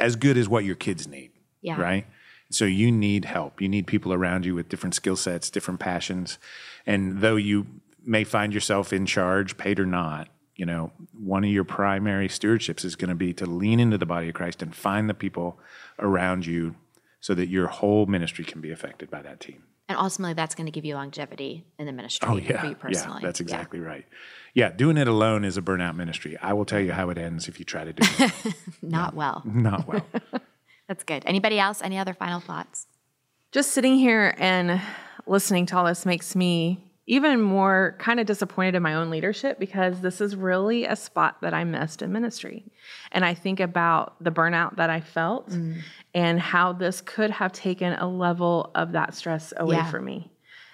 as 0.00 0.16
good 0.16 0.36
as 0.36 0.48
what 0.48 0.64
your 0.64 0.74
kids 0.74 1.06
need. 1.06 1.30
Yeah. 1.62 1.80
Right? 1.80 2.08
So 2.50 2.64
you 2.64 2.90
need 2.90 3.24
help. 3.24 3.62
You 3.62 3.68
need 3.68 3.86
people 3.86 4.12
around 4.12 4.46
you 4.46 4.56
with 4.56 4.68
different 4.68 4.96
skill 4.96 5.14
sets, 5.14 5.48
different 5.48 5.78
passions. 5.78 6.38
And 6.84 7.20
though 7.20 7.36
you 7.36 7.68
may 8.04 8.24
find 8.24 8.52
yourself 8.52 8.92
in 8.92 9.06
charge, 9.06 9.56
paid 9.56 9.78
or 9.78 9.86
not, 9.86 10.26
you 10.56 10.66
know, 10.66 10.90
one 11.12 11.44
of 11.44 11.50
your 11.50 11.62
primary 11.62 12.26
stewardships 12.26 12.84
is 12.84 12.96
going 12.96 13.10
to 13.10 13.14
be 13.14 13.32
to 13.34 13.46
lean 13.46 13.78
into 13.78 13.96
the 13.96 14.06
body 14.06 14.26
of 14.26 14.34
Christ 14.34 14.60
and 14.60 14.74
find 14.74 15.08
the 15.08 15.14
people 15.14 15.60
around 16.00 16.46
you 16.46 16.74
so 17.20 17.34
that 17.34 17.48
your 17.48 17.66
whole 17.68 18.06
ministry 18.06 18.44
can 18.44 18.60
be 18.60 18.70
affected 18.70 19.10
by 19.10 19.22
that 19.22 19.40
team. 19.40 19.64
And 19.88 19.98
ultimately, 19.98 20.34
that's 20.34 20.54
going 20.54 20.66
to 20.66 20.70
give 20.72 20.84
you 20.84 20.94
longevity 20.94 21.64
in 21.78 21.84
the 21.86 21.92
ministry 21.92 22.28
Oh 22.28 22.36
for 22.36 22.40
yeah, 22.40 22.64
you 22.68 22.74
personally. 22.76 23.18
yeah, 23.22 23.26
that's 23.26 23.40
exactly 23.40 23.80
right. 23.80 24.06
Yeah, 24.54 24.70
doing 24.70 24.96
it 24.96 25.08
alone 25.08 25.44
is 25.44 25.56
a 25.56 25.62
burnout 25.62 25.96
ministry. 25.96 26.36
I 26.40 26.52
will 26.52 26.64
tell 26.64 26.78
you 26.80 26.92
how 26.92 27.10
it 27.10 27.18
ends 27.18 27.48
if 27.48 27.58
you 27.58 27.64
try 27.64 27.84
to 27.84 27.92
do 27.92 28.02
it. 28.18 28.32
Not 28.82 29.14
well. 29.14 29.42
Not 29.44 29.86
well. 29.88 30.06
That's 30.86 31.02
good. 31.04 31.24
Anybody 31.26 31.58
else? 31.58 31.82
Any 31.82 31.98
other 31.98 32.14
final 32.14 32.40
thoughts? 32.40 32.86
Just 33.52 33.72
sitting 33.72 33.96
here 33.96 34.34
and 34.38 34.80
listening 35.26 35.66
to 35.66 35.76
all 35.76 35.84
this 35.84 36.06
makes 36.06 36.36
me 36.36 36.89
even 37.10 37.40
more 37.40 37.96
kind 37.98 38.20
of 38.20 38.26
disappointed 38.26 38.76
in 38.76 38.82
my 38.82 38.94
own 38.94 39.10
leadership 39.10 39.58
because 39.58 40.00
this 40.00 40.20
is 40.20 40.36
really 40.36 40.84
a 40.84 40.94
spot 40.94 41.40
that 41.40 41.52
I 41.52 41.64
missed 41.64 42.02
in 42.02 42.12
ministry. 42.12 42.64
And 43.10 43.24
I 43.24 43.34
think 43.34 43.58
about 43.58 44.14
the 44.22 44.30
burnout 44.30 44.76
that 44.76 44.90
I 44.90 45.00
felt 45.00 45.50
Mm. 45.50 45.78
and 46.14 46.38
how 46.38 46.72
this 46.72 47.00
could 47.00 47.30
have 47.32 47.50
taken 47.52 47.94
a 47.94 48.06
level 48.08 48.70
of 48.76 48.92
that 48.92 49.14
stress 49.14 49.52
away 49.56 49.76
Yeah. 49.76 49.90
from 49.90 50.04
me. 50.04 50.30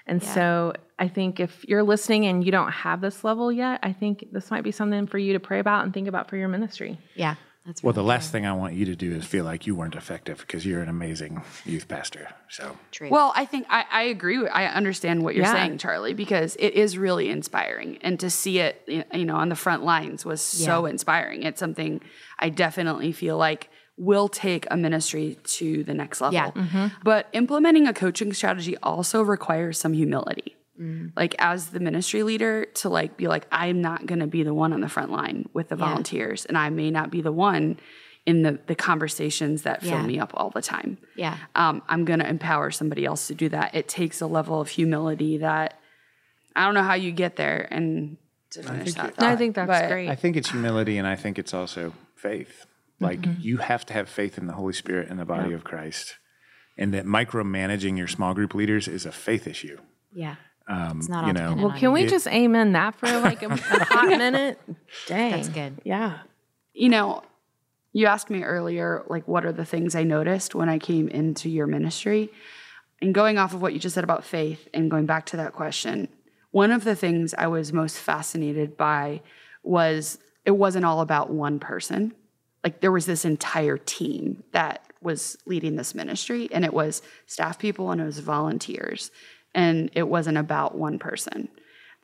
And 0.07 0.23
so 0.23 0.75
I 0.99 1.09
think 1.09 1.41
if 1.41 1.65
you're 1.67 1.83
listening 1.83 2.27
and 2.27 2.45
you 2.45 2.53
don't 2.53 2.71
have 2.71 3.01
this 3.01 3.25
level 3.25 3.51
yet, 3.51 3.81
I 3.83 3.93
think 3.93 4.27
this 4.31 4.51
might 4.51 4.63
be 4.63 4.71
something 4.73 5.07
for 5.07 5.19
you 5.19 5.33
to 5.33 5.41
pray 5.41 5.59
about 5.59 5.85
and 5.85 5.93
think 5.95 6.07
about 6.07 6.29
for 6.29 6.37
your 6.37 6.49
ministry. 6.49 6.99
Yeah. 7.15 7.35
That's 7.67 7.83
Well, 7.83 7.93
really 7.93 8.03
the 8.05 8.09
last 8.09 8.31
thing 8.33 8.47
I 8.47 8.53
want 8.53 8.75
you 8.75 8.85
to 8.87 8.95
do 8.97 9.13
is 9.13 9.25
feel 9.25 9.45
like 9.45 9.67
you 9.67 9.75
weren't 9.75 9.97
effective 9.97 10.39
because 10.39 10.65
you're 10.65 10.83
an 10.83 10.89
amazing 10.89 11.43
youth 11.65 11.89
pastor. 11.89 12.29
So 12.49 12.77
true. 12.93 13.09
Well, 13.11 13.33
I 13.35 13.45
think 13.45 13.67
I, 13.69 13.85
I 13.91 14.03
agree. 14.05 14.39
with- 14.39 14.53
I 14.53 14.67
understand 14.67 15.23
what 15.25 15.35
you're 15.35 15.45
Yeah. 15.45 15.53
saying, 15.53 15.79
Charlie, 15.79 16.15
because 16.15 16.57
it 16.61 16.75
is 16.75 16.97
really 16.97 17.29
inspiring, 17.29 17.99
and 18.03 18.21
to 18.21 18.31
see 18.31 18.61
it, 18.61 18.83
you 19.13 19.25
know, 19.25 19.35
on 19.37 19.49
the 19.49 19.57
front 19.57 19.83
lines 19.85 20.25
was 20.25 20.41
so 20.41 20.85
Yeah. 20.87 20.91
inspiring. 20.93 21.43
It's 21.43 21.59
something 21.61 22.01
I 22.39 22.49
definitely 22.51 23.13
feel 23.13 23.37
like 23.37 23.69
will 23.99 24.29
take 24.29 24.67
a 24.71 24.77
ministry 24.77 25.39
to 25.45 25.83
the 25.83 25.95
next 25.95 26.21
level. 26.21 26.35
Yeah. 26.35 26.51
Mm-hmm. 26.51 26.87
But 27.03 27.29
implementing 27.33 27.87
a 27.89 27.95
coaching 27.95 28.33
strategy 28.35 28.77
also 28.83 29.23
requires 29.23 29.79
some 29.79 29.95
humility. 29.95 30.56
Like 31.17 31.35
as 31.39 31.69
the 31.69 31.81
ministry 31.81 32.23
leader, 32.23 32.67
to 32.75 32.89
like 32.89 33.17
be 33.17 33.29
like, 33.29 33.47
I'm 33.51 33.81
not 33.81 34.07
going 34.07 34.21
to 34.21 34.27
be 34.27 34.43
the 34.43 34.55
one 34.55 34.73
on 34.73 34.81
the 34.81 34.89
front 34.89 35.11
line 35.11 35.49
with 35.53 35.69
the 35.69 35.77
volunteers, 35.77 36.45
and 36.45 36.57
I 36.59 36.69
may 36.71 36.91
not 36.91 37.11
be 37.11 37.23
the 37.23 37.33
one 37.33 37.79
in 38.27 38.43
the 38.43 38.59
the 38.67 38.75
conversations 38.75 39.63
that 39.63 39.83
fill 39.83 39.93
Yeah. 39.93 40.07
me 40.07 40.19
up 40.19 40.33
all 40.35 40.51
the 40.51 40.61
time 40.61 40.99
yeah. 41.15 41.37
um, 41.55 41.81
I'm 41.89 42.05
going 42.05 42.19
to 42.19 42.29
empower 42.29 42.73
somebody 42.73 43.05
else 43.05 43.29
to 43.29 43.35
do 43.35 43.49
that. 43.51 43.75
It 43.75 43.87
takes 43.87 44.21
a 44.21 44.27
level 44.27 44.61
of 44.61 44.69
humility 44.69 45.39
that 45.39 45.79
I 46.57 46.65
don't 46.65 46.75
know 46.75 46.83
how 46.83 46.95
you 46.95 47.13
get 47.13 47.37
there. 47.37 47.69
And 47.71 48.17
to 48.51 48.63
finish 48.65 48.95
that, 48.95 49.21
No, 49.21 49.29
I 49.29 49.37
think 49.37 49.55
that's 49.55 49.69
but 49.69 49.89
great. 49.89 50.09
I 50.09 50.17
think 50.17 50.37
it's 50.37 50.51
humility 50.51 50.99
and 50.99 51.07
I 51.07 51.15
think 51.15 51.39
it's 51.39 51.55
also 51.55 51.93
faith. 52.17 52.67
Like 52.99 53.21
Mm-hmm. 53.21 53.41
you 53.43 53.59
have 53.59 53.87
to 53.87 53.93
have 53.93 54.09
faith 54.09 54.39
in 54.39 54.47
the 54.49 54.55
Holy 54.55 54.73
Spirit 54.73 55.09
and 55.09 55.19
the 55.21 55.25
body 55.25 55.53
of 55.53 55.63
Christ. 55.63 56.17
And 56.77 56.93
that 56.95 57.07
micromanaging 57.07 57.97
your 57.97 58.09
small 58.09 58.35
group 58.35 58.55
leaders 58.55 58.89
is 58.89 59.07
a 59.07 59.13
faith 59.13 59.47
issue. 59.47 59.79
Yeah. 60.13 60.35
Um, 60.69 60.99
it's 60.99 61.09
not 61.09 61.23
all 61.25 61.29
you 61.29 61.33
know- 61.35 61.55
Well, 61.55 61.67
on 61.73 61.79
can 61.79 61.83
you. 61.83 61.91
we 61.93 62.07
just 62.07 62.27
amen 62.27 62.73
that 62.73 62.95
for 62.97 63.07
like 63.21 63.43
a, 63.43 63.47
a 63.49 63.57
hot 63.85 64.09
minute? 64.09 64.61
Dang. 65.07 65.31
That's 65.33 65.49
good. 65.49 65.79
Yeah. 65.85 66.19
you 66.75 66.89
know, 66.89 67.23
you 67.93 68.07
asked 68.07 68.29
me 68.29 68.43
earlier, 68.43 69.05
like, 69.09 69.27
what 69.27 69.47
are 69.47 69.53
the 69.53 69.65
things 69.65 69.95
I 69.95 70.03
noticed 70.03 70.55
when 70.55 70.69
I 70.69 70.79
came 70.79 71.09
into 71.09 71.49
your 71.49 71.67
ministry? 71.67 72.31
And 73.01 73.15
going 73.15 73.39
off 73.39 73.55
of 73.55 73.63
what 73.63 73.73
you 73.73 73.79
just 73.79 73.95
said 73.95 74.05
about 74.05 74.25
faith 74.25 74.69
and 74.75 74.91
going 74.91 75.07
back 75.07 75.25
to 75.27 75.37
that 75.39 75.53
question, 75.55 76.09
one 76.51 76.71
of 76.73 76.85
the 76.85 76.95
things 76.97 77.35
I 77.39 77.47
was 77.47 77.73
most 77.73 77.97
fascinated 77.99 78.77
by 78.77 79.23
was 79.63 80.19
it 80.45 80.51
wasn't 80.53 80.85
all 80.85 81.01
about 81.01 81.31
one 81.31 81.59
person. 81.59 82.15
Like 82.65 82.81
there 82.81 82.93
was 82.93 83.07
this 83.07 83.25
entire 83.25 83.79
team 83.79 84.43
that 84.53 84.83
was 85.01 85.39
leading 85.47 85.77
this 85.77 85.95
ministry, 85.95 86.49
and 86.53 86.65
it 86.65 86.73
was 86.75 87.01
staff 87.27 87.59
people 87.59 87.91
and 87.93 88.01
it 88.01 88.05
was 88.05 88.19
volunteers. 88.19 89.11
And 89.57 89.91
it 89.95 90.07
wasn't 90.07 90.37
about 90.39 90.77
one 90.77 90.99
person. 91.01 91.49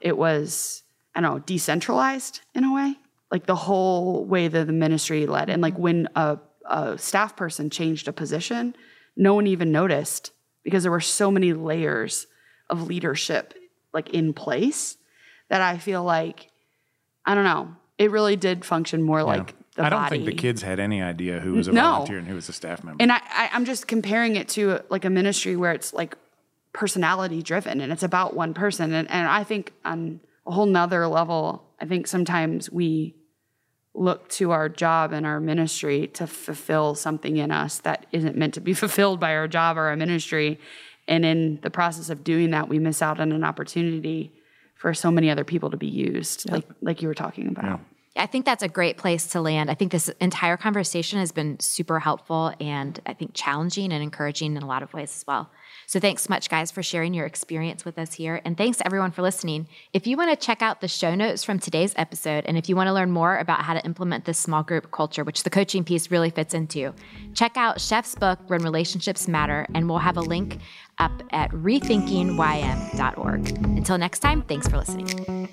It 0.00 0.16
was, 0.16 0.82
I 1.14 1.20
don't 1.20 1.32
know, 1.34 1.38
decentralized 1.40 2.40
in 2.54 2.64
a 2.64 2.74
way. 2.74 2.94
Like 3.30 3.46
the 3.46 3.54
whole 3.54 4.24
way 4.24 4.48
that 4.48 4.66
the 4.66 4.72
ministry 4.72 5.26
led. 5.26 5.48
And 5.50 5.62
like 5.62 5.78
when 5.78 6.08
a, 6.16 6.38
a 6.68 6.98
staff 6.98 7.36
person 7.36 7.70
changed 7.70 8.08
a 8.08 8.12
position, 8.12 8.74
no 9.16 9.34
one 9.34 9.46
even 9.46 9.70
noticed 9.70 10.32
because 10.64 10.82
there 10.82 10.92
were 10.92 11.00
so 11.00 11.30
many 11.30 11.52
layers 11.52 12.26
of 12.70 12.86
leadership 12.86 13.54
like 13.92 14.08
in 14.10 14.32
place 14.32 14.96
that 15.50 15.60
I 15.60 15.76
feel 15.78 16.02
like 16.02 16.48
I 17.26 17.34
don't 17.34 17.44
know. 17.44 17.76
It 17.98 18.10
really 18.10 18.36
did 18.36 18.64
function 18.64 19.02
more 19.02 19.22
like 19.22 19.54
the 19.76 19.84
I 19.84 19.90
don't 19.90 20.00
body. 20.02 20.16
think 20.16 20.26
the 20.30 20.34
kids 20.36 20.62
had 20.62 20.80
any 20.80 21.02
idea 21.02 21.38
who 21.40 21.52
was 21.52 21.68
a 21.68 21.72
No. 21.72 21.82
volunteer 21.82 22.18
and 22.18 22.26
who 22.26 22.34
was 22.34 22.48
a 22.48 22.52
staff 22.52 22.82
member. 22.82 23.02
And 23.02 23.12
I, 23.12 23.20
I, 23.30 23.50
I'm 23.52 23.64
just 23.66 23.86
comparing 23.86 24.36
it 24.36 24.48
to 24.50 24.80
like 24.88 25.04
a 25.04 25.10
ministry 25.10 25.54
where 25.56 25.72
it's 25.72 25.92
like 25.92 26.16
personality 26.72 27.42
driven 27.42 27.80
and 27.80 27.92
it's 27.92 28.02
about 28.02 28.34
one 28.34 28.54
person. 28.54 28.92
And, 28.92 29.10
and 29.10 29.28
I 29.28 29.44
think 29.44 29.72
on 29.84 30.20
a 30.46 30.52
whole 30.52 30.66
nother 30.66 31.06
level, 31.06 31.64
I 31.80 31.86
think 31.86 32.06
sometimes 32.06 32.70
we 32.70 33.14
look 33.94 34.28
to 34.30 34.52
our 34.52 34.68
job 34.68 35.12
and 35.12 35.26
our 35.26 35.38
ministry 35.38 36.06
to 36.08 36.26
fulfill 36.26 36.94
something 36.94 37.36
in 37.36 37.50
us 37.50 37.78
that 37.80 38.06
isn't 38.12 38.36
meant 38.36 38.54
to 38.54 38.60
be 38.60 38.74
fulfilled 38.82 39.20
by 39.20 39.34
our 39.34 39.48
job 39.48 39.76
or 39.76 39.82
our 39.82 39.96
ministry. 39.96 40.58
And 41.08 41.24
in 41.24 41.58
the 41.62 41.70
process 41.70 42.10
of 42.10 42.24
doing 42.24 42.50
that, 42.52 42.68
we 42.68 42.78
miss 42.78 43.02
out 43.02 43.20
on 43.20 43.32
an 43.32 43.44
opportunity 43.44 44.32
for 44.76 44.94
so 44.94 45.10
many 45.10 45.30
other 45.30 45.44
people 45.44 45.70
to 45.70 45.76
be 45.76 45.86
used, 45.86 46.50
like 46.50 46.66
like 46.80 47.02
you 47.02 47.08
were 47.08 47.14
talking 47.14 47.48
about. 47.48 47.64
Yeah. 47.64 47.78
I 48.16 48.26
think 48.26 48.44
that's 48.44 48.62
a 48.62 48.68
great 48.68 48.98
place 48.98 49.28
to 49.28 49.40
land. 49.40 49.70
I 49.70 49.74
think 49.74 49.92
this 49.92 50.08
entire 50.20 50.56
conversation 50.56 51.18
has 51.18 51.32
been 51.32 51.58
super 51.60 51.98
helpful 51.98 52.52
and 52.60 53.00
I 53.06 53.14
think 53.14 53.30
challenging 53.32 53.92
and 53.92 54.02
encouraging 54.02 54.56
in 54.56 54.62
a 54.62 54.66
lot 54.66 54.82
of 54.82 54.92
ways 54.92 55.14
as 55.16 55.24
well. 55.26 55.50
So 55.92 56.00
thanks 56.00 56.22
so 56.22 56.30
much, 56.30 56.48
guys, 56.48 56.70
for 56.70 56.82
sharing 56.82 57.12
your 57.12 57.26
experience 57.26 57.84
with 57.84 57.98
us 57.98 58.14
here. 58.14 58.40
And 58.46 58.56
thanks 58.56 58.80
everyone 58.82 59.10
for 59.10 59.20
listening. 59.20 59.68
If 59.92 60.06
you 60.06 60.16
want 60.16 60.30
to 60.30 60.36
check 60.36 60.62
out 60.62 60.80
the 60.80 60.88
show 60.88 61.14
notes 61.14 61.44
from 61.44 61.58
today's 61.58 61.92
episode, 61.96 62.46
and 62.46 62.56
if 62.56 62.66
you 62.66 62.76
want 62.76 62.86
to 62.86 62.94
learn 62.94 63.10
more 63.10 63.36
about 63.36 63.60
how 63.60 63.74
to 63.74 63.84
implement 63.84 64.24
this 64.24 64.38
small 64.38 64.62
group 64.62 64.90
culture, 64.90 65.22
which 65.22 65.42
the 65.42 65.50
coaching 65.50 65.84
piece 65.84 66.10
really 66.10 66.30
fits 66.30 66.54
into, 66.54 66.94
check 67.34 67.58
out 67.58 67.78
Chef's 67.78 68.14
book, 68.14 68.38
When 68.46 68.62
Relationships 68.62 69.28
Matter, 69.28 69.66
and 69.74 69.86
we'll 69.86 69.98
have 69.98 70.16
a 70.16 70.22
link 70.22 70.60
up 70.96 71.12
at 71.30 71.50
rethinkingym.org. 71.50 73.50
Until 73.50 73.98
next 73.98 74.20
time, 74.20 74.40
thanks 74.44 74.68
for 74.68 74.78
listening. 74.78 75.50